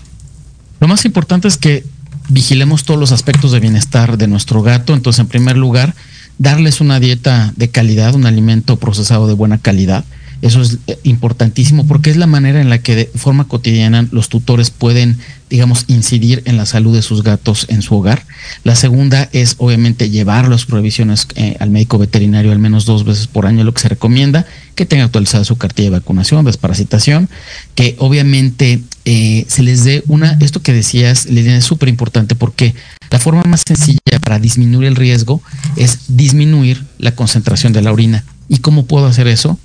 Lo 0.80 0.88
más 0.88 1.04
importante 1.04 1.48
es 1.48 1.56
que 1.56 1.84
vigilemos 2.28 2.84
todos 2.84 2.98
los 2.98 3.12
aspectos 3.12 3.52
de 3.52 3.60
bienestar 3.60 4.18
de 4.18 4.26
nuestro 4.26 4.62
gato. 4.62 4.94
Entonces, 4.94 5.20
en 5.20 5.28
primer 5.28 5.56
lugar, 5.56 5.94
darles 6.38 6.80
una 6.80 7.00
dieta 7.00 7.52
de 7.56 7.68
calidad, 7.68 8.14
un 8.14 8.26
alimento 8.26 8.76
procesado 8.76 9.28
de 9.28 9.34
buena 9.34 9.58
calidad. 9.58 10.04
Eso 10.42 10.60
es 10.60 10.78
eh, 10.86 10.98
importantísimo 11.04 11.86
porque 11.86 12.10
es 12.10 12.16
la 12.16 12.26
manera 12.26 12.60
en 12.60 12.70
la 12.70 12.78
que 12.78 12.94
de 12.94 13.10
forma 13.14 13.48
cotidiana 13.48 14.06
los 14.10 14.28
tutores 14.28 14.70
pueden, 14.70 15.18
digamos, 15.50 15.84
incidir 15.88 16.42
en 16.44 16.56
la 16.56 16.66
salud 16.66 16.94
de 16.94 17.02
sus 17.02 17.22
gatos 17.22 17.66
en 17.68 17.82
su 17.82 17.96
hogar. 17.96 18.26
La 18.62 18.76
segunda 18.76 19.28
es 19.32 19.56
obviamente 19.58 20.10
llevar 20.10 20.48
las 20.48 20.66
prohibiciones 20.66 21.26
eh, 21.36 21.56
al 21.60 21.70
médico 21.70 21.98
veterinario 21.98 22.52
al 22.52 22.58
menos 22.58 22.84
dos 22.84 23.04
veces 23.04 23.26
por 23.26 23.46
año, 23.46 23.64
lo 23.64 23.72
que 23.72 23.82
se 23.82 23.88
recomienda, 23.88 24.46
que 24.74 24.86
tenga 24.86 25.04
actualizada 25.04 25.44
su 25.44 25.56
cartilla 25.56 25.90
de 25.90 25.98
vacunación, 25.98 26.44
desparasitación, 26.44 27.28
que 27.74 27.96
obviamente 27.98 28.82
eh, 29.04 29.44
se 29.48 29.62
les 29.62 29.84
dé 29.84 30.02
una, 30.08 30.36
esto 30.40 30.62
que 30.62 30.72
decías, 30.72 31.26
le 31.26 31.56
es 31.56 31.64
súper 31.64 31.88
importante 31.88 32.34
porque 32.34 32.74
la 33.10 33.18
forma 33.18 33.42
más 33.44 33.62
sencilla 33.66 34.18
para 34.20 34.38
disminuir 34.38 34.88
el 34.88 34.96
riesgo 34.96 35.42
es 35.76 36.00
disminuir 36.08 36.84
la 36.98 37.14
concentración 37.14 37.72
de 37.72 37.82
la 37.82 37.92
orina. 37.92 38.24
¿Y 38.48 38.58
cómo 38.58 38.86
puedo 38.86 39.06
hacer 39.06 39.26
eso? 39.28 39.58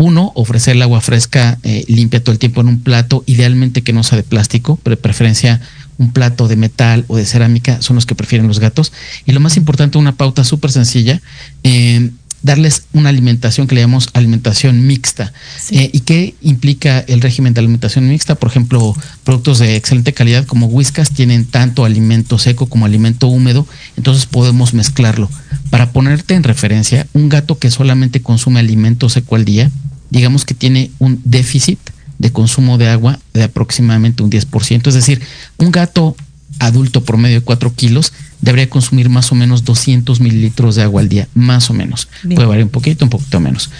Uno, 0.00 0.32
ofrecer 0.34 0.76
el 0.76 0.82
agua 0.82 1.02
fresca 1.02 1.58
eh, 1.62 1.84
limpia 1.86 2.24
todo 2.24 2.32
el 2.32 2.38
tiempo 2.38 2.62
en 2.62 2.68
un 2.68 2.80
plato, 2.80 3.22
idealmente 3.26 3.82
que 3.82 3.92
no 3.92 4.02
sea 4.02 4.16
de 4.16 4.22
plástico, 4.22 4.80
pero 4.82 4.96
de 4.96 5.02
preferencia 5.02 5.60
un 5.98 6.10
plato 6.12 6.48
de 6.48 6.56
metal 6.56 7.04
o 7.08 7.18
de 7.18 7.26
cerámica 7.26 7.82
son 7.82 7.96
los 7.96 8.06
que 8.06 8.14
prefieren 8.14 8.48
los 8.48 8.60
gatos. 8.60 8.94
Y 9.26 9.32
lo 9.32 9.40
más 9.40 9.58
importante, 9.58 9.98
una 9.98 10.16
pauta 10.16 10.42
súper 10.42 10.72
sencilla, 10.72 11.20
eh, 11.64 12.08
darles 12.40 12.84
una 12.94 13.10
alimentación 13.10 13.66
que 13.66 13.74
le 13.74 13.82
llamamos 13.82 14.08
alimentación 14.14 14.86
mixta. 14.86 15.34
Eh, 15.70 15.90
¿Y 15.92 16.00
qué 16.00 16.34
implica 16.40 17.00
el 17.00 17.20
régimen 17.20 17.52
de 17.52 17.60
alimentación 17.60 18.08
mixta? 18.08 18.36
Por 18.36 18.48
ejemplo, 18.48 18.94
productos 19.24 19.58
de 19.58 19.76
excelente 19.76 20.14
calidad 20.14 20.46
como 20.46 20.68
Whiskas 20.68 21.10
tienen 21.10 21.44
tanto 21.44 21.84
alimento 21.84 22.38
seco 22.38 22.64
como 22.64 22.86
alimento 22.86 23.28
húmedo, 23.28 23.66
entonces 23.98 24.24
podemos 24.24 24.72
mezclarlo. 24.72 25.28
Para 25.68 25.92
ponerte 25.92 26.32
en 26.32 26.42
referencia, 26.42 27.06
un 27.12 27.28
gato 27.28 27.58
que 27.58 27.70
solamente 27.70 28.22
consume 28.22 28.60
alimento 28.60 29.10
seco 29.10 29.36
al 29.36 29.44
día, 29.44 29.70
digamos 30.10 30.44
que 30.44 30.54
tiene 30.54 30.90
un 30.98 31.20
déficit 31.24 31.78
de 32.18 32.30
consumo 32.32 32.76
de 32.76 32.88
agua 32.88 33.18
de 33.32 33.44
aproximadamente 33.44 34.22
un 34.22 34.30
10%. 34.30 34.86
Es 34.86 34.94
decir, 34.94 35.22
un 35.56 35.70
gato 35.72 36.16
adulto 36.58 37.02
promedio 37.02 37.40
de 37.40 37.44
4 37.44 37.74
kilos 37.74 38.12
debería 38.40 38.68
consumir 38.68 39.08
más 39.08 39.32
o 39.32 39.34
menos 39.34 39.64
200 39.64 40.20
mililitros 40.20 40.76
de 40.76 40.82
agua 40.82 41.00
al 41.00 41.08
día, 41.08 41.28
más 41.34 41.70
o 41.70 41.74
menos. 41.74 42.08
Puede 42.22 42.46
variar 42.46 42.64
un 42.64 42.70
poquito, 42.70 43.04
un 43.04 43.10
poquito 43.10 43.40
menos. 43.40 43.70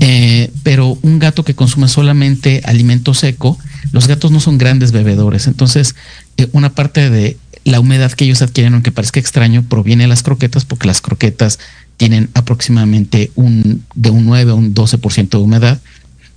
Eh, 0.00 0.50
pero 0.62 0.98
un 1.02 1.18
gato 1.18 1.44
que 1.44 1.54
consume 1.54 1.88
solamente 1.88 2.62
alimento 2.64 3.14
seco, 3.14 3.58
los 3.92 4.08
gatos 4.08 4.30
no 4.30 4.40
son 4.40 4.58
grandes 4.58 4.92
bebedores. 4.92 5.46
Entonces, 5.46 5.94
eh, 6.36 6.48
una 6.52 6.74
parte 6.74 7.10
de 7.10 7.36
la 7.64 7.80
humedad 7.80 8.12
que 8.12 8.24
ellos 8.24 8.42
adquieren, 8.42 8.74
aunque 8.74 8.92
parezca 8.92 9.20
extraño, 9.20 9.62
proviene 9.62 10.04
de 10.04 10.08
las 10.08 10.22
croquetas, 10.22 10.64
porque 10.64 10.86
las 10.86 11.00
croquetas 11.00 11.58
tienen 11.96 12.30
aproximadamente 12.34 13.30
un, 13.34 13.84
de 13.94 14.10
un 14.10 14.26
9 14.26 14.50
a 14.52 14.54
un 14.54 14.74
12% 14.74 15.28
de 15.28 15.36
humedad. 15.38 15.80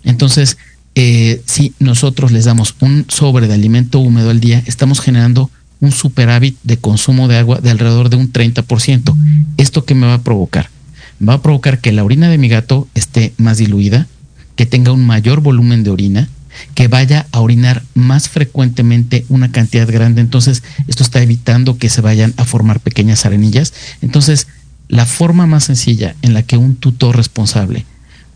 Entonces, 0.03 0.57
eh, 0.95 1.41
si 1.45 1.73
nosotros 1.79 2.31
les 2.31 2.45
damos 2.45 2.75
un 2.79 3.05
sobre 3.07 3.47
de 3.47 3.53
alimento 3.53 3.99
húmedo 3.99 4.29
al 4.29 4.39
día, 4.39 4.63
estamos 4.65 4.99
generando 4.99 5.51
un 5.79 5.91
superávit 5.91 6.57
de 6.63 6.77
consumo 6.77 7.27
de 7.27 7.37
agua 7.37 7.59
de 7.59 7.69
alrededor 7.69 8.09
de 8.09 8.17
un 8.17 8.31
30%. 8.31 9.15
¿Esto 9.57 9.85
qué 9.85 9.93
me 9.93 10.07
va 10.07 10.15
a 10.15 10.21
provocar? 10.21 10.69
Va 11.27 11.33
a 11.33 11.41
provocar 11.41 11.81
que 11.81 11.91
la 11.91 12.03
orina 12.03 12.29
de 12.29 12.37
mi 12.37 12.47
gato 12.47 12.87
esté 12.93 13.33
más 13.37 13.57
diluida, 13.57 14.07
que 14.55 14.65
tenga 14.65 14.91
un 14.91 15.05
mayor 15.05 15.41
volumen 15.41 15.83
de 15.83 15.91
orina, 15.91 16.29
que 16.73 16.87
vaya 16.87 17.27
a 17.31 17.41
orinar 17.41 17.83
más 17.93 18.29
frecuentemente 18.29 19.25
una 19.29 19.51
cantidad 19.51 19.87
grande. 19.87 20.21
Entonces, 20.21 20.63
esto 20.87 21.03
está 21.03 21.21
evitando 21.21 21.77
que 21.77 21.89
se 21.89 22.01
vayan 22.01 22.33
a 22.37 22.45
formar 22.45 22.79
pequeñas 22.79 23.25
arenillas. 23.25 23.73
Entonces, 24.01 24.47
la 24.87 25.05
forma 25.05 25.45
más 25.45 25.65
sencilla 25.65 26.15
en 26.21 26.33
la 26.33 26.43
que 26.43 26.57
un 26.57 26.75
tutor 26.75 27.15
responsable 27.15 27.85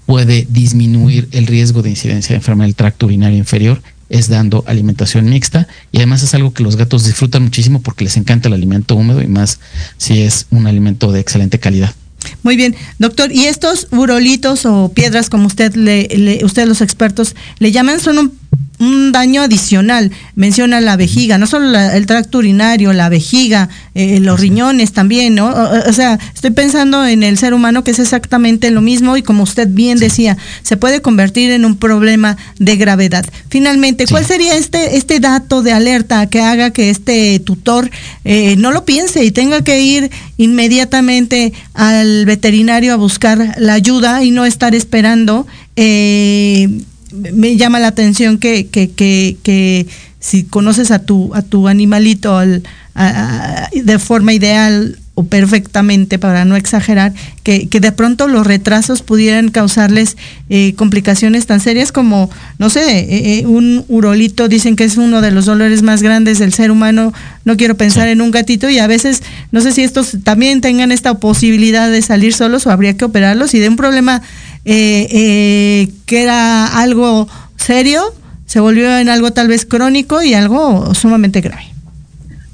puede 0.05 0.47
disminuir 0.49 1.29
el 1.31 1.47
riesgo 1.47 1.81
de 1.81 1.91
incidencia 1.91 2.33
de 2.33 2.37
enfermedad 2.37 2.67
del 2.67 2.75
tracto 2.75 3.05
urinario 3.05 3.37
inferior 3.37 3.81
es 4.09 4.27
dando 4.27 4.63
alimentación 4.67 5.29
mixta 5.29 5.67
y 5.91 5.97
además 5.97 6.21
es 6.21 6.33
algo 6.33 6.53
que 6.53 6.63
los 6.63 6.75
gatos 6.75 7.05
disfrutan 7.05 7.43
muchísimo 7.43 7.81
porque 7.81 8.03
les 8.03 8.17
encanta 8.17 8.49
el 8.49 8.53
alimento 8.53 8.95
húmedo 8.95 9.21
y 9.21 9.27
más 9.27 9.59
si 9.97 10.21
es 10.21 10.47
un 10.51 10.67
alimento 10.67 11.11
de 11.11 11.21
excelente 11.21 11.59
calidad. 11.59 11.95
Muy 12.43 12.55
bien, 12.55 12.75
doctor. 12.99 13.31
¿Y 13.31 13.45
estos 13.45 13.87
burolitos 13.89 14.65
o 14.65 14.91
piedras, 14.93 15.29
como 15.29 15.47
usted 15.47 15.73
le, 15.75 16.41
ustedes 16.43 16.67
los 16.67 16.81
expertos 16.81 17.35
le 17.59 17.71
llaman, 17.71 17.99
son 17.99 18.19
un 18.19 18.40
un 18.81 19.11
daño 19.11 19.43
adicional. 19.43 20.11
Menciona 20.35 20.81
la 20.81 20.97
vejiga, 20.97 21.37
no 21.37 21.45
solo 21.45 21.77
el 21.77 22.05
tracto 22.07 22.39
urinario, 22.39 22.93
la 22.93 23.09
vejiga, 23.09 23.69
eh, 23.93 24.19
los 24.19 24.39
riñones 24.39 24.91
también, 24.91 25.35
¿no? 25.35 25.53
O, 25.87 25.93
sea, 25.93 26.17
estoy 26.33 26.49
pensando 26.51 27.05
en 27.05 27.21
el 27.21 27.37
ser 27.37 27.53
humano 27.53 27.83
que 27.83 27.91
es 27.91 27.99
exactamente 27.99 28.71
lo 28.71 28.81
mismo 28.81 29.17
y 29.17 29.21
como 29.21 29.43
usted 29.43 29.67
bien 29.69 29.99
decía, 29.99 30.37
se 30.63 30.77
puede 30.77 31.01
convertir 31.01 31.51
en 31.51 31.63
un 31.63 31.77
problema 31.77 32.37
de 32.57 32.75
gravedad. 32.75 33.25
Finalmente, 33.49 34.05
¿cuál 34.07 34.25
sería 34.25 34.55
este, 34.55 34.97
este 34.97 35.19
dato 35.19 35.61
de 35.61 35.73
alerta 35.73 36.25
que 36.27 36.41
haga 36.41 36.71
que 36.71 36.89
este 36.89 37.39
tutor 37.39 37.91
eh, 38.25 38.55
no 38.57 38.71
lo 38.71 38.83
piense 38.83 39.23
y 39.23 39.31
tenga 39.31 39.63
que 39.63 39.81
ir 39.81 40.09
inmediatamente 40.37 41.53
al 41.75 42.25
veterinario 42.25 42.93
a 42.93 42.97
buscar 42.97 43.55
la 43.59 43.73
ayuda 43.73 44.23
y 44.23 44.31
no 44.31 44.45
estar 44.45 44.73
esperando? 44.73 45.45
Eh, 45.75 46.67
me 47.11 47.57
llama 47.57 47.79
la 47.79 47.87
atención 47.87 48.37
que, 48.37 48.67
que, 48.67 48.89
que, 48.89 49.37
que 49.43 49.87
si 50.19 50.43
conoces 50.43 50.91
a 50.91 50.99
tu, 50.99 51.33
a 51.33 51.41
tu 51.41 51.67
animalito 51.67 52.37
al, 52.37 52.63
de 53.73 53.99
forma 53.99 54.33
ideal 54.33 54.97
o 55.13 55.25
perfectamente, 55.25 56.19
para 56.19 56.45
no 56.45 56.55
exagerar, 56.55 57.13
que, 57.43 57.67
que 57.67 57.81
de 57.81 57.91
pronto 57.91 58.29
los 58.29 58.47
retrasos 58.47 59.01
pudieran 59.01 59.49
causarles 59.49 60.15
eh, 60.49 60.73
complicaciones 60.75 61.45
tan 61.45 61.59
serias 61.59 61.91
como, 61.91 62.29
no 62.59 62.69
sé, 62.69 62.99
eh, 62.99 63.39
eh, 63.39 63.45
un 63.45 63.83
urolito, 63.89 64.47
dicen 64.47 64.77
que 64.77 64.85
es 64.85 64.95
uno 64.95 65.19
de 65.19 65.31
los 65.31 65.45
dolores 65.45 65.81
más 65.81 66.01
grandes 66.01 66.39
del 66.39 66.53
ser 66.53 66.71
humano, 66.71 67.13
no 67.43 67.57
quiero 67.57 67.75
pensar 67.75 68.07
en 68.07 68.21
un 68.21 68.31
gatito 68.31 68.69
y 68.69 68.79
a 68.79 68.87
veces, 68.87 69.21
no 69.51 69.59
sé 69.59 69.73
si 69.73 69.83
estos 69.83 70.15
también 70.23 70.61
tengan 70.61 70.93
esta 70.93 71.15
posibilidad 71.15 71.91
de 71.91 72.01
salir 72.01 72.33
solos 72.33 72.65
o 72.65 72.71
habría 72.71 72.95
que 72.95 73.03
operarlos 73.03 73.53
y 73.53 73.59
de 73.59 73.67
un 73.67 73.75
problema 73.75 74.21
eh, 74.65 75.07
eh, 75.09 75.91
que 76.05 76.21
era 76.21 76.67
algo 76.79 77.27
serio, 77.57 78.03
se 78.45 78.59
volvió 78.59 78.97
en 78.97 79.09
algo 79.09 79.31
tal 79.31 79.47
vez 79.47 79.65
crónico 79.65 80.21
y 80.21 80.33
algo 80.33 80.93
sumamente 80.93 81.41
grave. 81.41 81.65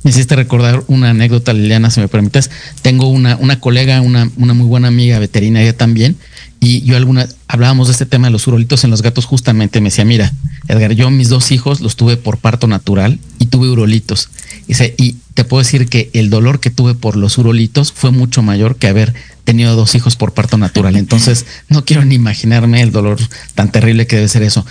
Me 0.04 0.12
hiciste 0.12 0.36
recordar 0.36 0.84
una 0.88 1.10
anécdota, 1.10 1.52
Liliana, 1.52 1.90
si 1.90 2.00
me 2.00 2.08
permites. 2.08 2.50
Tengo 2.82 3.10
una, 3.10 3.36
una 3.36 3.60
colega, 3.60 4.00
una, 4.02 4.30
una 4.38 4.54
muy 4.54 4.66
buena 4.66 4.88
amiga 4.88 5.20
veterinaria 5.20 5.76
también, 5.76 6.16
y 6.60 6.82
yo 6.84 6.98
alguna 6.98 7.28
hablábamos 7.48 7.88
de 7.88 7.92
este 7.92 8.06
tema 8.06 8.28
de 8.28 8.32
los 8.32 8.48
urolitos 8.48 8.84
en 8.84 8.90
los 8.90 9.02
gatos, 9.02 9.26
justamente 9.26 9.80
me 9.82 9.90
decía, 9.90 10.06
mira, 10.06 10.32
Edgar, 10.68 10.94
yo 10.94 11.10
mis 11.12 11.30
dos 11.30 11.52
hijos 11.52 11.82
los 11.82 11.96
tuve 11.96 12.18
por 12.18 12.38
parto 12.38 12.68
natural 12.68 13.20
y 13.40 13.48
tuve 13.48 13.70
urolitos. 13.70 14.30
y 14.68 15.16
te 15.34 15.44
puedo 15.44 15.62
decir 15.62 15.88
que 15.88 16.10
el 16.14 16.30
dolor 16.30 16.60
que 16.60 16.72
tuve 16.72 16.96
por 16.96 17.16
los 17.16 17.38
urolitos 17.38 17.92
fue 17.92 18.12
mucho 18.12 18.42
mayor 18.42 18.76
que 18.78 18.88
haber 18.88 19.14
tenido 19.48 19.78
dos 19.78 19.96
hijos 19.96 20.18
por 20.18 20.34
parto 20.34 20.58
natural. 20.58 20.98
Entonces, 20.98 21.46
no 21.70 21.86
quiero 21.86 22.04
ni 22.04 22.16
imaginarme 22.16 22.82
el 22.82 22.92
dolor 22.92 23.18
tan 23.56 23.72
terrible 23.72 24.06
que 24.06 24.18
debe 24.18 24.28
ser 24.28 24.44
eso. 24.44 24.66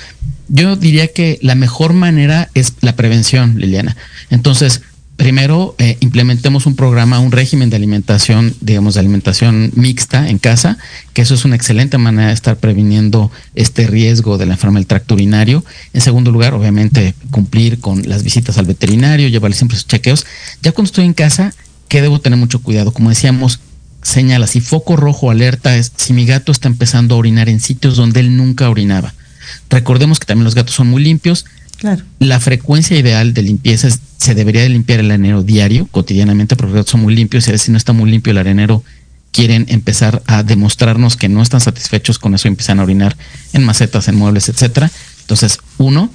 Yo 0.49 0.77
diría 0.77 1.09
que 1.09 1.39
la 1.41 1.55
mejor 1.55 1.95
manera 1.95 2.51
es 2.53 2.74
la 2.83 2.95
prevención, 2.95 3.59
Liliana. 3.59 3.97
Entonces, 4.29 4.83
primero 5.16 5.74
eh, 5.79 5.97
implementemos 6.01 6.66
un 6.66 6.77
programa, 6.77 7.20
un 7.20 7.33
régimen 7.33 7.70
de 7.70 7.77
alimentación, 7.77 8.55
digamos, 8.61 8.93
de 8.93 9.01
alimentación 9.01 9.72
mixta 9.74 10.29
en 10.29 10.37
casa, 10.37 10.77
que 11.14 11.22
eso 11.22 11.33
es 11.33 11.47
una 11.47 11.57
excelente 11.57 11.97
manera 11.97 12.29
de 12.29 12.35
estar 12.35 12.59
previniendo 12.59 13.33
este 13.55 13.87
riesgo 13.87 14.37
de 14.37 14.45
la 14.45 14.53
enfermedad 14.53 14.81
del 14.81 14.89
tracto 14.89 15.14
urinario. 15.14 15.64
En 15.95 16.03
segundo 16.03 16.33
lugar, 16.33 16.53
obviamente, 16.53 17.14
cumplir 17.31 17.81
con 17.81 18.07
las 18.07 18.22
visitas 18.24 18.59
al 18.59 18.66
veterinario, 18.66 19.29
llevarle 19.29 19.57
siempre 19.57 19.79
sus 19.79 19.87
chequeos. 19.87 20.27
Ya 20.61 20.72
cuando 20.72 20.89
estoy 20.89 21.07
en 21.07 21.14
casa, 21.14 21.55
que 21.89 22.03
debo 22.03 22.20
tener 22.20 22.39
mucho 22.39 22.61
cuidado. 22.61 22.93
Como 22.93 23.09
decíamos, 23.09 23.61
señala, 24.07 24.46
si 24.46 24.61
foco 24.61 24.96
rojo 24.96 25.30
alerta 25.30 25.76
es 25.76 25.92
si 25.96 26.12
mi 26.12 26.26
gato 26.26 26.52
está 26.52 26.68
empezando 26.68 27.14
a 27.14 27.18
orinar 27.18 27.48
en 27.48 27.61
sitios 27.61 27.96
donde 27.96 28.20
él 28.20 28.36
nunca 28.36 28.70
orinaba. 28.70 29.14
Recordemos 29.68 30.20
que 30.20 30.26
también 30.26 30.44
los 30.44 30.54
gatos 30.54 30.76
son 30.76 30.86
muy 30.86 31.02
limpios. 31.02 31.44
Claro. 31.78 32.04
La 32.20 32.38
frecuencia 32.38 32.96
ideal 32.96 33.34
de 33.34 33.42
limpieza 33.42 33.88
es, 33.88 33.98
se 34.16 34.34
debería 34.34 34.62
de 34.62 34.68
limpiar 34.68 35.00
el 35.00 35.11
arenero 35.11 35.42
diario, 35.42 35.88
cotidianamente, 35.90 36.54
porque 36.54 36.72
los 36.72 36.76
gatos 36.76 36.92
son 36.92 37.02
muy 37.02 37.16
limpios 37.16 37.48
y 37.48 37.59
si 37.59 37.72
no 37.72 37.76
está 37.76 37.92
muy 37.92 38.09
limpio 38.09 38.30
el 38.30 38.38
arenero, 38.38 38.84
quieren 39.32 39.66
empezar 39.68 40.22
a 40.26 40.44
demostrarnos 40.44 41.16
que 41.16 41.28
no 41.28 41.42
están 41.42 41.61
satisfechos 41.61 42.20
con 42.20 42.34
eso 42.34 42.46
y 42.46 42.50
empiezan 42.50 42.78
a 42.78 42.84
orinar 42.84 43.16
en 43.52 43.64
macetas, 43.64 44.07
en 44.07 44.14
muebles, 44.14 44.48
etcétera. 44.48 44.90
Entonces, 45.22 45.59
uno, 45.78 46.11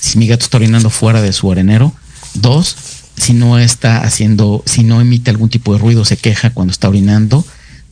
si 0.00 0.18
mi 0.18 0.26
gato 0.26 0.44
está 0.44 0.56
orinando 0.56 0.88
fuera 0.88 1.20
de 1.20 1.32
su 1.34 1.52
arenero. 1.52 1.94
Dos, 2.32 2.76
si 3.16 3.32
no 3.32 3.58
está 3.58 4.02
haciendo, 4.02 4.62
si 4.66 4.82
no 4.82 5.00
emite 5.00 5.30
algún 5.30 5.48
tipo 5.48 5.72
de 5.72 5.78
ruido, 5.78 6.04
se 6.04 6.16
queja 6.16 6.50
cuando 6.50 6.72
está 6.72 6.88
orinando. 6.88 7.44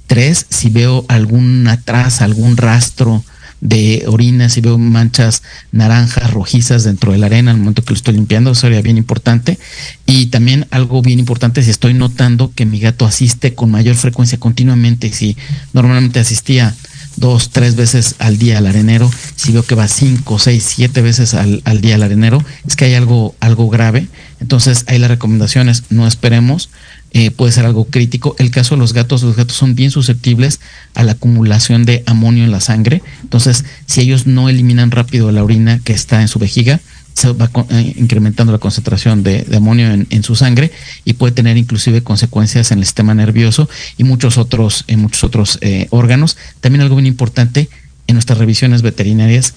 Tres, 0.07 0.47
si 0.49 0.68
veo 0.68 1.05
alguna 1.09 1.81
traza, 1.81 2.25
algún 2.25 2.57
rastro 2.57 3.25
de 3.62 4.03
orina, 4.09 4.49
si 4.49 4.61
veo 4.61 4.77
manchas 4.77 5.43
naranjas, 5.70 6.33
rojizas 6.33 6.83
dentro 6.83 7.12
de 7.12 7.18
la 7.18 7.27
arena 7.27 7.53
al 7.53 7.59
momento 7.59 7.85
que 7.85 7.93
lo 7.93 7.97
estoy 7.97 8.14
limpiando, 8.14 8.51
eso 8.51 8.62
sería 8.62 8.83
bien 8.83 8.99
importante. 8.99 9.59
Y 10.05 10.27
también 10.27 10.66
algo 10.70 11.01
bien 11.01 11.20
importante, 11.20 11.62
si 11.62 11.70
estoy 11.70 11.95
notando 11.95 12.53
que 12.53 12.66
mi 12.66 12.81
gato 12.81 13.07
asiste 13.07 13.55
con 13.55 13.70
mayor 13.70 13.95
frecuencia 13.95 14.39
continuamente, 14.39 15.12
si 15.12 15.37
normalmente 15.73 16.18
asistía 16.18 16.75
dos, 17.16 17.51
tres 17.51 17.77
veces 17.77 18.16
al 18.18 18.37
día 18.37 18.59
al 18.59 18.66
arenero, 18.66 19.09
si 19.37 19.53
veo 19.53 19.62
que 19.62 19.77
va 19.77 19.87
cinco, 19.87 20.41
seis, 20.41 20.64
siete 20.66 21.01
veces 21.01 21.35
al, 21.35 21.62
al 21.64 21.81
día 21.81 21.95
al 21.95 22.03
arenero, 22.03 22.45
es 22.66 22.75
que 22.75 22.87
hay 22.87 22.95
algo, 22.95 23.37
algo 23.39 23.68
grave. 23.68 24.09
Entonces, 24.43 24.84
ahí 24.88 24.99
las 24.99 25.09
recomendaciones, 25.09 25.84
no 25.90 26.07
esperemos, 26.07 26.68
eh, 27.12 27.30
puede 27.30 27.53
ser 27.53 27.64
algo 27.64 27.84
crítico. 27.84 28.34
El 28.38 28.51
caso 28.51 28.74
de 28.74 28.80
los 28.80 28.93
gatos, 28.93 29.22
los 29.22 29.36
gatos 29.36 29.57
son 29.57 29.76
bien 29.76 29.93
susceptibles 29.93 30.61
a 30.95 31.05
la 31.05 31.12
acumulación 31.12 31.84
de 31.84 32.03
amonio 32.07 32.43
en 32.43 32.51
la 32.51 32.61
sangre. 32.61 33.03
Entonces, 33.22 33.64
si 33.86 34.01
ellos 34.01 34.26
no 34.26 34.49
eliminan 34.49 34.90
rápido 34.90 35.30
la 35.30 35.45
orina 35.45 35.78
que 35.78 35.93
está 35.93 36.20
en 36.22 36.28
su 36.28 36.40
vejiga, 36.40 36.80
se 37.14 37.30
va 37.32 37.51
eh, 37.70 37.95
incrementando 37.97 38.53
la 38.53 38.59
concentración 38.59 39.22
de, 39.22 39.47
amonio 39.55 39.93
en, 39.93 40.22
su 40.24 40.34
sangre 40.34 40.72
y 41.05 41.12
puede 41.12 41.32
tener 41.32 41.57
inclusive 41.57 42.03
consecuencias 42.03 42.72
en 42.72 42.78
el 42.78 42.84
sistema 42.84 43.14
nervioso 43.14 43.68
y 43.97 44.05
muchos 44.05 44.38
otros, 44.38 44.84
en 44.88 45.01
muchos 45.01 45.22
otros 45.22 45.59
eh, 45.61 45.86
órganos. 45.90 46.36
También 46.61 46.82
algo 46.82 46.97
bien 46.97 47.07
importante 47.07 47.68
en 48.12 48.16
nuestras 48.16 48.38
revisiones 48.38 48.82
veterinarias, 48.82 49.54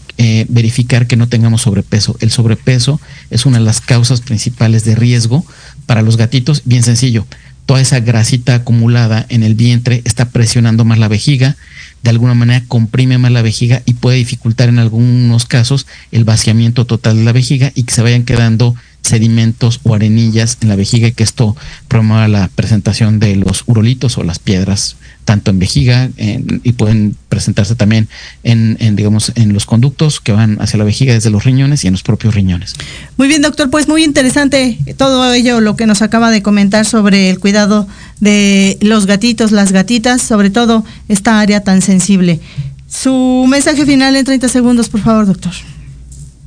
verificar 0.47 1.07
que 1.07 1.17
no 1.17 1.27
tengamos 1.27 1.61
sobrepeso. 1.61 2.15
El 2.19 2.31
sobrepeso 2.31 2.99
es 3.29 3.45
una 3.45 3.59
de 3.59 3.65
las 3.65 3.81
causas 3.81 4.21
principales 4.21 4.85
de 4.85 4.95
riesgo 4.95 5.45
para 5.85 6.01
los 6.01 6.17
gatitos, 6.17 6.63
bien 6.65 6.83
sencillo 6.83 7.25
toda 7.65 7.81
esa 7.81 7.99
grasita 7.99 8.55
acumulada 8.55 9.25
en 9.29 9.43
el 9.43 9.55
vientre 9.55 10.01
está 10.05 10.29
presionando 10.29 10.85
más 10.85 10.99
la 10.99 11.07
vejiga, 11.07 11.55
de 12.03 12.09
alguna 12.11 12.35
manera 12.35 12.63
comprime 12.67 13.17
más 13.17 13.31
la 13.31 13.41
vejiga 13.41 13.81
y 13.85 13.95
puede 13.95 14.17
dificultar 14.17 14.69
en 14.69 14.79
algunos 14.79 15.45
casos 15.45 15.87
el 16.11 16.23
vaciamiento 16.23 16.85
total 16.85 17.17
de 17.17 17.23
la 17.23 17.31
vejiga 17.31 17.71
y 17.73 17.83
que 17.83 17.93
se 17.93 18.03
vayan 18.03 18.23
quedando 18.23 18.75
sedimentos 19.05 19.79
o 19.83 19.93
arenillas 19.93 20.57
en 20.61 20.69
la 20.69 20.75
vejiga 20.75 21.07
y 21.07 21.11
que 21.11 21.23
esto 21.23 21.55
promueva 21.87 22.27
la 22.27 22.49
presentación 22.53 23.19
de 23.19 23.35
los 23.35 23.63
urolitos 23.67 24.17
o 24.17 24.23
las 24.23 24.39
piedras 24.39 24.97
tanto 25.25 25.49
en 25.49 25.57
vejiga 25.57 26.09
y 26.17 26.71
pueden 26.73 27.15
presentarse 27.29 27.73
también 27.73 28.07
en, 28.43 28.95
digamos, 28.95 29.31
en 29.35 29.53
los 29.53 29.65
conductos 29.65 30.19
que 30.19 30.31
van 30.31 30.61
hacia 30.61 30.77
la 30.77 30.83
vejiga 30.83 31.13
desde 31.13 31.31
los 31.31 31.43
riñones 31.43 31.83
y 31.83 31.87
en 31.87 31.93
los 31.93 32.03
propios 32.03 32.35
riñones. 32.35 32.75
Muy 33.17 33.27
bien, 33.27 33.41
doctor, 33.41 33.71
pues 33.71 33.87
muy 33.87 34.03
interesante 34.03 34.77
todo 34.97 35.33
ello, 35.33 35.61
lo 35.61 35.75
que 35.75 35.87
nos 35.87 36.03
acaba 36.03 36.29
de 36.29 36.43
comentar 36.43 36.85
sobre 36.85 37.31
el 37.31 37.39
cuidado 37.39 37.87
de 38.19 38.77
los 38.81 39.07
gatitos, 39.07 39.51
las 39.51 39.71
gatitas, 39.71 40.21
sobre 40.21 40.51
todo 40.51 40.85
esta 41.09 41.39
área 41.39 41.61
tan 41.61 41.81
sensible. 41.81 42.39
Su 42.87 43.45
mensaje 43.49 43.83
final 43.85 44.15
en 44.15 44.25
30 44.25 44.47
segundos, 44.47 44.89
por 44.89 45.01
favor, 45.01 45.25
doctor 45.25 45.53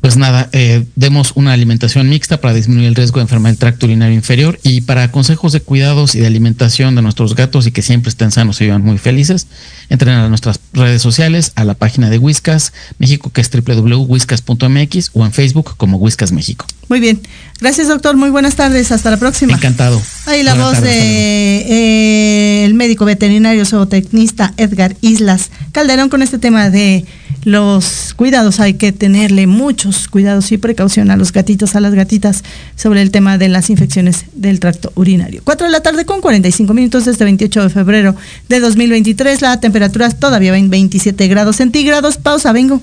pues 0.09 0.17
nada, 0.17 0.49
eh, 0.53 0.87
demos 0.97 1.33
una 1.35 1.53
alimentación 1.53 2.09
mixta 2.09 2.41
para 2.41 2.55
disminuir 2.55 2.89
el 2.89 2.95
riesgo 2.95 3.19
de 3.19 3.25
enfermedad 3.25 3.51
del 3.51 3.59
tracto 3.59 3.85
urinario 3.85 4.15
inferior 4.15 4.59
y 4.63 4.81
para 4.81 5.11
consejos 5.11 5.53
de 5.53 5.61
cuidados 5.61 6.15
y 6.15 6.21
de 6.21 6.27
alimentación 6.27 6.95
de 6.95 7.03
nuestros 7.03 7.35
gatos 7.35 7.67
y 7.67 7.73
que 7.73 7.83
siempre 7.83 8.09
estén 8.09 8.31
sanos 8.31 8.59
y 8.63 8.65
vivan 8.65 8.83
muy 8.83 8.97
felices, 8.97 9.49
entren 9.91 10.15
a 10.15 10.31
nuestras 10.31 10.61
redes 10.73 11.03
sociales, 11.03 11.53
a 11.57 11.65
la 11.65 11.75
página 11.75 12.09
de 12.09 12.17
Whiskas 12.17 12.73
México 12.99 13.29
que 13.29 13.43
es 13.43 13.51
www.whiskas.mx 13.51 15.11
o 15.13 15.27
en 15.27 15.33
Facebook 15.33 15.75
como 15.77 15.99
Whiskas 15.99 16.33
México. 16.33 16.65
Muy 16.89 17.01
bien, 17.01 17.21
gracias 17.61 17.89
doctor, 17.89 18.17
muy 18.17 18.31
buenas 18.31 18.57
tardes, 18.57 18.91
hasta 18.93 19.11
la 19.11 19.19
próxima. 19.19 19.53
Encantado. 19.53 20.01
Ahí 20.25 20.43
la 20.43 20.55
voz 20.55 20.81
de 20.81 21.59
eh, 21.69 22.65
el 22.65 22.73
médico 22.73 23.05
veterinario 23.05 23.67
zootecnista 23.67 24.55
Edgar 24.57 24.97
Islas 25.03 25.51
Calderón 25.73 26.09
con 26.09 26.23
este 26.23 26.39
tema 26.39 26.71
de 26.71 27.05
los 27.45 28.15
cuidados, 28.15 28.61
hay 28.61 28.75
que 28.75 28.93
tenerle 28.93 29.47
muchos 29.47 30.09
cuidados 30.09 30.53
y 30.53 30.59
precaución 30.59 31.11
a 31.11 31.17
los 31.17 31.33
gatitos, 31.33 31.75
a 31.75 31.81
las 31.81 31.95
gatitas 31.95 32.45
sobre 32.77 33.03
el 33.03 33.11
tema 33.11 33.39
de 33.39 33.49
las 33.49 33.71
infecciones 33.71 34.25
del 34.35 34.61
tracto 34.61 34.93
urinario. 34.95 35.41
4 35.45 35.67
de 35.67 35.73
la 35.73 35.81
tarde 35.81 36.05
con 36.05 36.21
45 36.21 36.75
minutos 36.75 37.05
desde 37.05 37.25
28 37.25 37.63
de 37.65 37.69
febrero 37.71 38.17
de 38.49 38.61
2023, 38.61 39.41
la 39.43 39.61
temperatura 39.61 40.11
todavía 40.11 40.53
va 40.53 40.59
en 40.59 40.71
27 40.71 41.29
grados 41.29 41.57
centígrados. 41.57 42.17
Pausa, 42.19 42.53
vengo. 42.53 42.83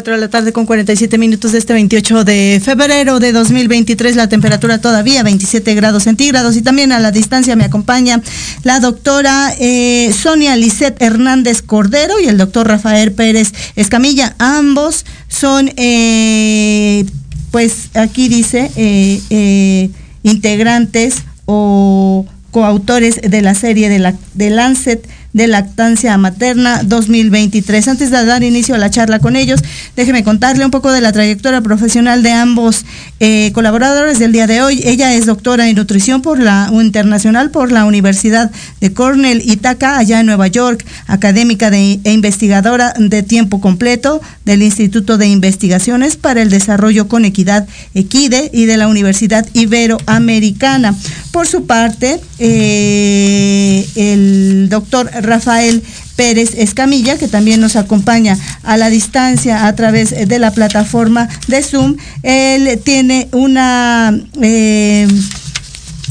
4 0.00 0.14
de 0.14 0.20
la 0.20 0.30
tarde 0.30 0.54
con 0.54 0.64
47 0.64 1.18
minutos 1.18 1.52
de 1.52 1.58
este 1.58 1.74
28 1.74 2.24
de 2.24 2.58
febrero 2.64 3.20
de 3.20 3.32
2023. 3.32 4.16
La 4.16 4.30
temperatura 4.30 4.80
todavía 4.80 5.22
27 5.22 5.74
grados 5.74 6.04
centígrados 6.04 6.56
y 6.56 6.62
también 6.62 6.90
a 6.90 7.00
la 7.00 7.10
distancia 7.10 7.54
me 7.54 7.64
acompaña 7.64 8.22
la 8.62 8.80
doctora 8.80 9.52
eh, 9.58 10.10
Sonia 10.18 10.56
Lisset 10.56 11.02
Hernández 11.02 11.60
Cordero 11.60 12.18
y 12.18 12.28
el 12.28 12.38
doctor 12.38 12.66
Rafael 12.66 13.12
Pérez 13.12 13.52
Escamilla. 13.76 14.34
Ambos 14.38 15.04
son, 15.28 15.70
eh, 15.76 17.04
pues 17.50 17.90
aquí 17.92 18.30
dice, 18.30 18.70
eh, 18.76 19.90
integrantes 20.22 21.24
o 21.44 22.24
coautores 22.52 23.20
de 23.20 23.42
la 23.42 23.54
serie 23.54 23.90
de, 23.90 23.98
la, 23.98 24.14
de 24.32 24.48
Lancet 24.48 25.06
de 25.32 25.46
Lactancia 25.46 26.16
Materna 26.18 26.82
2023. 26.84 27.88
Antes 27.88 28.10
de 28.10 28.24
dar 28.24 28.42
inicio 28.42 28.74
a 28.74 28.78
la 28.78 28.90
charla 28.90 29.18
con 29.18 29.36
ellos, 29.36 29.60
déjeme 29.96 30.24
contarle 30.24 30.64
un 30.64 30.70
poco 30.70 30.90
de 30.92 31.00
la 31.00 31.12
trayectoria 31.12 31.60
profesional 31.60 32.22
de 32.22 32.32
ambos 32.32 32.84
eh, 33.20 33.50
colaboradores 33.52 34.18
del 34.18 34.32
día 34.32 34.46
de 34.46 34.62
hoy. 34.62 34.82
Ella 34.84 35.14
es 35.14 35.26
doctora 35.26 35.68
en 35.68 35.76
nutrición 35.76 36.22
por 36.22 36.38
la 36.38 36.70
internacional 36.72 37.50
por 37.50 37.72
la 37.72 37.84
Universidad 37.84 38.50
de 38.80 38.92
Cornell 38.92 39.42
Itaca, 39.44 39.98
allá 39.98 40.20
en 40.20 40.26
Nueva 40.26 40.48
York, 40.48 40.84
académica 41.06 41.68
e 41.68 42.00
investigadora 42.04 42.94
de 42.96 43.22
tiempo 43.22 43.60
completo 43.60 44.20
del 44.44 44.62
Instituto 44.62 45.18
de 45.18 45.26
Investigaciones 45.26 46.16
para 46.16 46.42
el 46.42 46.50
Desarrollo 46.50 47.08
con 47.08 47.24
Equidad, 47.24 47.68
Equide, 47.94 48.50
y 48.52 48.64
de 48.66 48.76
la 48.76 48.88
Universidad 48.88 49.46
Iberoamericana. 49.52 50.94
Por 51.30 51.46
su 51.46 51.66
parte, 51.66 52.20
eh, 52.38 53.86
el 53.94 54.68
doctor 54.68 55.10
Rafael 55.20 55.82
Pérez 56.16 56.54
Escamilla, 56.54 57.18
que 57.18 57.28
también 57.28 57.60
nos 57.60 57.76
acompaña 57.76 58.36
a 58.62 58.76
la 58.76 58.90
distancia 58.90 59.66
a 59.66 59.74
través 59.74 60.28
de 60.28 60.38
la 60.38 60.50
plataforma 60.50 61.28
de 61.48 61.62
Zoom. 61.62 61.96
Él 62.22 62.80
tiene 62.84 63.28
una, 63.32 64.18
eh, 64.40 65.08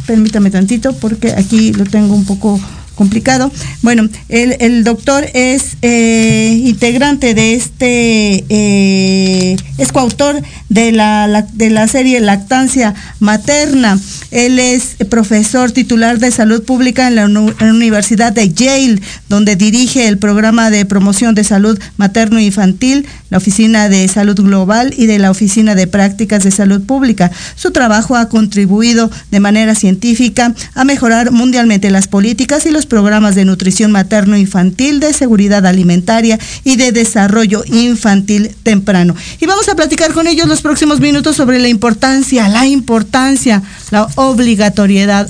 permítame 0.06 0.50
tantito 0.50 0.94
porque 0.94 1.34
aquí 1.34 1.74
lo 1.74 1.86
tengo 1.86 2.16
un 2.16 2.26
poco 2.26 2.60
complicado. 3.00 3.50
Bueno, 3.82 4.10
el, 4.28 4.84
doctor 4.84 5.26
es 5.34 5.78
eh, 5.82 6.62
integrante 6.66 7.34
de 7.34 7.54
este, 7.54 8.44
eh, 8.50 9.56
es 9.78 9.94
coautor 9.94 10.42
de 10.68 10.92
la, 10.92 11.48
de 11.54 11.70
la 11.70 11.88
serie 11.88 12.20
Lactancia 12.20 12.94
Materna. 13.22 13.98
Él 14.32 14.60
es 14.60 14.98
profesor 15.10 15.72
titular 15.72 16.20
de 16.20 16.30
salud 16.30 16.62
pública 16.64 17.08
en 17.08 17.16
la, 17.16 17.26
Universidad 17.70 18.34
de 18.34 18.54
Yale, 18.54 19.02
donde 19.30 19.56
dirige 19.56 20.10
el 20.10 20.18
programa 20.18 20.70
de 20.70 20.84
promoción 20.84 21.36
de 21.36 21.46
salud 21.46 21.80
materno-infantil, 21.96 23.08
la 23.30 23.38
Oficina 23.38 23.88
de 23.88 24.10
Salud 24.10 24.36
Global 24.36 24.94
y 24.98 25.06
de 25.06 25.20
la 25.20 25.32
Oficina 25.32 25.74
de 25.74 25.88
Prácticas 25.88 26.44
de 26.44 26.52
Salud 26.52 26.82
Pública. 26.82 27.32
Su 27.56 27.72
trabajo 27.72 28.18
ha 28.18 28.28
contribuido 28.28 29.10
de 29.32 29.40
manera 29.40 29.74
científica 29.74 30.54
a 30.76 30.84
mejorar 30.84 31.32
mundialmente 31.32 31.90
las 31.92 32.10
políticas 32.10 32.66
y 32.66 32.72
los 32.72 32.89
programas 32.90 33.36
de 33.36 33.46
nutrición 33.46 33.94
materno-infantil, 33.94 35.00
de 35.00 35.14
seguridad 35.14 35.66
alimentaria 35.66 36.38
y 36.66 36.76
de 36.76 36.92
desarrollo 36.92 37.64
infantil 37.66 38.54
temprano. 38.64 39.16
Y 39.40 39.46
vamos 39.46 39.70
a 39.70 39.76
platicar 39.76 40.12
con 40.12 40.28
ellos 40.28 40.48
los 40.48 40.62
próximos 40.62 41.00
minutos 41.00 41.38
sobre 41.38 41.60
la 41.60 41.70
importancia, 41.70 42.50
la 42.50 42.66
importancia, 42.66 43.64
la 43.92 44.08
obligatoriedad 44.16 45.30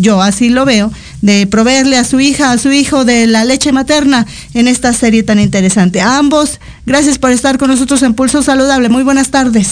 yo 0.00 0.22
así 0.22 0.48
lo 0.48 0.64
veo, 0.64 0.90
de 1.20 1.46
proveerle 1.46 1.98
a 1.98 2.04
su 2.04 2.20
hija, 2.20 2.52
a 2.52 2.58
su 2.58 2.72
hijo 2.72 3.04
de 3.04 3.26
la 3.26 3.44
leche 3.44 3.70
materna 3.70 4.26
en 4.54 4.66
esta 4.66 4.94
serie 4.94 5.22
tan 5.22 5.38
interesante. 5.38 6.00
A 6.00 6.16
ambos, 6.16 6.58
gracias 6.86 7.18
por 7.18 7.30
estar 7.30 7.58
con 7.58 7.68
nosotros 7.68 8.02
en 8.02 8.14
Pulso 8.14 8.42
Saludable. 8.42 8.88
Muy 8.88 9.02
buenas 9.02 9.30
tardes. 9.30 9.68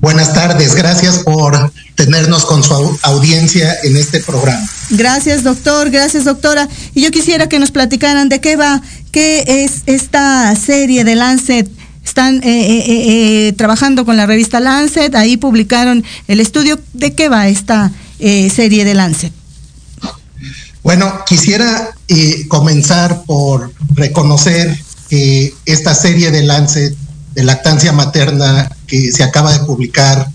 Buenas 0.00 0.32
tardes, 0.32 0.74
gracias 0.74 1.18
por 1.18 1.70
tenernos 1.94 2.44
con 2.46 2.64
su 2.64 2.98
audiencia 3.02 3.76
en 3.84 3.96
este 3.96 4.20
programa. 4.20 4.66
Gracias, 4.90 5.42
doctor, 5.42 5.90
gracias, 5.90 6.24
doctora. 6.24 6.68
Y 6.94 7.02
yo 7.02 7.10
quisiera 7.10 7.48
que 7.48 7.58
nos 7.58 7.70
platicaran 7.70 8.28
de 8.28 8.40
qué 8.40 8.56
va, 8.56 8.82
qué 9.10 9.44
es 9.46 9.82
esta 9.86 10.54
serie 10.56 11.04
de 11.04 11.14
Lancet. 11.14 11.70
Están 12.04 12.36
eh, 12.36 12.40
eh, 12.44 12.84
eh, 12.88 13.52
trabajando 13.52 14.04
con 14.04 14.16
la 14.16 14.26
revista 14.26 14.60
Lancet, 14.60 15.14
ahí 15.14 15.36
publicaron 15.36 16.04
el 16.28 16.40
estudio. 16.40 16.78
¿De 16.92 17.14
qué 17.14 17.28
va 17.28 17.48
esta 17.48 17.92
serie 18.18 18.84
de 18.84 18.94
Lancet? 18.94 19.32
Bueno, 20.82 21.24
quisiera 21.26 21.94
comenzar 22.48 23.22
por 23.24 23.72
reconocer 23.94 24.78
que 25.08 25.54
esta 25.64 25.94
serie 25.94 26.30
de 26.30 26.42
Lancet 26.42 26.94
de 27.34 27.44
lactancia 27.44 27.92
materna 27.92 28.70
que 28.86 29.10
se 29.10 29.24
acaba 29.24 29.52
de 29.52 29.64
publicar 29.64 30.28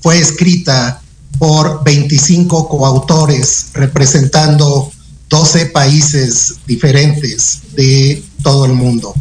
fue 0.00 0.18
escrita 0.18 1.00
por 1.38 1.82
25 1.84 2.68
coautores 2.68 3.67
representando 3.78 4.92
12 5.28 5.66
países 5.66 6.56
diferentes 6.66 7.60
de 7.74 8.22
todo 8.42 8.66
el 8.66 8.72
mundo. 8.72 9.14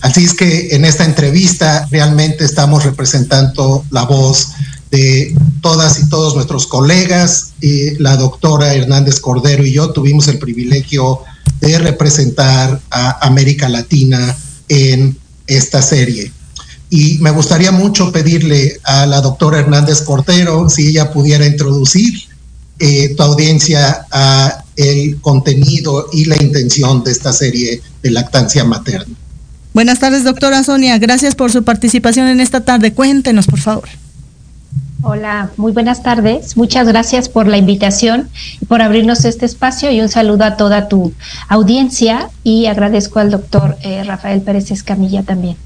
Así 0.00 0.24
es 0.24 0.34
que 0.34 0.68
en 0.74 0.84
esta 0.84 1.04
entrevista 1.04 1.88
realmente 1.90 2.44
estamos 2.44 2.84
representando 2.84 3.84
la 3.90 4.04
voz 4.04 4.48
de 4.90 5.34
todas 5.62 5.98
y 5.98 6.08
todos 6.08 6.34
nuestros 6.34 6.66
colegas. 6.66 7.52
y 7.60 7.96
la 7.98 8.16
doctora 8.16 8.74
Hernández 8.74 9.18
Cordero 9.18 9.64
y 9.64 9.72
yo 9.72 9.90
tuvimos 9.90 10.28
el 10.28 10.38
privilegio 10.38 11.20
de 11.60 11.78
representar 11.78 12.80
a 12.90 13.26
América 13.26 13.68
Latina 13.68 14.36
en 14.68 15.16
esta 15.46 15.80
serie. 15.80 16.30
Y 16.90 17.18
me 17.18 17.30
gustaría 17.30 17.72
mucho 17.72 18.12
pedirle 18.12 18.78
a 18.84 19.06
la 19.06 19.20
doctora 19.20 19.60
Hernández 19.60 20.02
Cortero 20.02 20.68
si 20.68 20.88
ella 20.88 21.10
pudiera 21.10 21.46
introducir 21.46 22.28
eh, 22.78 23.14
tu 23.16 23.22
audiencia 23.22 24.06
a 24.10 24.64
el 24.76 25.20
contenido 25.20 26.08
y 26.12 26.24
la 26.24 26.36
intención 26.42 27.04
de 27.04 27.12
esta 27.12 27.32
serie 27.32 27.80
de 28.02 28.10
lactancia 28.10 28.64
materna. 28.64 29.14
Buenas 29.72 29.98
tardes, 29.98 30.24
doctora 30.24 30.62
Sonia. 30.64 30.98
Gracias 30.98 31.34
por 31.34 31.50
su 31.50 31.64
participación 31.64 32.28
en 32.28 32.40
esta 32.40 32.64
tarde. 32.64 32.92
Cuéntenos, 32.92 33.46
por 33.46 33.60
favor. 33.60 33.88
Hola, 35.06 35.50
muy 35.58 35.72
buenas 35.72 36.02
tardes. 36.02 36.56
Muchas 36.56 36.88
gracias 36.88 37.28
por 37.28 37.46
la 37.46 37.58
invitación 37.58 38.30
por 38.68 38.80
abrirnos 38.80 39.26
este 39.26 39.44
espacio 39.44 39.90
y 39.90 40.00
un 40.00 40.08
saludo 40.08 40.44
a 40.44 40.56
toda 40.56 40.88
tu 40.88 41.12
audiencia 41.46 42.30
y 42.42 42.64
agradezco 42.64 43.18
al 43.18 43.30
doctor 43.30 43.76
eh, 43.82 44.02
Rafael 44.02 44.40
Pérez 44.40 44.70
Escamilla 44.70 45.22
también. 45.22 45.58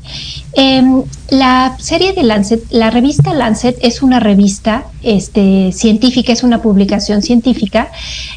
Em, 0.55 1.05
la 1.31 1.77
serie 1.79 2.15
de 2.15 2.25
Lancet, 2.25 2.65
la 2.71 2.91
revista 2.91 3.33
Lancet 3.33 3.79
es 3.81 4.03
una 4.03 4.19
revista 4.19 4.87
este, 5.05 5.71
científica, 5.71 6.33
es 6.33 6.43
una 6.43 6.61
publicación 6.61 7.23
científica 7.23 7.93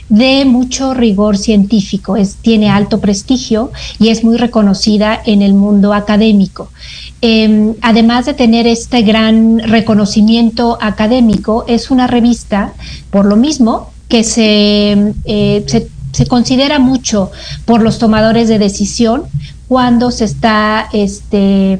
de 0.09 0.45
mucho 0.45 0.93
rigor 0.93 1.35
científico, 1.35 2.15
es, 2.15 2.35
tiene 2.35 2.69
alto 2.69 2.99
prestigio 2.99 3.71
y 3.97 4.09
es 4.09 4.23
muy 4.23 4.37
reconocida 4.37 5.19
en 5.25 5.41
el 5.41 5.55
mundo 5.55 5.93
académico. 5.95 6.69
Em, 7.23 7.75
además 7.81 8.25
de 8.25 8.33
tener 8.33 8.65
este 8.65 9.03
gran 9.03 9.59
reconocimiento 9.59 10.79
académico, 10.81 11.65
es 11.67 11.91
una 11.91 12.07
revista, 12.07 12.73
por 13.11 13.25
lo 13.25 13.35
mismo, 13.35 13.91
que 14.09 14.23
se, 14.23 15.13
eh, 15.25 15.63
se, 16.11 16.25
considera 16.25 16.79
mucho 16.79 17.31
por 17.65 17.83
los 17.83 17.99
tomadores 17.99 18.47
de 18.47 18.57
decisión 18.57 19.23
cuando 19.67 20.09
se 20.09 20.25
está, 20.25 20.89
este, 20.93 21.77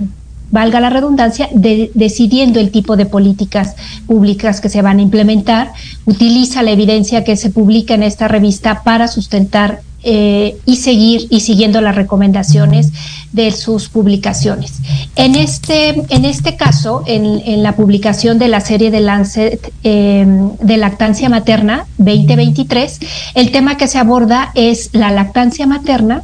valga 0.52 0.80
la 0.80 0.92
redundancia, 0.92 1.50
decidiendo 1.54 2.60
el 2.60 2.70
tipo 2.70 2.96
de 2.96 3.08
políticas 3.08 3.76
públicas 4.06 4.62
que 4.62 4.70
se 4.70 4.84
van 4.84 5.00
a 5.00 5.02
implementar, 5.02 5.72
utiliza 6.06 6.62
la 6.62 6.72
evidencia 6.72 7.24
que 7.24 7.36
se 7.36 7.50
publica 7.50 7.96
en 7.96 8.04
esta 8.04 8.28
revista 8.28 8.84
para 8.84 9.08
sustentar 9.08 9.82
eh, 10.04 10.58
y 10.66 10.78
seguir 10.78 11.28
y 11.30 11.42
siguiendo 11.42 11.80
las 11.80 11.96
recomendaciones 11.96 12.92
de 13.32 13.52
sus 13.52 13.90
publicaciones. 13.90 14.74
En 15.16 15.36
este, 15.36 15.90
en 16.14 16.26
este 16.26 16.56
caso, 16.56 17.04
en, 17.06 17.64
la 17.64 17.76
publicación 17.76 18.40
de 18.40 18.48
la 18.48 18.62
serie 18.62 18.92
de 18.92 19.00
Lancet 19.00 19.74
eh, 19.84 20.26
de 20.60 20.78
lactancia 20.78 21.30
materna 21.30 21.86
2023, 21.98 23.00
el 23.36 23.52
tema 23.52 23.78
que 23.78 23.88
se 23.88 24.00
aborda 24.00 24.52
es 24.56 24.90
la 24.94 25.12
lactancia 25.12 25.66
materna 25.68 26.24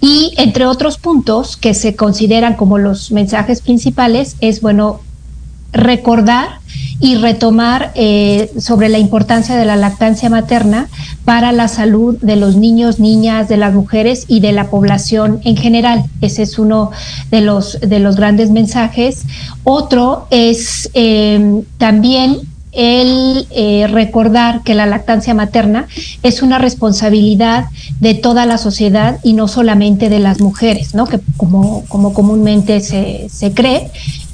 y 0.00 0.34
entre 0.36 0.66
otros 0.66 0.98
puntos 0.98 1.56
que 1.56 1.74
se 1.74 1.94
consideran 1.96 2.54
como 2.54 2.78
los 2.78 3.12
mensajes 3.12 3.62
principales 3.62 4.36
es, 4.40 4.60
bueno, 4.60 5.00
recordar 5.72 6.60
y 7.02 7.16
retomar 7.16 7.90
eh, 7.96 8.52
sobre 8.58 8.88
la 8.88 8.98
importancia 8.98 9.56
de 9.56 9.64
la 9.64 9.74
lactancia 9.74 10.30
materna 10.30 10.88
para 11.24 11.50
la 11.50 11.66
salud 11.66 12.16
de 12.22 12.36
los 12.36 12.54
niños, 12.54 13.00
niñas, 13.00 13.48
de 13.48 13.56
las 13.56 13.74
mujeres 13.74 14.24
y 14.28 14.38
de 14.38 14.52
la 14.52 14.70
población 14.70 15.40
en 15.44 15.56
general. 15.56 16.04
Ese 16.20 16.44
es 16.44 16.60
uno 16.60 16.92
de 17.32 17.40
los, 17.40 17.80
de 17.80 17.98
los 17.98 18.14
grandes 18.14 18.50
mensajes. 18.50 19.24
Otro 19.64 20.28
es 20.30 20.90
eh, 20.94 21.64
también 21.76 22.38
el 22.72 23.46
eh, 23.50 23.86
recordar 23.90 24.62
que 24.62 24.74
la 24.74 24.86
lactancia 24.86 25.34
materna 25.34 25.88
es 26.22 26.40
una 26.40 26.58
responsabilidad 26.58 27.66
de 28.00 28.14
toda 28.14 28.46
la 28.46 28.58
sociedad 28.58 29.18
y 29.22 29.34
no 29.34 29.46
solamente 29.46 30.08
de 30.08 30.18
las 30.18 30.40
mujeres, 30.40 30.94
¿no? 30.94 31.06
que 31.06 31.20
como, 31.36 31.84
como 31.88 32.14
comúnmente 32.14 32.80
se, 32.80 33.28
se 33.28 33.52
cree, 33.52 33.90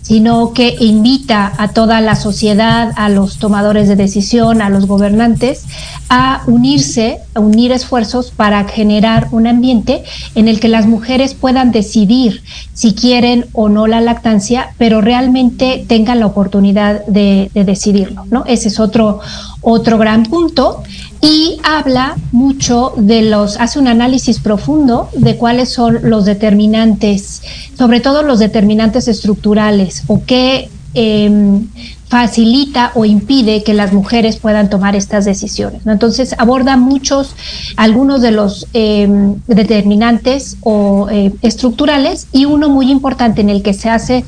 sino 0.09 0.55
que 0.55 0.75
invita 0.81 1.53
a 1.59 1.69
toda 1.69 2.01
la 2.01 2.17
sociedad, 2.17 2.93
a 2.97 3.11
los 3.11 3.37
tomadores 3.37 3.89
de 3.89 3.95
decisión, 3.95 4.63
a 4.63 4.71
los 4.71 4.87
gobernantes, 4.87 5.67
a 6.09 6.45
unirse, 6.47 7.19
a 7.35 7.41
unir 7.41 7.73
esfuerzos 7.73 8.31
para 8.31 8.65
generar 8.65 9.29
un 9.33 9.47
ambiente 9.47 10.05
en 10.35 10.49
el 10.49 10.61
que 10.61 10.69
las 10.69 10.87
mujeres 10.87 11.35
puedan 11.35 11.73
decidir 11.73 12.43
si 12.73 12.95
quieren 12.95 13.45
o 13.53 13.69
no 13.69 13.87
la 13.87 14.01
lactancia, 14.01 14.71
pero 14.79 15.03
realmente 15.03 15.85
tengan 15.87 16.21
la 16.21 16.27
oportunidad 16.27 17.05
de, 17.05 17.51
decidirlo. 17.53 18.25
¿no? 18.31 18.45
Ese 18.47 18.69
es 18.69 18.81
otro, 18.81 19.21
otro 19.61 19.99
gran 19.99 20.25
punto. 20.25 20.83
y 21.21 21.59
habla 21.65 22.17
mucho 22.31 22.93
de 22.97 23.23
los, 23.23 23.57
hace 23.57 23.81
un 23.81 23.89
análisis 23.89 24.39
profundo 24.39 25.09
de 25.15 25.37
cuáles 25.37 25.69
son 25.69 25.99
los 26.03 26.25
determinantes, 26.25 27.43
sobre 27.77 27.99
todo 27.99 28.23
los 28.23 28.39
determinantes 28.39 29.09
estructurales 29.09 30.05
o 30.07 30.23
qué 30.25 30.71
eh, 30.95 31.61
facilita 32.09 32.93
o 32.95 33.05
impide 33.05 33.63
que 33.63 33.75
las 33.75 33.93
mujeres 33.93 34.37
puedan 34.37 34.71
tomar 34.71 34.97
estas 34.97 35.25
decisiones. 35.25 35.85
¿no? 35.85 35.93
Entonces 35.93 36.35
aborda 36.39 36.77
muchos, 36.77 37.35
algunos 37.77 38.23
de 38.23 38.31
los 38.33 38.67
eh, 38.73 39.07
determinantes 39.47 40.57
o 40.63 41.09
eh, 41.11 41.33
estructurales 41.43 42.29
y 42.33 42.47
uno 42.47 42.69
muy 42.69 42.91
importante 42.91 43.43
en 43.43 43.51
el 43.51 43.63
que 43.63 43.75
se 43.75 43.91
hace 43.91 44.25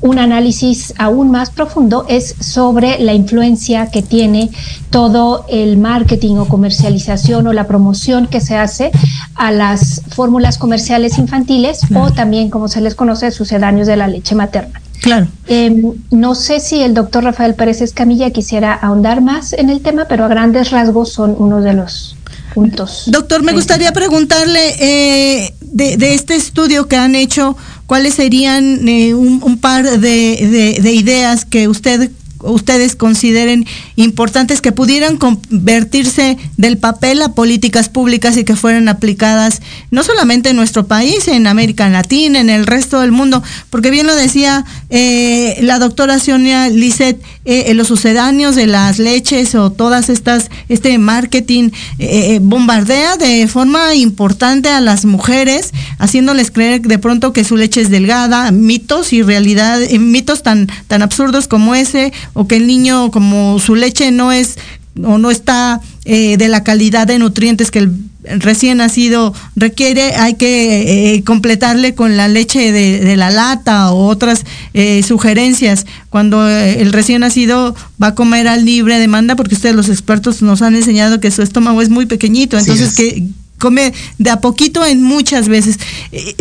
un 0.00 0.18
análisis 0.18 0.94
aún 0.98 1.30
más 1.30 1.50
profundo 1.50 2.06
es 2.08 2.34
sobre 2.40 2.98
la 3.00 3.12
influencia 3.12 3.90
que 3.90 4.02
tiene 4.02 4.50
todo 4.88 5.44
el 5.48 5.76
marketing 5.76 6.36
o 6.36 6.48
comercialización 6.48 7.46
o 7.46 7.52
la 7.52 7.66
promoción 7.66 8.26
que 8.26 8.40
se 8.40 8.56
hace 8.56 8.90
a 9.34 9.52
las 9.52 10.02
fórmulas 10.08 10.58
comerciales 10.58 11.18
infantiles 11.18 11.80
o 11.94 12.10
también, 12.10 12.50
como 12.50 12.68
se 12.68 12.80
les 12.80 12.94
conoce, 12.94 13.30
sucedáneos 13.30 13.86
de 13.86 13.96
la 13.96 14.08
leche 14.08 14.34
materna. 14.34 14.80
Claro. 15.00 15.28
Eh, 15.48 15.82
no 16.10 16.34
sé 16.34 16.60
si 16.60 16.82
el 16.82 16.94
doctor 16.94 17.24
Rafael 17.24 17.54
Pérez 17.54 17.80
Escamilla 17.80 18.30
quisiera 18.30 18.74
ahondar 18.74 19.20
más 19.20 19.52
en 19.52 19.70
el 19.70 19.80
tema, 19.80 20.06
pero 20.08 20.24
a 20.24 20.28
grandes 20.28 20.70
rasgos 20.70 21.12
son 21.12 21.34
uno 21.38 21.60
de 21.62 21.72
los 21.72 22.16
puntos. 22.54 23.04
Doctor, 23.06 23.42
me 23.42 23.52
gustaría 23.52 23.92
preguntarle 23.92 24.74
eh, 24.78 25.54
de, 25.60 25.96
de, 25.96 26.14
este 26.14 26.34
estudio 26.34 26.86
que 26.88 26.96
han 26.96 27.14
hecho, 27.14 27.56
¿cuáles 27.86 28.14
serían 28.14 28.86
eh, 28.88 29.14
un, 29.14 29.40
un, 29.42 29.58
par 29.58 29.84
de, 29.84 29.98
de, 29.98 30.78
de 30.82 30.92
ideas 30.92 31.44
que 31.44 31.68
usted 31.68 32.10
ustedes 32.42 32.96
consideren 32.96 33.66
importantes 33.96 34.60
que 34.60 34.72
pudieran 34.72 35.16
convertirse 35.16 36.38
del 36.56 36.78
papel 36.78 37.22
a 37.22 37.34
políticas 37.34 37.88
públicas 37.88 38.36
y 38.36 38.44
que 38.44 38.56
fueran 38.56 38.88
aplicadas 38.88 39.60
no 39.90 40.02
solamente 40.02 40.50
en 40.50 40.56
nuestro 40.56 40.86
país, 40.86 41.28
en 41.28 41.46
América 41.46 41.88
Latina, 41.88 42.40
en 42.40 42.50
el 42.50 42.66
resto 42.66 43.00
del 43.00 43.12
mundo, 43.12 43.42
porque 43.70 43.90
bien 43.90 44.06
lo 44.06 44.14
decía 44.14 44.64
eh, 44.90 45.58
la 45.62 45.78
doctora 45.78 46.18
Sonia 46.18 46.68
Lisset, 46.68 47.20
eh, 47.44 47.72
los 47.74 47.88
sucedáneos 47.88 48.56
de 48.56 48.66
las 48.66 48.98
leches 48.98 49.54
o 49.54 49.70
todas 49.70 50.08
estas, 50.08 50.50
este 50.68 50.98
marketing 50.98 51.70
eh, 51.98 52.38
bombardea 52.42 53.16
de 53.16 53.46
forma 53.48 53.94
importante 53.94 54.68
a 54.68 54.80
las 54.80 55.04
mujeres, 55.04 55.72
haciéndoles 55.98 56.50
creer 56.50 56.82
de 56.82 56.98
pronto 56.98 57.32
que 57.32 57.44
su 57.44 57.56
leche 57.56 57.80
es 57.80 57.90
delgada, 57.90 58.50
mitos 58.50 59.12
y 59.12 59.22
realidad, 59.22 59.80
mitos 59.98 60.42
tan, 60.42 60.68
tan 60.86 61.02
absurdos 61.02 61.48
como 61.48 61.74
ese, 61.74 62.12
o 62.32 62.46
que 62.46 62.56
el 62.56 62.66
niño 62.66 63.10
como 63.10 63.58
su 63.58 63.74
leche 63.74 64.10
no 64.10 64.32
es 64.32 64.58
o 65.04 65.18
no 65.18 65.30
está 65.30 65.80
eh, 66.04 66.36
de 66.36 66.48
la 66.48 66.64
calidad 66.64 67.06
de 67.06 67.18
nutrientes 67.18 67.70
que 67.70 67.78
el 67.80 67.92
recién 68.40 68.78
nacido 68.78 69.32
requiere, 69.56 70.14
hay 70.16 70.34
que 70.34 71.14
eh, 71.14 71.24
completarle 71.24 71.94
con 71.94 72.16
la 72.16 72.28
leche 72.28 72.70
de, 72.72 73.00
de, 73.00 73.16
la 73.16 73.30
lata 73.30 73.92
o 73.92 74.06
otras 74.06 74.44
eh, 74.74 75.02
sugerencias. 75.02 75.86
Cuando 76.10 76.46
el 76.48 76.92
recién 76.92 77.20
nacido 77.22 77.74
va 78.02 78.08
a 78.08 78.14
comer 78.14 78.46
al 78.46 78.64
libre 78.64 78.98
demanda, 78.98 79.36
porque 79.36 79.54
ustedes 79.54 79.74
los 79.74 79.88
expertos 79.88 80.42
nos 80.42 80.60
han 80.60 80.74
enseñado 80.74 81.20
que 81.20 81.30
su 81.30 81.42
estómago 81.42 81.80
es 81.80 81.88
muy 81.88 82.06
pequeñito, 82.06 82.58
entonces 82.58 82.94
que 82.94 83.24
come 83.60 83.92
de 84.18 84.30
a 84.30 84.40
poquito 84.40 84.84
en 84.84 85.02
muchas 85.02 85.48
veces. 85.48 85.78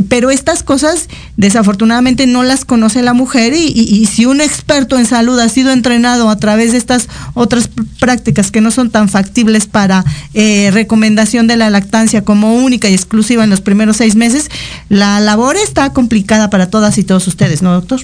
Pero 0.08 0.32
estas 0.32 0.64
cosas 0.64 1.08
desafortunadamente 1.38 2.26
no 2.26 2.42
las 2.42 2.66
conoce 2.66 3.04
la 3.04 3.14
mujer 3.14 3.54
y, 3.54 3.68
y, 3.68 4.06
si 4.08 4.26
un 4.26 4.42
experto 4.42 4.98
en 4.98 5.06
salud 5.06 5.38
ha 5.40 5.50
sido 5.50 5.72
entrenado 5.72 6.30
a 6.30 6.38
través 6.38 6.72
de 6.72 6.80
estas 6.80 7.08
otras 7.36 7.70
prácticas 8.00 8.50
que 8.50 8.62
no 8.62 8.72
son 8.72 8.90
tan 8.90 9.10
factibles 9.10 9.68
para 9.68 10.04
eh, 10.34 10.72
recomendación 10.72 11.48
de 11.48 11.58
la 11.58 11.70
lactancia 11.70 12.24
como 12.24 12.56
única 12.56 12.90
y 12.90 12.94
exclusiva 12.94 13.44
en 13.44 13.50
los 13.50 13.62
primeros 13.62 13.98
seis 13.98 14.16
meses, 14.16 14.50
la 14.88 15.20
labor 15.20 15.58
está 15.58 15.94
complicada 15.94 16.50
para 16.50 16.70
todas 16.70 16.98
y 16.98 17.04
todos 17.04 17.28
ustedes, 17.28 17.62
¿no, 17.62 17.74
doctor? 17.74 18.02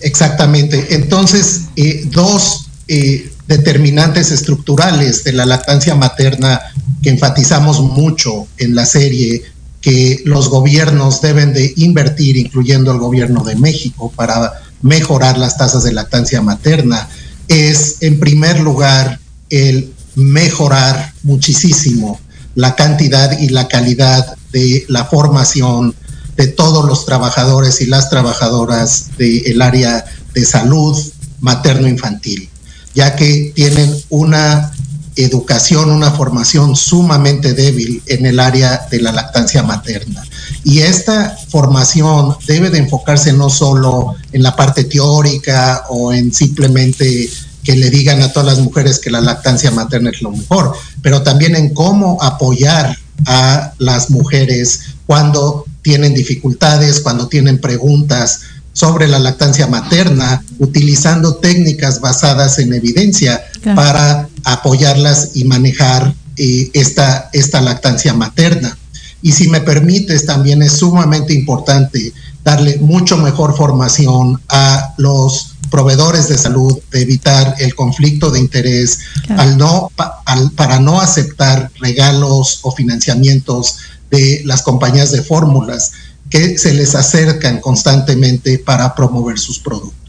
Exactamente. 0.00 0.94
Entonces, 0.94 1.62
eh, 1.76 2.04
dos 2.10 2.66
eh, 2.88 3.32
determinantes 3.46 4.30
estructurales 4.30 5.24
de 5.24 5.32
la 5.32 5.46
lactancia 5.46 5.94
materna 5.94 6.60
que 7.02 7.10
enfatizamos 7.10 7.80
mucho 7.80 8.46
en 8.58 8.74
la 8.74 8.86
serie 8.86 9.42
que 9.80 10.22
los 10.24 10.48
gobiernos 10.48 11.20
deben 11.20 11.52
de 11.52 11.72
invertir, 11.76 12.36
incluyendo 12.36 12.92
el 12.92 12.98
gobierno 12.98 13.42
de 13.42 13.56
México, 13.56 14.12
para 14.14 14.52
mejorar 14.80 15.36
las 15.38 15.56
tasas 15.56 15.82
de 15.82 15.92
lactancia 15.92 16.40
materna, 16.40 17.08
es 17.48 17.96
en 18.00 18.20
primer 18.20 18.60
lugar 18.60 19.18
el 19.50 19.92
mejorar 20.14 21.12
muchísimo 21.22 22.20
la 22.54 22.74
cantidad 22.76 23.38
y 23.38 23.48
la 23.48 23.66
calidad 23.66 24.36
de 24.52 24.84
la 24.88 25.06
formación 25.06 25.94
de 26.36 26.48
todos 26.48 26.84
los 26.84 27.04
trabajadores 27.04 27.80
y 27.80 27.86
las 27.86 28.10
trabajadoras 28.10 29.10
del 29.16 29.58
de 29.58 29.64
área 29.64 30.04
de 30.34 30.44
salud 30.44 30.96
materno-infantil, 31.40 32.48
ya 32.94 33.16
que 33.16 33.52
tienen 33.54 33.94
una 34.08 34.72
educación, 35.16 35.90
una 35.90 36.10
formación 36.10 36.76
sumamente 36.76 37.52
débil 37.52 38.02
en 38.06 38.26
el 38.26 38.40
área 38.40 38.86
de 38.90 39.00
la 39.00 39.12
lactancia 39.12 39.62
materna. 39.62 40.22
Y 40.64 40.80
esta 40.80 41.36
formación 41.48 42.36
debe 42.46 42.70
de 42.70 42.78
enfocarse 42.78 43.32
no 43.32 43.50
solo 43.50 44.14
en 44.32 44.42
la 44.42 44.56
parte 44.56 44.84
teórica 44.84 45.84
o 45.88 46.12
en 46.12 46.32
simplemente 46.32 47.28
que 47.62 47.76
le 47.76 47.90
digan 47.90 48.22
a 48.22 48.32
todas 48.32 48.56
las 48.56 48.64
mujeres 48.64 48.98
que 48.98 49.10
la 49.10 49.20
lactancia 49.20 49.70
materna 49.70 50.10
es 50.10 50.22
lo 50.22 50.32
mejor, 50.32 50.72
pero 51.00 51.22
también 51.22 51.54
en 51.54 51.72
cómo 51.74 52.18
apoyar 52.20 52.96
a 53.26 53.72
las 53.78 54.10
mujeres 54.10 54.80
cuando 55.06 55.64
tienen 55.82 56.14
dificultades, 56.14 57.00
cuando 57.00 57.28
tienen 57.28 57.60
preguntas 57.60 58.40
sobre 58.72 59.06
la 59.06 59.18
lactancia 59.18 59.66
materna, 59.66 60.42
utilizando 60.62 61.34
técnicas 61.34 62.00
basadas 62.00 62.58
en 62.60 62.72
evidencia 62.72 63.42
claro. 63.60 63.76
para 63.76 64.28
apoyarlas 64.44 65.30
y 65.34 65.44
manejar 65.44 66.14
eh, 66.36 66.70
esta, 66.72 67.30
esta 67.32 67.60
lactancia 67.60 68.14
materna. 68.14 68.78
Y 69.22 69.32
si 69.32 69.48
me 69.48 69.60
permites, 69.60 70.24
también 70.24 70.62
es 70.62 70.74
sumamente 70.74 71.34
importante 71.34 72.12
darle 72.44 72.78
mucho 72.78 73.16
mejor 73.16 73.56
formación 73.56 74.40
a 74.48 74.94
los 74.98 75.54
proveedores 75.68 76.28
de 76.28 76.38
salud, 76.38 76.78
de 76.92 77.02
evitar 77.02 77.56
el 77.58 77.74
conflicto 77.74 78.30
de 78.30 78.38
interés, 78.38 79.00
claro. 79.26 79.42
al 79.42 79.58
no, 79.58 79.90
pa, 79.96 80.22
al, 80.26 80.52
para 80.52 80.78
no 80.78 81.00
aceptar 81.00 81.72
regalos 81.80 82.60
o 82.62 82.70
financiamientos 82.70 83.78
de 84.10 84.42
las 84.44 84.62
compañías 84.62 85.10
de 85.10 85.22
fórmulas 85.22 85.92
que 86.30 86.56
se 86.56 86.72
les 86.72 86.94
acercan 86.94 87.60
constantemente 87.60 88.58
para 88.58 88.94
promover 88.94 89.38
sus 89.38 89.58
productos. 89.58 90.02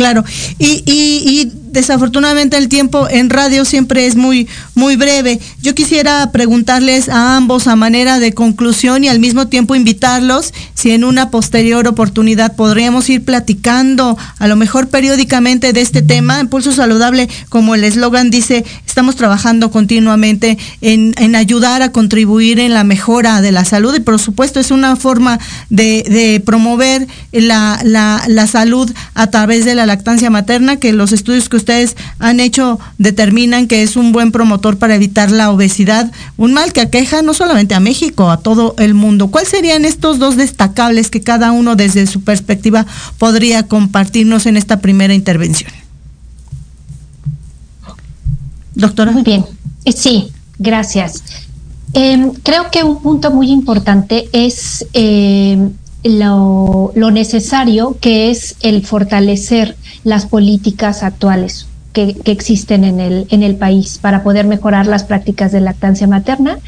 Claro, 0.00 0.24
y, 0.58 0.82
y, 0.86 1.52
desafortunadamente 1.70 2.56
el 2.56 2.68
tiempo 2.68 3.08
en 3.08 3.30
radio 3.30 3.64
siempre 3.64 4.06
es 4.06 4.16
muy, 4.16 4.48
muy 4.74 4.96
breve. 4.96 5.38
Yo 5.62 5.72
quisiera 5.72 6.32
preguntarles 6.32 7.08
a 7.08 7.36
ambos 7.36 7.68
a 7.68 7.76
manera 7.76 8.18
de 8.18 8.32
conclusión 8.32 9.04
y 9.04 9.08
al 9.08 9.20
mismo 9.20 9.46
tiempo 9.46 9.76
invitarlos 9.76 10.52
si 10.74 10.90
en 10.90 11.04
una 11.04 11.30
posterior 11.30 11.86
oportunidad 11.86 12.56
podríamos 12.56 13.08
ir 13.08 13.24
platicando 13.24 14.18
a 14.38 14.48
lo 14.48 14.56
mejor 14.56 14.88
periódicamente 14.88 15.72
de 15.72 15.80
este 15.80 16.02
tema. 16.02 16.40
En 16.40 16.48
Pulso 16.48 16.72
Saludable, 16.72 17.28
como 17.48 17.76
el 17.76 17.84
eslogan 17.84 18.30
dice, 18.30 18.64
estamos 18.84 19.14
trabajando 19.14 19.70
continuamente 19.70 20.58
en, 20.80 21.14
en, 21.18 21.36
ayudar 21.36 21.82
a 21.82 21.92
contribuir 21.92 22.58
en 22.58 22.74
la 22.74 22.82
mejora 22.82 23.42
de 23.42 23.52
la 23.52 23.64
salud 23.64 23.94
y 23.94 24.00
por 24.00 24.18
supuesto 24.18 24.58
es 24.58 24.72
una 24.72 24.96
forma 24.96 25.38
de, 25.68 26.04
de 26.08 26.42
promover 26.44 27.06
la, 27.30 27.80
la, 27.84 28.24
la 28.26 28.48
salud 28.48 28.90
a 29.14 29.28
través 29.28 29.64
de 29.64 29.76
la 29.76 29.89
lactancia 29.90 30.30
materna, 30.30 30.76
que 30.76 30.92
los 30.92 31.10
estudios 31.10 31.48
que 31.48 31.56
ustedes 31.56 31.96
han 32.20 32.38
hecho 32.38 32.78
determinan 32.98 33.66
que 33.66 33.82
es 33.82 33.96
un 33.96 34.12
buen 34.12 34.30
promotor 34.30 34.78
para 34.78 34.94
evitar 34.94 35.32
la 35.32 35.50
obesidad, 35.50 36.12
un 36.36 36.52
mal 36.52 36.72
que 36.72 36.80
aqueja 36.80 37.22
no 37.22 37.34
solamente 37.34 37.74
a 37.74 37.80
México, 37.80 38.30
a 38.30 38.36
todo 38.36 38.76
el 38.78 38.94
mundo. 38.94 39.32
¿Cuáles 39.32 39.50
serían 39.50 39.84
estos 39.84 40.20
dos 40.20 40.36
destacables 40.36 41.10
que 41.10 41.22
cada 41.22 41.50
uno 41.50 41.74
desde 41.74 42.06
su 42.06 42.20
perspectiva 42.20 42.86
podría 43.18 43.64
compartirnos 43.64 44.46
en 44.46 44.56
esta 44.56 44.78
primera 44.80 45.12
intervención? 45.12 45.72
Doctora. 48.76 49.10
Muy 49.10 49.22
bien. 49.22 49.44
Sí, 49.84 50.30
gracias. 50.58 51.24
Eh, 51.94 52.30
creo 52.44 52.70
que 52.70 52.84
un 52.84 53.02
punto 53.02 53.32
muy 53.32 53.50
importante 53.50 54.28
es 54.32 54.86
eh, 54.92 55.58
lo, 56.04 56.92
lo, 56.94 57.10
necesario 57.10 57.96
que 58.00 58.30
es 58.30 58.56
el 58.62 58.84
fortalecer 58.86 59.76
las 60.04 60.26
políticas 60.26 61.02
actuales 61.02 61.66
que, 61.92 62.14
que, 62.14 62.32
existen 62.32 62.84
en 62.84 63.00
el, 63.00 63.26
en 63.30 63.42
el 63.42 63.56
país 63.56 63.98
para 64.00 64.22
poder 64.22 64.46
mejorar 64.46 64.86
las 64.86 65.04
prácticas 65.04 65.52
de 65.52 65.60
lactancia 65.60 66.06
materna, 66.06 66.58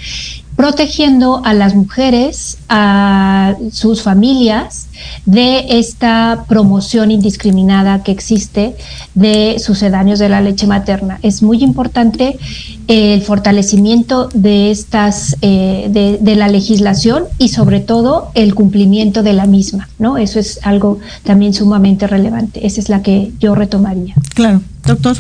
protegiendo 0.57 1.43
a 1.45 1.55
las 1.55 1.75
mujeres, 1.75 2.59
a 2.69 3.55
sus 3.71 4.03
familias 4.03 4.89
de 5.25 5.79
esta 5.79 6.45
promoción 6.49 7.11
indiscriminada 7.11 8.03
que 8.03 8.13
existe 8.13 8.77
de 9.15 9.57
sucedáneos 9.59 10.19
de 10.19 10.29
la 10.29 10.41
leche 10.41 10.67
materna. 10.67 11.19
Es 11.23 11.43
muy 11.43 11.63
importante 11.63 12.39
el 12.89 13.23
fortalecimiento 13.23 14.29
de 14.35 14.71
estas 14.71 15.37
eh, 15.41 15.89
de, 15.91 16.19
de, 16.21 16.37
la 16.37 16.49
legislación 16.49 17.25
y 17.39 17.49
sobre 17.49 17.81
todo 17.81 18.31
el 18.35 18.55
cumplimiento 18.55 19.23
de 19.23 19.33
la 19.33 19.47
misma, 19.47 19.89
¿no? 19.99 20.19
Eso 20.19 20.39
es 20.39 20.61
algo 20.63 20.99
también 21.23 21.55
sumamente 21.55 22.07
relevante. 22.07 22.67
Esa 22.67 22.81
es 22.81 22.89
la 22.89 23.03
que 23.03 23.33
yo 23.39 23.55
retomaría. 23.55 24.15
Claro, 24.35 24.63
doctor. 24.85 25.17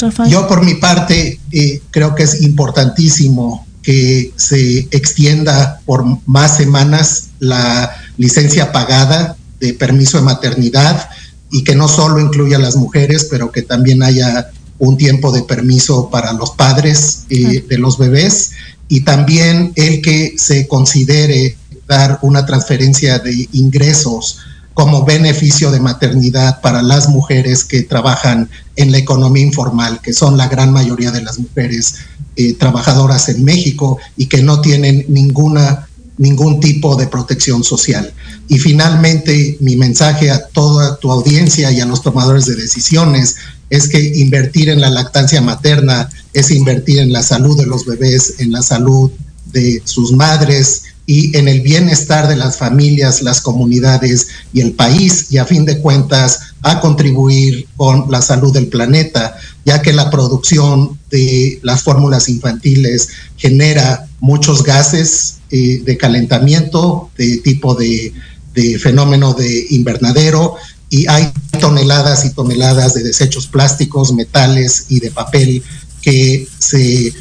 Rafael. 0.00 0.30
Yo 0.30 0.46
por 0.46 0.64
mi 0.64 0.74
parte 0.74 1.40
eh, 1.50 1.82
creo 1.90 2.14
que 2.14 2.22
es 2.22 2.42
importantísimo 2.42 3.66
que 3.82 4.32
se 4.36 4.80
extienda 4.90 5.80
por 5.86 6.04
más 6.26 6.56
semanas 6.56 7.30
la 7.38 7.90
licencia 8.16 8.70
pagada 8.70 9.36
de 9.60 9.74
permiso 9.74 10.18
de 10.18 10.24
maternidad 10.24 11.08
y 11.50 11.64
que 11.64 11.74
no 11.74 11.88
solo 11.88 12.20
incluya 12.20 12.58
a 12.58 12.60
las 12.60 12.76
mujeres, 12.76 13.26
pero 13.30 13.50
que 13.50 13.62
también 13.62 14.02
haya 14.02 14.50
un 14.78 14.96
tiempo 14.96 15.32
de 15.32 15.42
permiso 15.42 16.08
para 16.10 16.32
los 16.32 16.52
padres 16.52 17.24
eh, 17.30 17.64
de 17.68 17.78
los 17.78 17.98
bebés 17.98 18.52
y 18.88 19.00
también 19.00 19.72
el 19.76 20.00
que 20.00 20.34
se 20.36 20.66
considere 20.66 21.56
dar 21.86 22.18
una 22.22 22.46
transferencia 22.46 23.18
de 23.18 23.48
ingresos 23.52 24.38
como 24.74 25.04
beneficio 25.04 25.72
de 25.72 25.80
maternidad 25.80 26.60
para 26.60 26.82
las 26.82 27.08
mujeres 27.08 27.64
que 27.64 27.82
trabajan 27.82 28.48
en 28.76 28.92
la 28.92 28.98
economía 28.98 29.42
informal, 29.42 30.00
que 30.00 30.12
son 30.12 30.36
la 30.36 30.46
gran 30.46 30.72
mayoría 30.72 31.10
de 31.10 31.22
las 31.22 31.38
mujeres 31.38 31.96
eh, 32.36 32.54
trabajadoras 32.54 33.28
en 33.28 33.44
México 33.44 33.98
y 34.16 34.26
que 34.26 34.42
no 34.42 34.60
tienen 34.60 35.04
ninguna 35.08 35.88
ningún 36.18 36.60
tipo 36.60 36.96
de 36.96 37.06
protección 37.06 37.64
social. 37.64 38.12
Y 38.48 38.58
finalmente, 38.58 39.56
mi 39.60 39.76
mensaje 39.76 40.30
a 40.30 40.46
toda 40.48 40.98
tu 40.98 41.10
audiencia 41.10 41.70
y 41.70 41.80
a 41.80 41.86
los 41.86 42.02
tomadores 42.02 42.46
de 42.46 42.56
decisiones 42.56 43.36
es 43.70 43.88
que 43.88 44.00
invertir 44.00 44.68
en 44.68 44.80
la 44.80 44.90
lactancia 44.90 45.40
materna 45.40 46.08
es 46.32 46.50
invertir 46.50 46.98
en 46.98 47.12
la 47.12 47.22
salud 47.22 47.56
de 47.58 47.66
los 47.66 47.84
bebés, 47.84 48.34
en 48.38 48.52
la 48.52 48.62
salud 48.62 49.10
de 49.52 49.82
sus 49.84 50.12
madres 50.12 50.82
y 51.06 51.34
en 51.36 51.48
el 51.48 51.62
bienestar 51.62 52.28
de 52.28 52.36
las 52.36 52.58
familias, 52.58 53.22
las 53.22 53.40
comunidades 53.40 54.28
y 54.52 54.60
el 54.60 54.72
país. 54.72 55.26
Y 55.30 55.38
a 55.38 55.46
fin 55.46 55.64
de 55.64 55.78
cuentas 55.80 56.40
a 56.62 56.80
contribuir 56.80 57.66
con 57.76 58.10
la 58.10 58.20
salud 58.20 58.52
del 58.52 58.68
planeta, 58.68 59.34
ya 59.64 59.80
que 59.80 59.92
la 59.92 60.10
producción 60.10 60.98
de 61.10 61.60
las 61.62 61.82
fórmulas 61.82 62.28
infantiles 62.28 63.08
genera 63.36 64.06
muchos 64.20 64.62
gases 64.62 65.38
eh, 65.50 65.82
de 65.84 65.96
calentamiento, 65.96 67.10
de 67.16 67.38
tipo 67.38 67.74
de, 67.74 68.12
de 68.54 68.78
fenómeno 68.78 69.32
de 69.32 69.66
invernadero 69.70 70.56
y 70.90 71.06
hay 71.08 71.30
toneladas 71.60 72.24
y 72.24 72.30
toneladas 72.30 72.94
de 72.94 73.02
desechos 73.02 73.46
plásticos, 73.46 74.12
metales 74.12 74.86
y 74.88 75.00
de 75.00 75.10
papel 75.10 75.62
que 76.02 76.48
se 76.58 77.12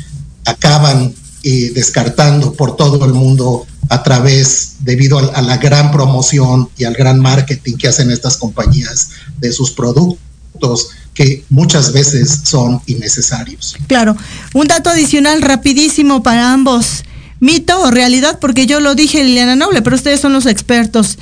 acaban 0.45 1.13
eh, 1.43 1.72
descartando 1.74 2.53
por 2.53 2.76
todo 2.76 3.03
el 3.05 3.13
mundo 3.13 3.65
a 3.89 4.03
través, 4.03 4.78
debido 4.82 5.20
a, 5.20 5.26
a, 5.38 5.41
la 5.41 5.57
gran 5.57 5.91
promoción 5.91 6.70
y 6.78 6.84
al 6.84 6.93
gran 6.93 7.20
marketing 7.20 7.78
que 7.78 7.88
hacen 7.88 8.11
estas 8.11 8.38
compañías 8.38 9.09
de 9.39 9.51
sus 9.51 9.72
productos 9.72 10.89
que 11.13 11.43
muchas 11.49 11.93
veces 11.93 12.41
son 12.43 12.82
innecesarios. 12.86 13.76
Claro, 13.88 14.15
un 14.53 14.68
dato 14.68 14.89
adicional 14.89 15.41
rapidísimo 15.41 16.22
para 16.22 16.53
ambos. 16.53 17.03
¿Mito 17.39 17.80
o 17.82 17.91
realidad? 17.91 18.39
Porque 18.39 18.65
yo 18.65 18.80
lo 18.80 18.95
dije, 18.95 19.24
Liliana 19.24 19.55
Noble, 19.55 19.82
pero 19.82 19.95
ustedes 19.95 20.20
son 20.20 20.34
los 20.34 20.45
expertos. 20.45 21.18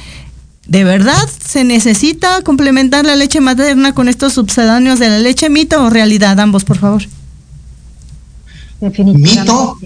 ¿De 0.68 0.84
verdad 0.84 1.30
se 1.48 1.64
necesita 1.64 2.42
complementar 2.42 3.06
la 3.06 3.16
leche 3.16 3.40
materna 3.40 3.94
con 3.94 4.10
estos 4.10 4.34
subsedáneos 4.34 5.00
de 5.00 5.10
la 5.10 5.20
leche? 5.20 5.50
¿Mito 5.50 5.84
o 5.84 5.90
realidad? 5.90 6.40
Ambos, 6.40 6.64
por 6.64 6.78
favor. 6.78 7.04
¿Mito? 8.82 9.78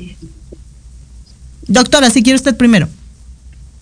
Doctora, 1.68 2.10
si 2.10 2.24
quiere 2.24 2.38
usted 2.38 2.56
primero. 2.56 2.88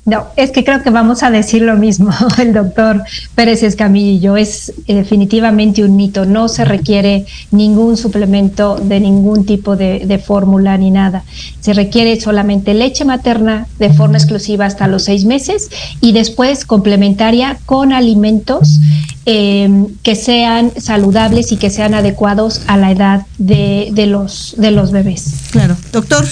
No, 0.08 0.28
es 0.38 0.52
que 0.52 0.64
creo 0.64 0.82
que 0.82 0.90
vamos 0.90 1.22
a 1.22 1.32
decir 1.32 1.62
lo 1.64 1.76
mismo, 1.76 2.12
el 2.40 2.54
doctor 2.54 3.04
Pérez 3.36 3.62
Escamillo. 3.62 4.38
Es 4.38 4.72
eh, 4.88 4.96
definitivamente 4.96 5.84
un 5.84 5.98
mito. 5.98 6.26
No 6.26 6.48
se 6.48 6.64
requiere 6.64 7.26
ningún 7.52 7.98
suplemento 7.98 8.78
de 8.78 9.02
ningún 9.02 9.46
tipo 9.46 9.76
de, 9.76 10.06
de 10.06 10.18
fórmula 10.18 10.78
ni 10.78 10.92
nada. 10.92 11.26
Se 11.60 11.74
requiere 11.74 12.18
solamente 12.22 12.74
leche 12.74 13.04
materna 13.04 13.68
de 13.80 13.92
forma 13.92 14.18
exclusiva 14.18 14.66
hasta 14.66 14.88
los 14.88 15.04
seis 15.04 15.26
meses 15.26 15.70
y 16.00 16.14
después 16.14 16.64
complementaria 16.64 17.60
con 17.66 17.92
alimentos 17.92 18.80
eh, 19.26 19.88
que 20.04 20.16
sean 20.16 20.72
saludables 20.78 21.52
y 21.52 21.58
que 21.58 21.70
sean 21.70 21.94
adecuados 21.94 22.62
a 22.68 22.78
la 22.78 22.92
edad 22.92 23.26
de, 23.40 23.90
de, 23.92 24.06
los, 24.06 24.56
de 24.58 24.72
los 24.72 24.94
bebés. 24.94 25.34
Claro. 25.52 25.76
Doctor 25.92 26.26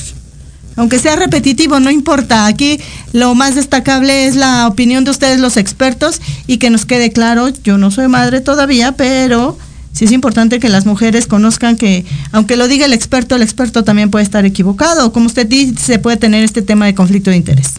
aunque 0.76 0.99
sea 0.99 1.15
repetitivo, 1.15 1.80
no 1.80 1.89
importa. 1.89 2.45
Aquí 2.45 2.80
lo 3.13 3.36
más 3.36 3.55
destacable 3.55 4.28
es 4.28 4.36
la 4.36 4.67
opinión 4.67 5.03
de 5.03 5.11
ustedes, 5.11 5.39
los 5.39 5.57
expertos, 5.57 6.21
y 6.47 6.57
que 6.57 6.69
nos 6.69 6.86
quede 6.86 7.11
claro, 7.11 7.49
yo 7.63 7.78
no 7.78 7.91
soy 7.91 8.07
madre 8.07 8.41
todavía, 8.41 8.91
pero 8.93 9.57
sí 9.93 10.05
es 10.05 10.11
importante 10.11 10.59
que 10.59 10.69
las 10.69 10.86
mujeres 10.86 11.28
conozcan 11.28 11.78
que, 11.78 12.05
aunque 12.32 12.57
lo 12.57 12.67
diga 12.67 12.86
el 12.86 12.93
experto, 12.93 13.36
el 13.36 13.41
experto 13.41 13.84
también 13.84 14.11
puede 14.11 14.23
estar 14.23 14.45
equivocado. 14.45 15.11
Como 15.11 15.28
usted 15.28 15.47
dice, 15.47 15.76
se 15.78 15.99
puede 15.99 16.17
tener 16.17 16.43
este 16.43 16.61
tema 16.61 16.86
de 16.86 16.95
conflicto 16.95 17.30
de 17.30 17.38
interés. 17.38 17.73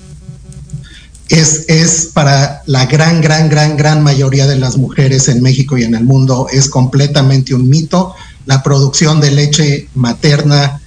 Es, 1.29 1.65
es 1.67 2.11
para 2.15 2.63
la 2.67 2.87
gran, 2.87 3.21
gran, 3.21 3.49
gran, 3.49 3.77
gran 3.77 4.03
mayoría 4.03 4.47
de 4.47 4.57
las 4.57 4.77
mujeres 4.77 5.29
en 5.29 5.43
México 5.43 5.77
y 5.77 5.83
en 5.83 5.95
el 5.95 6.05
mundo, 6.05 6.47
es 6.53 6.69
completamente 6.69 7.53
un 7.53 7.69
mito. 7.69 8.15
La 8.47 8.63
producción 8.63 9.21
de 9.21 9.33
leche 9.33 9.89
materna 9.97 10.81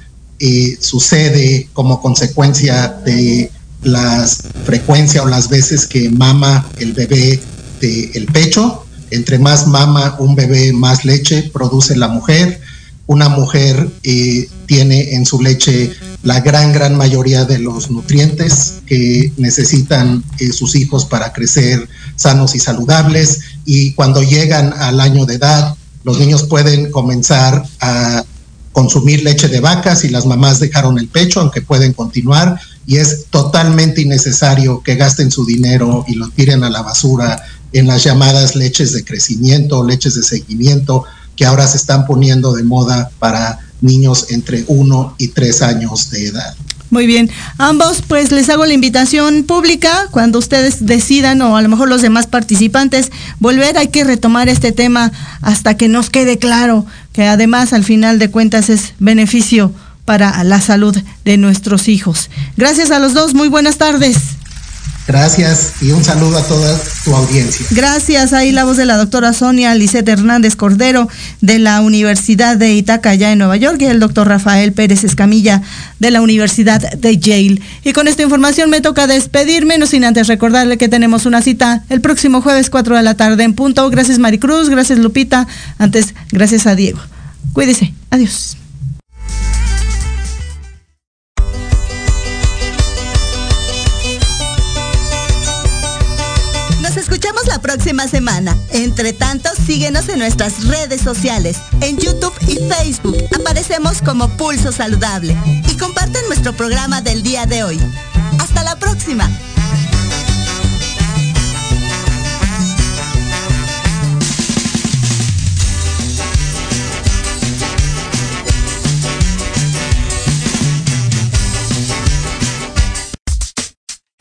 sucede 0.79 1.69
como 1.73 2.01
consecuencia 2.01 2.87
de 3.05 3.51
las 3.83 4.43
frecuencia 4.65 5.23
o 5.23 5.27
las 5.27 5.49
veces 5.49 5.85
que 5.87 6.09
mama 6.09 6.67
el 6.77 6.93
bebé 6.93 7.39
del 7.81 8.11
el 8.13 8.25
pecho. 8.27 8.85
Entre 9.11 9.39
más 9.39 9.67
mama 9.67 10.15
un 10.19 10.35
bebé, 10.35 10.71
más 10.73 11.05
leche 11.05 11.49
produce 11.51 11.95
la 11.95 12.09
mujer. 12.09 12.61
Una 13.07 13.27
mujer 13.27 13.89
eh, 14.03 14.47
tiene 14.67 15.15
en 15.15 15.25
su 15.25 15.41
leche 15.41 15.91
la 16.21 16.41
gran, 16.41 16.73
gran 16.73 16.95
mayoría 16.95 17.43
de 17.45 17.57
los 17.57 17.89
nutrientes 17.89 18.81
que 18.85 19.33
necesitan 19.37 20.23
eh, 20.37 20.51
sus 20.51 20.75
hijos 20.75 21.05
para 21.05 21.33
crecer 21.33 21.87
sanos 22.15 22.53
y 22.53 22.59
saludables. 22.59 23.39
Y 23.65 23.93
cuando 23.93 24.21
llegan 24.21 24.73
al 24.77 24.99
año 24.99 25.25
de 25.25 25.35
edad, 25.35 25.75
los 26.03 26.19
niños 26.19 26.43
pueden 26.43 26.91
comenzar 26.91 27.63
a 27.79 28.23
consumir 28.79 29.23
leche 29.23 29.49
de 29.49 29.59
vaca 29.59 29.93
si 29.93 30.07
las 30.07 30.25
mamás 30.25 30.61
dejaron 30.61 30.97
el 30.97 31.09
pecho, 31.09 31.41
aunque 31.41 31.61
pueden 31.61 31.91
continuar, 31.91 32.57
y 32.87 32.95
es 32.95 33.25
totalmente 33.29 34.01
innecesario 34.01 34.81
que 34.81 34.95
gasten 34.95 35.31
su 35.31 35.45
dinero 35.45 36.05
y 36.07 36.15
lo 36.15 36.29
tiren 36.29 36.63
a 36.63 36.69
la 36.69 36.81
basura 36.81 37.43
en 37.73 37.87
las 37.87 38.05
llamadas 38.05 38.55
leches 38.55 38.93
de 38.93 39.03
crecimiento, 39.03 39.83
leches 39.83 40.15
de 40.15 40.23
seguimiento, 40.23 41.03
que 41.35 41.45
ahora 41.45 41.67
se 41.67 41.75
están 41.75 42.05
poniendo 42.05 42.53
de 42.53 42.63
moda 42.63 43.11
para 43.19 43.59
niños 43.81 44.27
entre 44.29 44.63
1 44.67 45.15
y 45.17 45.27
3 45.27 45.61
años 45.61 46.09
de 46.09 46.27
edad. 46.27 46.55
Muy 46.89 47.05
bien. 47.05 47.29
Ambos, 47.57 48.01
pues 48.07 48.31
les 48.31 48.49
hago 48.49 48.65
la 48.65 48.73
invitación 48.73 49.43
pública 49.43 50.07
cuando 50.09 50.39
ustedes 50.39 50.85
decidan 50.85 51.41
o 51.41 51.55
a 51.55 51.61
lo 51.61 51.69
mejor 51.69 51.87
los 51.89 52.01
demás 52.01 52.27
participantes 52.27 53.11
volver. 53.39 53.77
Hay 53.77 53.89
que 53.89 54.03
retomar 54.03 54.49
este 54.49 54.71
tema 54.71 55.11
hasta 55.41 55.77
que 55.77 55.87
nos 55.87 56.09
quede 56.09 56.39
claro 56.39 56.85
que 57.13 57.23
además 57.23 57.73
al 57.73 57.83
final 57.83 58.19
de 58.19 58.31
cuentas 58.31 58.69
es 58.69 58.93
beneficio 58.99 59.73
para 60.05 60.43
la 60.43 60.59
salud 60.61 60.97
de 61.23 61.37
nuestros 61.37 61.87
hijos. 61.87 62.29
Gracias 62.57 62.91
a 62.91 62.99
los 62.99 63.13
dos. 63.13 63.33
Muy 63.33 63.47
buenas 63.47 63.77
tardes. 63.77 64.38
Gracias 65.09 65.73
y 65.81 65.89
un 65.89 66.03
saludo 66.03 66.37
a 66.37 66.43
toda 66.43 66.79
tu 67.03 67.15
audiencia. 67.15 67.65
Gracias. 67.71 68.31
Ahí 68.31 68.51
la 68.51 68.63
voz 68.63 68.77
de 68.77 68.85
la 68.85 68.95
doctora 68.95 69.33
Sonia 69.33 69.73
Lisette 69.73 70.07
Hernández 70.07 70.55
Cordero 70.55 71.07
de 71.41 71.57
la 71.57 71.81
Universidad 71.81 72.57
de 72.57 72.75
Itaca, 72.75 73.09
allá 73.09 73.31
en 73.31 73.39
Nueva 73.39 73.57
York, 73.57 73.81
y 73.81 73.85
el 73.85 73.99
doctor 73.99 74.27
Rafael 74.27 74.71
Pérez 74.71 75.03
Escamilla 75.03 75.63
de 75.97 76.11
la 76.11 76.21
Universidad 76.21 76.79
de 76.79 77.17
Yale. 77.17 77.59
Y 77.83 77.93
con 77.93 78.07
esta 78.07 78.21
información 78.21 78.69
me 78.69 78.81
toca 78.81 79.07
despedirme, 79.07 79.79
no 79.79 79.87
sin 79.87 80.03
antes 80.03 80.27
recordarle 80.27 80.77
que 80.77 80.89
tenemos 80.89 81.25
una 81.25 81.41
cita 81.41 81.83
el 81.89 82.01
próximo 82.01 82.43
jueves 82.43 82.69
4 82.69 82.95
de 82.95 83.01
la 83.01 83.15
tarde 83.15 83.43
en 83.45 83.55
punto. 83.55 83.89
Gracias 83.89 84.19
Maricruz, 84.19 84.69
gracias 84.69 84.99
Lupita, 84.99 85.47
antes 85.79 86.13
gracias 86.31 86.67
a 86.67 86.75
Diego. 86.75 86.99
Cuídese. 87.53 87.95
Adiós. 88.11 88.58
próxima 97.75 98.07
semana. 98.07 98.57
Entre 98.71 99.13
tanto, 99.13 99.47
síguenos 99.67 100.09
en 100.09 100.17
nuestras 100.17 100.65
redes 100.65 101.01
sociales, 101.01 101.57
en 101.81 101.99
YouTube 101.99 102.33
y 102.47 102.57
Facebook. 102.67 103.15
Aparecemos 103.39 104.01
como 104.01 104.27
Pulso 104.27 104.71
Saludable. 104.71 105.37
Y 105.69 105.77
comparten 105.77 106.25
nuestro 106.29 106.53
programa 106.53 107.03
del 107.03 107.21
día 107.21 107.45
de 107.45 107.63
hoy. 107.63 107.79
Hasta 108.39 108.63
la 108.63 108.75
próxima. 108.77 109.29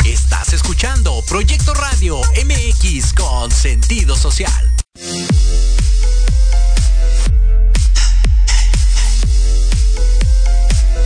Estás 0.04 0.52
escuchando 0.52 1.22
Proyecto 1.26 1.72
Radio 1.72 2.20
M 2.34 2.57
con 3.14 3.50
sentido 3.50 4.16
social. 4.16 4.52